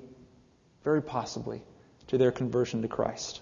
very 0.85 1.03
possibly, 1.03 1.63
to 2.09 2.19
their 2.19 2.33
conversion 2.33 2.83
to 2.83 2.89
Christ. 2.89 3.41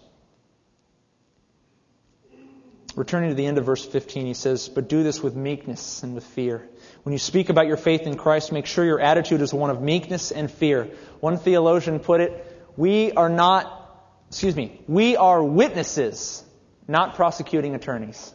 Returning 2.95 3.31
to 3.31 3.35
the 3.35 3.47
end 3.47 3.57
of 3.57 3.65
verse 3.65 3.85
15, 3.85 4.27
he 4.27 4.35
says, 4.35 4.69
But 4.69 4.89
do 4.89 5.03
this 5.03 5.23
with 5.23 5.35
meekness 5.35 6.03
and 6.03 6.15
with 6.15 6.25
fear. 6.25 6.69
When 7.05 7.15
you 7.15 7.19
speak 7.19 7.49
about 7.49 7.67
your 7.67 7.79
faith 7.79 8.03
in 8.03 8.17
Christ, 8.17 8.53
make 8.53 8.67
sure 8.67 8.85
your 8.85 9.01
attitude 9.01 9.41
is 9.41 9.53
one 9.53 9.71
of 9.71 9.81
meekness 9.81 10.31
and 10.31 10.51
fear. 10.51 10.91
One 11.21 11.39
theologian 11.39 12.01
put 12.01 12.21
it, 12.21 12.65
We 12.77 13.13
are 13.13 13.31
not, 13.31 13.99
excuse 14.29 14.55
me, 14.55 14.83
we 14.87 15.17
are 15.17 15.43
witnesses, 15.43 16.45
not 16.87 17.15
prosecuting 17.15 17.75
attorneys. 17.75 18.35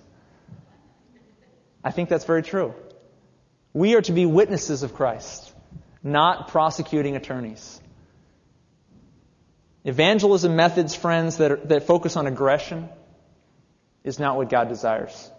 I 1.84 1.92
think 1.92 2.10
that's 2.10 2.26
very 2.26 2.42
true. 2.42 2.74
We 3.74 3.96
are 3.96 4.02
to 4.02 4.12
be 4.12 4.26
witnesses 4.26 4.82
of 4.82 4.96
Christ, 4.96 5.54
not 6.02 6.48
prosecuting 6.48 7.16
attorneys. 7.16 7.80
Evangelism 9.88 10.58
methods, 10.58 10.96
friends, 10.96 11.38
that, 11.38 11.50
are, 11.50 11.56
that 11.56 11.84
focus 11.88 12.18
on 12.18 12.28
aggression 12.28 12.90
is 14.04 14.20
not 14.20 14.36
what 14.36 14.50
God 14.50 14.68
desires. 14.68 15.32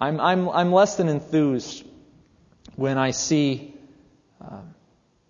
I'm, 0.00 0.18
I'm, 0.18 0.48
I'm 0.48 0.72
less 0.72 0.96
than 0.96 1.10
enthused 1.10 1.84
when 2.76 2.96
I 2.96 3.10
see 3.10 3.74
uh, 4.42 4.62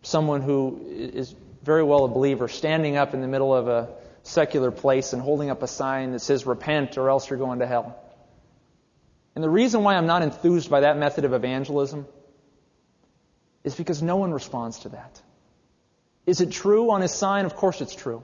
someone 0.03 0.43
who 0.43 0.81
is 0.89 1.35
very 1.65 1.83
well 1.83 2.05
a 2.05 2.09
believer 2.09 2.47
standing 2.47 2.97
up 2.97 3.13
in 3.13 3.21
the 3.21 3.27
middle 3.27 3.53
of 3.53 3.67
a 3.67 3.89
secular 4.23 4.71
place 4.71 5.13
and 5.13 5.21
holding 5.21 5.51
up 5.51 5.65
a 5.65 5.67
sign 5.67 6.13
that 6.13 6.21
says, 6.21 6.47
Repent 6.47 6.97
or 6.99 7.11
else 7.11 7.29
you're 7.29 7.39
going 7.39 7.59
to 7.59 7.67
hell. 7.67 8.01
And 9.35 9.43
the 9.43 9.51
reason 9.51 9.83
why 9.83 9.97
I'm 9.97 10.07
not 10.07 10.23
enthused 10.23 10.71
by 10.71 10.81
that 10.81 10.97
method 10.97 11.25
of 11.25 11.33
evangelism 11.33 12.07
is 13.65 13.75
because 13.75 14.01
no 14.01 14.19
one 14.19 14.31
responds 14.31 14.79
to 14.81 14.91
that. 14.91 15.21
Is 16.29 16.43
it 16.43 16.51
true 16.51 16.91
on 16.91 17.01
his 17.01 17.11
sign? 17.11 17.47
Of 17.47 17.57
course 17.57 17.81
it's 17.81 17.95
true. 17.95 18.23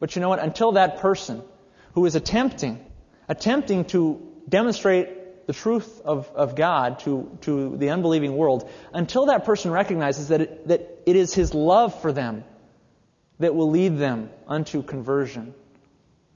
But 0.00 0.16
you 0.16 0.22
know 0.22 0.30
what? 0.30 0.38
Until 0.38 0.72
that 0.72 1.00
person 1.00 1.42
who 1.92 2.06
is 2.06 2.14
attempting, 2.14 2.82
attempting 3.28 3.84
to 3.86 4.26
demonstrate 4.48 5.46
the 5.46 5.52
truth 5.52 6.00
of, 6.06 6.26
of 6.34 6.56
God 6.56 7.00
to, 7.00 7.36
to 7.42 7.76
the 7.76 7.90
unbelieving 7.90 8.34
world, 8.34 8.70
until 8.94 9.26
that 9.26 9.44
person 9.44 9.72
recognizes 9.72 10.28
that 10.28 10.40
it, 10.40 10.68
that 10.68 11.02
it 11.04 11.16
is 11.16 11.34
his 11.34 11.52
love 11.52 12.00
for 12.00 12.12
them 12.12 12.44
that 13.40 13.54
will 13.54 13.70
lead 13.70 13.98
them 13.98 14.30
unto 14.48 14.82
conversion, 14.82 15.52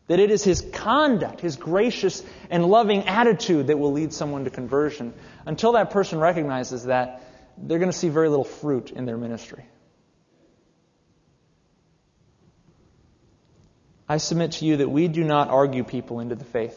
that 0.08 0.20
it 0.20 0.30
is 0.30 0.44
his 0.44 0.60
conduct, 0.74 1.40
his 1.40 1.56
gracious 1.56 2.22
and 2.50 2.66
loving 2.66 3.08
attitude 3.08 3.68
that 3.68 3.78
will 3.78 3.92
lead 3.92 4.12
someone 4.12 4.44
to 4.44 4.50
conversion, 4.50 5.14
until 5.46 5.72
that 5.72 5.90
person 5.90 6.18
recognizes 6.18 6.84
that, 6.84 7.22
they're 7.56 7.78
going 7.78 7.90
to 7.90 7.96
see 7.96 8.10
very 8.10 8.28
little 8.28 8.44
fruit 8.44 8.90
in 8.90 9.06
their 9.06 9.16
ministry. 9.16 9.64
I 14.10 14.16
submit 14.16 14.52
to 14.52 14.64
you 14.64 14.78
that 14.78 14.88
we 14.88 15.06
do 15.06 15.22
not 15.22 15.50
argue 15.50 15.84
people 15.84 16.18
into 16.18 16.34
the 16.34 16.44
faith. 16.44 16.76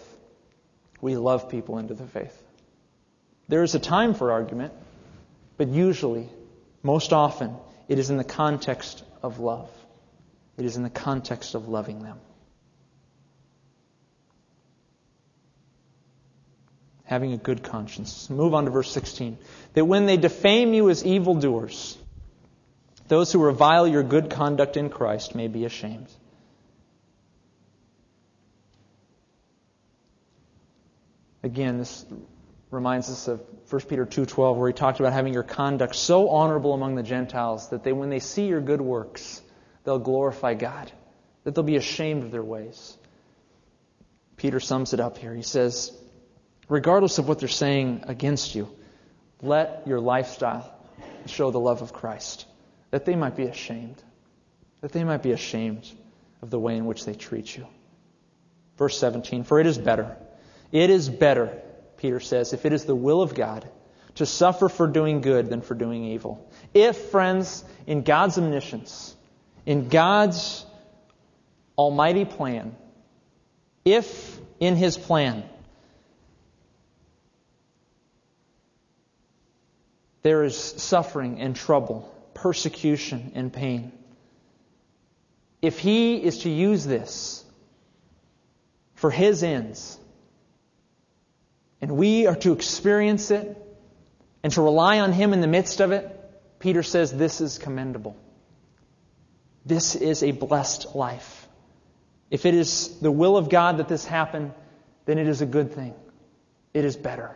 We 1.02 1.18
love 1.18 1.50
people 1.50 1.80
into 1.80 1.96
the 1.96 2.06
faith. 2.06 2.40
There 3.48 3.64
is 3.64 3.74
a 3.74 3.80
time 3.80 4.14
for 4.14 4.32
argument, 4.32 4.72
but 5.58 5.68
usually, 5.68 6.30
most 6.84 7.12
often, 7.12 7.56
it 7.88 7.98
is 7.98 8.12
in 8.12 8.18
the 8.18 8.24
context 8.24 9.04
of 9.24 9.40
love. 9.40 9.68
It 10.58 10.66
is 10.66 10.78
in 10.78 10.84
the 10.84 10.92
context 10.92 11.56
of 11.56 11.68
loving 11.68 12.04
them. 12.04 12.20
Having 17.06 17.34
a 17.34 17.38
good 17.38 17.64
conscience. 17.64 18.30
Move 18.30 18.54
on 18.54 18.66
to 18.66 18.70
verse 18.70 18.92
16. 18.92 19.40
That 19.74 19.86
when 19.86 20.06
they 20.06 20.18
defame 20.18 20.76
you 20.76 20.92
as 20.92 21.04
evildoers, 21.04 21.98
those 23.08 23.32
who 23.32 23.44
revile 23.44 23.88
your 23.88 24.04
good 24.04 24.30
conduct 24.30 24.78
in 24.78 24.92
Christ 24.92 25.34
may 25.34 25.48
be 25.48 25.66
ashamed. 25.66 26.10
Again, 31.44 31.78
this 31.78 32.06
reminds 32.72 33.10
us 33.10 33.28
of 33.28 33.42
1 33.70 33.82
Peter 33.82 34.06
2:12 34.06 34.58
where 34.58 34.68
he 34.68 34.74
talked 34.74 35.00
about 35.00 35.14
having 35.14 35.34
your 35.34 35.44
conduct 35.44 35.96
so 35.96 36.30
honorable 36.30 36.74
among 36.74 36.96
the 36.96 37.04
Gentiles 37.04 37.70
that 37.70 37.84
they 37.84 37.92
when 37.92 38.10
they 38.10 38.20
see 38.20 38.48
your 38.48 38.62
good 38.62 38.82
works, 38.82 39.42
they'll 39.84 40.00
glorify 40.00 40.54
God, 40.54 40.92
that 41.44 41.54
they'll 41.54 41.64
be 41.64 41.76
ashamed 41.76 42.24
of 42.24 42.32
their 42.32 42.44
ways. 42.44 42.98
Peter 44.38 44.60
sums 44.60 44.94
it 44.94 45.00
up 45.00 45.18
here. 45.18 45.36
He 45.36 45.44
says, 45.44 45.92
regardless 46.70 47.18
of 47.20 47.28
what 47.28 47.40
they're 47.40 47.50
saying 47.50 48.06
against 48.08 48.56
you, 48.56 48.70
let 49.42 49.84
your 49.86 50.00
lifestyle 50.00 50.74
show 51.26 51.52
the 51.52 51.60
love 51.60 51.82
of 51.82 51.94
Christ, 51.94 52.46
that 52.92 53.06
they 53.06 53.16
might 53.16 53.36
be 53.36 53.44
ashamed, 53.44 54.02
that 54.82 54.92
they 54.92 55.04
might 55.04 55.22
be 55.22 55.32
ashamed 55.32 55.90
of 56.42 56.50
the 56.50 56.60
way 56.60 56.78
in 56.78 56.86
which 56.86 57.06
they 57.06 57.14
treat 57.14 57.56
you. 57.56 57.68
Verse 58.78 58.98
17, 58.98 59.44
for 59.44 59.60
it 59.60 59.68
is 59.68 59.78
better 59.78 60.18
it 60.74 60.90
is 60.90 61.08
better, 61.08 61.62
Peter 61.98 62.20
says, 62.20 62.52
if 62.52 62.66
it 62.66 62.74
is 62.74 62.84
the 62.84 62.96
will 62.96 63.22
of 63.22 63.36
God 63.36 63.70
to 64.16 64.26
suffer 64.26 64.68
for 64.68 64.88
doing 64.88 65.22
good 65.22 65.50
than 65.50 65.62
for 65.62 65.76
doing 65.76 66.04
evil. 66.04 66.52
If, 66.74 66.98
friends, 66.98 67.64
in 67.86 68.02
God's 68.02 68.40
omniscience, 68.40 69.16
in 69.68 69.88
God's 69.88 70.66
almighty 71.78 72.26
plan, 72.26 72.76
if 73.86 74.40
in 74.60 74.76
His 74.76 74.98
plan 74.98 75.44
there 80.24 80.44
is 80.44 80.58
suffering 80.58 81.40
and 81.40 81.56
trouble, 81.56 82.12
persecution 82.34 83.32
and 83.36 83.54
pain, 83.54 83.92
if 85.62 85.78
He 85.78 86.16
is 86.16 86.40
to 86.40 86.50
use 86.50 86.84
this 86.84 87.46
for 88.96 89.12
His 89.12 89.44
ends, 89.44 90.00
and 91.84 91.98
we 91.98 92.28
are 92.28 92.36
to 92.38 92.54
experience 92.54 93.30
it 93.30 93.58
and 94.42 94.54
to 94.54 94.62
rely 94.62 95.02
on 95.02 95.12
Him 95.12 95.34
in 95.34 95.42
the 95.42 95.48
midst 95.48 95.82
of 95.82 95.92
it, 95.92 96.10
Peter 96.58 96.82
says 96.82 97.12
this 97.12 97.42
is 97.42 97.58
commendable. 97.58 98.16
This 99.66 99.96
is 99.96 100.24
a 100.24 100.32
blessed 100.32 100.96
life. 100.96 101.46
If 102.32 102.46
it 102.46 102.54
is 102.54 103.00
the 103.02 103.12
will 103.12 103.36
of 103.36 103.50
God 103.50 103.80
that 103.80 103.90
this 103.90 104.06
happen, 104.06 104.54
then 105.04 105.18
it 105.18 105.28
is 105.28 105.42
a 105.42 105.46
good 105.46 105.74
thing. 105.74 105.94
It 106.74 106.86
is 106.86 106.96
better 106.96 107.36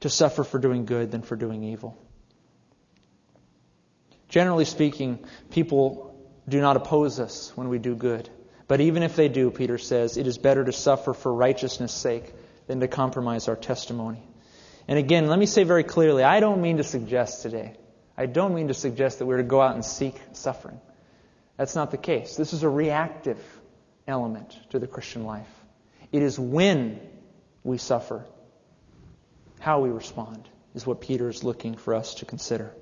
to 0.00 0.10
suffer 0.10 0.44
for 0.44 0.58
doing 0.58 0.84
good 0.84 1.10
than 1.10 1.22
for 1.22 1.34
doing 1.34 1.64
evil. 1.64 1.96
Generally 4.28 4.66
speaking, 4.66 5.24
people 5.50 6.14
do 6.46 6.60
not 6.60 6.76
oppose 6.76 7.18
us 7.20 7.52
when 7.54 7.70
we 7.70 7.78
do 7.78 7.96
good. 7.96 8.28
But 8.68 8.82
even 8.82 9.02
if 9.02 9.16
they 9.16 9.28
do, 9.30 9.50
Peter 9.50 9.78
says, 9.78 10.18
it 10.18 10.26
is 10.26 10.36
better 10.36 10.62
to 10.62 10.72
suffer 10.72 11.14
for 11.14 11.32
righteousness' 11.32 11.94
sake 11.94 12.34
than 12.66 12.80
to 12.80 12.88
compromise 12.88 13.48
our 13.48 13.56
testimony. 13.56 14.22
And 14.88 14.98
again, 14.98 15.28
let 15.28 15.38
me 15.38 15.46
say 15.46 15.64
very 15.64 15.84
clearly, 15.84 16.22
I 16.22 16.40
don't 16.40 16.60
mean 16.60 16.76
to 16.78 16.84
suggest 16.84 17.42
today, 17.42 17.76
I 18.16 18.26
don't 18.26 18.54
mean 18.54 18.68
to 18.68 18.74
suggest 18.74 19.18
that 19.18 19.26
we're 19.26 19.38
to 19.38 19.42
go 19.42 19.60
out 19.60 19.74
and 19.74 19.84
seek 19.84 20.20
suffering. 20.32 20.80
That's 21.56 21.74
not 21.74 21.90
the 21.90 21.96
case. 21.96 22.36
This 22.36 22.52
is 22.52 22.62
a 22.62 22.68
reactive 22.68 23.38
element 24.06 24.58
to 24.70 24.78
the 24.78 24.86
Christian 24.86 25.24
life. 25.24 25.48
It 26.12 26.22
is 26.22 26.38
when 26.38 27.00
we 27.62 27.78
suffer, 27.78 28.24
how 29.60 29.80
we 29.80 29.88
respond, 29.88 30.48
is 30.74 30.86
what 30.86 31.00
Peter 31.00 31.28
is 31.28 31.42
looking 31.44 31.76
for 31.76 31.94
us 31.94 32.16
to 32.16 32.24
consider. 32.24 32.72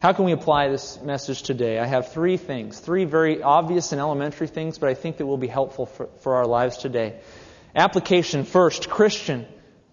How 0.00 0.12
can 0.12 0.24
we 0.24 0.32
apply 0.32 0.68
this 0.68 1.00
message 1.02 1.42
today? 1.42 1.78
I 1.78 1.86
have 1.86 2.12
three 2.12 2.36
things, 2.36 2.80
three 2.80 3.04
very 3.04 3.42
obvious 3.42 3.92
and 3.92 4.00
elementary 4.00 4.46
things, 4.46 4.78
but 4.78 4.88
I 4.88 4.94
think 4.94 5.18
that 5.18 5.26
will 5.26 5.38
be 5.38 5.46
helpful 5.46 5.86
for, 5.86 6.08
for 6.20 6.36
our 6.36 6.46
lives 6.46 6.78
today. 6.78 7.20
Application 7.74 8.44
first, 8.44 8.90
Christian, 8.90 9.46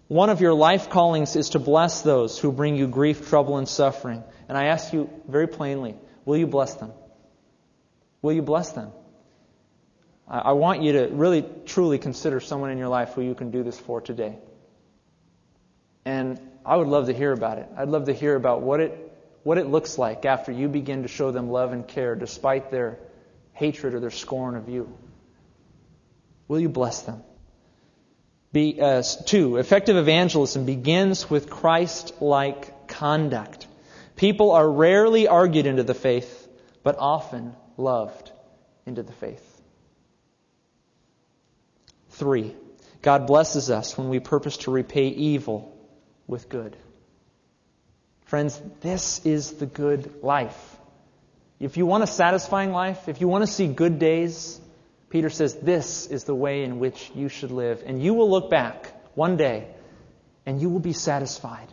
One 0.08 0.30
of 0.30 0.40
your 0.40 0.54
life 0.54 0.88
callings 0.88 1.36
is 1.36 1.50
to 1.50 1.58
bless 1.58 2.00
those 2.00 2.38
who 2.38 2.50
bring 2.50 2.76
you 2.76 2.88
grief, 2.88 3.28
trouble, 3.28 3.58
and 3.58 3.68
suffering. 3.68 4.24
And 4.48 4.56
I 4.56 4.66
ask 4.66 4.94
you 4.94 5.10
very 5.28 5.46
plainly, 5.46 5.96
will 6.24 6.38
you 6.38 6.46
bless 6.46 6.74
them? 6.74 6.92
Will 8.22 8.32
you 8.32 8.40
bless 8.42 8.72
them? 8.72 8.90
I 10.26 10.52
want 10.52 10.82
you 10.82 10.92
to 10.92 11.08
really, 11.08 11.44
truly 11.66 11.98
consider 11.98 12.40
someone 12.40 12.70
in 12.70 12.78
your 12.78 12.88
life 12.88 13.12
who 13.14 13.22
you 13.22 13.34
can 13.34 13.50
do 13.50 13.62
this 13.62 13.78
for 13.78 14.00
today. 14.00 14.38
And 16.04 16.40
I 16.64 16.76
would 16.76 16.88
love 16.88 17.06
to 17.06 17.14
hear 17.14 17.32
about 17.32 17.58
it. 17.58 17.68
I'd 17.76 17.88
love 17.88 18.06
to 18.06 18.14
hear 18.14 18.34
about 18.34 18.62
what 18.62 18.80
it, 18.80 19.12
what 19.42 19.58
it 19.58 19.66
looks 19.66 19.98
like 19.98 20.24
after 20.24 20.52
you 20.52 20.68
begin 20.68 21.02
to 21.02 21.08
show 21.08 21.30
them 21.32 21.50
love 21.50 21.72
and 21.72 21.86
care 21.86 22.14
despite 22.14 22.70
their 22.70 22.98
hatred 23.52 23.94
or 23.94 24.00
their 24.00 24.10
scorn 24.10 24.56
of 24.56 24.68
you. 24.70 24.90
Will 26.46 26.60
you 26.60 26.68
bless 26.70 27.02
them? 27.02 27.22
Be, 28.52 28.80
uh, 28.80 29.02
two, 29.02 29.56
effective 29.56 29.96
evangelism 29.96 30.64
begins 30.64 31.28
with 31.28 31.50
Christ 31.50 32.14
like 32.20 32.88
conduct. 32.88 33.66
People 34.16 34.52
are 34.52 34.68
rarely 34.68 35.28
argued 35.28 35.66
into 35.66 35.82
the 35.82 35.94
faith, 35.94 36.48
but 36.82 36.96
often 36.98 37.54
loved 37.76 38.32
into 38.86 39.02
the 39.02 39.12
faith. 39.12 39.44
Three, 42.10 42.54
God 43.02 43.26
blesses 43.26 43.70
us 43.70 43.96
when 43.96 44.08
we 44.08 44.18
purpose 44.18 44.56
to 44.58 44.70
repay 44.70 45.08
evil 45.08 45.76
with 46.26 46.48
good. 46.48 46.76
Friends, 48.24 48.60
this 48.80 49.24
is 49.24 49.52
the 49.52 49.66
good 49.66 50.22
life. 50.22 50.76
If 51.60 51.76
you 51.76 51.86
want 51.86 52.04
a 52.04 52.06
satisfying 52.06 52.72
life, 52.72 53.08
if 53.08 53.20
you 53.20 53.28
want 53.28 53.42
to 53.42 53.52
see 53.52 53.66
good 53.66 53.98
days, 53.98 54.60
Peter 55.10 55.30
says 55.30 55.54
this 55.54 56.06
is 56.06 56.24
the 56.24 56.34
way 56.34 56.64
in 56.64 56.78
which 56.78 57.10
you 57.14 57.28
should 57.28 57.50
live. 57.50 57.82
And 57.86 58.02
you 58.02 58.14
will 58.14 58.30
look 58.30 58.50
back 58.50 58.92
one 59.16 59.36
day 59.36 59.68
and 60.44 60.60
you 60.60 60.70
will 60.70 60.80
be 60.80 60.92
satisfied. 60.92 61.68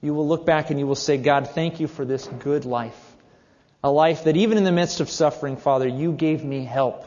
You 0.00 0.14
will 0.14 0.26
look 0.26 0.46
back 0.46 0.70
and 0.70 0.78
you 0.78 0.86
will 0.86 0.94
say, 0.94 1.16
God, 1.16 1.50
thank 1.50 1.80
you 1.80 1.86
for 1.88 2.04
this 2.04 2.26
good 2.26 2.64
life. 2.64 3.16
A 3.84 3.90
life 3.90 4.24
that 4.24 4.36
even 4.36 4.58
in 4.58 4.64
the 4.64 4.72
midst 4.72 5.00
of 5.00 5.10
suffering, 5.10 5.56
Father, 5.56 5.88
you 5.88 6.12
gave 6.12 6.44
me 6.44 6.64
help 6.64 7.04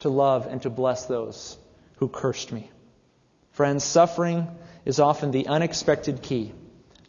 to 0.00 0.08
love 0.08 0.46
and 0.46 0.60
to 0.62 0.70
bless 0.70 1.06
those 1.06 1.56
who 1.96 2.08
cursed 2.08 2.52
me. 2.52 2.70
Friends, 3.52 3.84
suffering 3.84 4.48
is 4.84 5.00
often 5.00 5.30
the 5.30 5.46
unexpected 5.46 6.22
key 6.22 6.52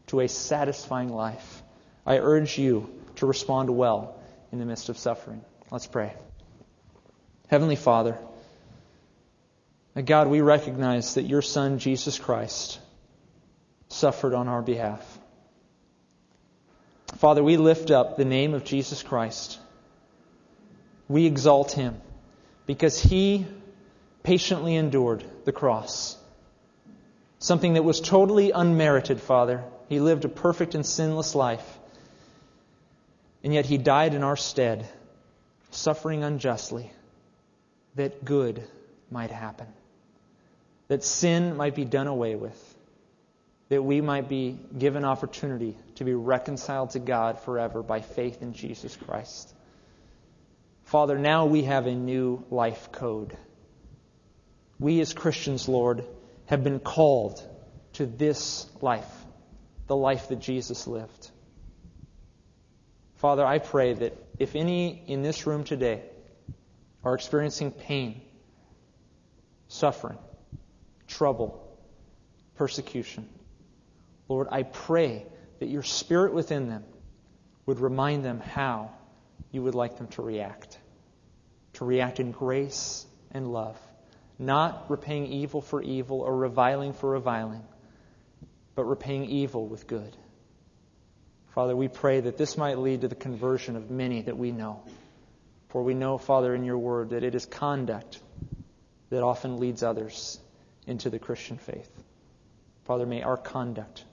to 0.07 0.19
a 0.19 0.27
satisfying 0.27 1.09
life. 1.09 1.63
I 2.05 2.17
urge 2.17 2.57
you 2.57 2.89
to 3.17 3.25
respond 3.25 3.69
well 3.69 4.19
in 4.51 4.59
the 4.59 4.65
midst 4.65 4.89
of 4.89 4.97
suffering. 4.97 5.41
Let's 5.69 5.87
pray. 5.87 6.13
Heavenly 7.51 7.75
Father, 7.75 8.17
God, 10.05 10.29
we 10.29 10.39
recognize 10.39 11.15
that 11.15 11.23
your 11.23 11.41
Son, 11.41 11.79
Jesus 11.79 12.17
Christ, 12.17 12.79
suffered 13.89 14.33
on 14.33 14.47
our 14.47 14.61
behalf. 14.61 15.19
Father, 17.17 17.43
we 17.43 17.57
lift 17.57 17.91
up 17.91 18.15
the 18.15 18.23
name 18.23 18.53
of 18.53 18.63
Jesus 18.63 19.03
Christ. 19.03 19.59
We 21.09 21.25
exalt 21.25 21.73
him 21.73 21.99
because 22.67 23.01
he 23.01 23.45
patiently 24.23 24.77
endured 24.77 25.25
the 25.43 25.51
cross. 25.51 26.17
Something 27.39 27.73
that 27.73 27.83
was 27.83 27.99
totally 27.99 28.51
unmerited, 28.51 29.19
Father. 29.19 29.61
He 29.89 29.99
lived 29.99 30.23
a 30.23 30.29
perfect 30.29 30.73
and 30.73 30.85
sinless 30.85 31.35
life. 31.35 31.79
And 33.43 33.53
yet 33.53 33.65
he 33.65 33.77
died 33.77 34.13
in 34.13 34.23
our 34.23 34.37
stead, 34.37 34.87
suffering 35.71 36.23
unjustly, 36.23 36.93
that 37.95 38.23
good 38.23 38.63
might 39.09 39.31
happen, 39.31 39.67
that 40.87 41.03
sin 41.03 41.57
might 41.57 41.75
be 41.75 41.85
done 41.85 42.07
away 42.07 42.35
with, 42.35 42.75
that 43.69 43.83
we 43.83 44.01
might 44.01 44.29
be 44.29 44.57
given 44.77 45.05
opportunity 45.05 45.77
to 45.95 46.03
be 46.03 46.13
reconciled 46.13 46.91
to 46.91 46.99
God 46.99 47.39
forever 47.39 47.83
by 47.83 48.01
faith 48.01 48.41
in 48.41 48.53
Jesus 48.53 48.95
Christ. 48.95 49.53
Father, 50.85 51.17
now 51.17 51.45
we 51.45 51.63
have 51.63 51.87
a 51.87 51.95
new 51.95 52.43
life 52.49 52.91
code. 52.91 53.35
We 54.79 54.99
as 54.99 55.13
Christians, 55.13 55.69
Lord, 55.69 56.03
have 56.47 56.63
been 56.63 56.79
called 56.79 57.41
to 57.93 58.05
this 58.05 58.65
life, 58.81 59.09
the 59.87 59.95
life 59.95 60.29
that 60.29 60.39
Jesus 60.39 60.87
lived. 60.87 61.29
Father, 63.15 63.45
I 63.45 63.59
pray 63.59 63.93
that 63.93 64.17
if 64.39 64.55
any 64.55 65.03
in 65.07 65.21
this 65.21 65.45
room 65.45 65.63
today 65.63 66.01
are 67.03 67.13
experiencing 67.15 67.71
pain, 67.71 68.21
suffering, 69.67 70.17
trouble, 71.07 71.67
persecution, 72.55 73.27
Lord, 74.27 74.47
I 74.51 74.63
pray 74.63 75.25
that 75.59 75.67
your 75.67 75.83
spirit 75.83 76.33
within 76.33 76.69
them 76.69 76.83
would 77.65 77.79
remind 77.79 78.23
them 78.23 78.39
how 78.39 78.91
you 79.51 79.63
would 79.63 79.75
like 79.75 79.97
them 79.97 80.07
to 80.09 80.21
react 80.21 80.77
to 81.73 81.85
react 81.85 82.19
in 82.19 82.31
grace 82.31 83.05
and 83.31 83.51
love, 83.51 83.77
not 84.37 84.89
repaying 84.89 85.27
evil 85.27 85.61
for 85.61 85.81
evil 85.81 86.21
or 86.21 86.35
reviling 86.35 86.93
for 86.93 87.09
reviling, 87.09 87.63
but 88.75 88.85
repaying 88.85 89.25
evil 89.25 89.67
with 89.67 89.87
good. 89.87 90.15
Father, 91.55 91.75
we 91.75 91.87
pray 91.87 92.21
that 92.21 92.37
this 92.37 92.57
might 92.57 92.77
lead 92.77 93.01
to 93.01 93.07
the 93.07 93.15
conversion 93.15 93.75
of 93.75 93.91
many 93.91 94.21
that 94.21 94.37
we 94.37 94.51
know. 94.51 94.83
For 95.71 95.81
we 95.81 95.93
know, 95.93 96.17
Father, 96.17 96.53
in 96.53 96.65
your 96.65 96.77
word 96.77 97.11
that 97.11 97.23
it 97.23 97.33
is 97.33 97.45
conduct 97.45 98.19
that 99.09 99.23
often 99.23 99.59
leads 99.59 99.83
others 99.83 100.39
into 100.85 101.09
the 101.09 101.19
Christian 101.19 101.57
faith. 101.57 101.89
Father, 102.83 103.05
may 103.05 103.21
our 103.21 103.37
conduct 103.37 104.03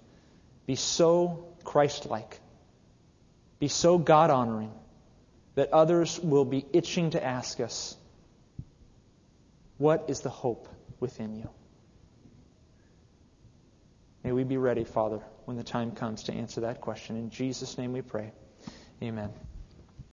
be 0.67 0.77
so 0.77 1.49
Christ 1.65 2.07
like, 2.07 2.41
be 3.59 3.67
so 3.67 3.99
God 3.99 4.31
honoring 4.31 4.73
that 5.57 5.73
others 5.73 6.21
will 6.21 6.45
be 6.45 6.65
itching 6.73 7.11
to 7.11 7.25
ask 7.25 7.59
us, 7.59 7.97
What 9.79 10.05
is 10.09 10.21
the 10.21 10.31
hope 10.31 10.69
within 11.01 11.35
you? 11.35 11.51
May 14.23 14.31
we 14.31 14.45
be 14.45 14.59
ready, 14.59 14.85
Father, 14.85 15.21
when 15.45 15.57
the 15.57 15.65
time 15.65 15.91
comes 15.91 16.25
to 16.25 16.33
answer 16.33 16.61
that 16.61 16.81
question. 16.81 17.17
In 17.17 17.31
Jesus' 17.31 17.79
name 17.79 17.93
we 17.93 18.03
pray. 18.03 18.31
Amen. 19.03 19.31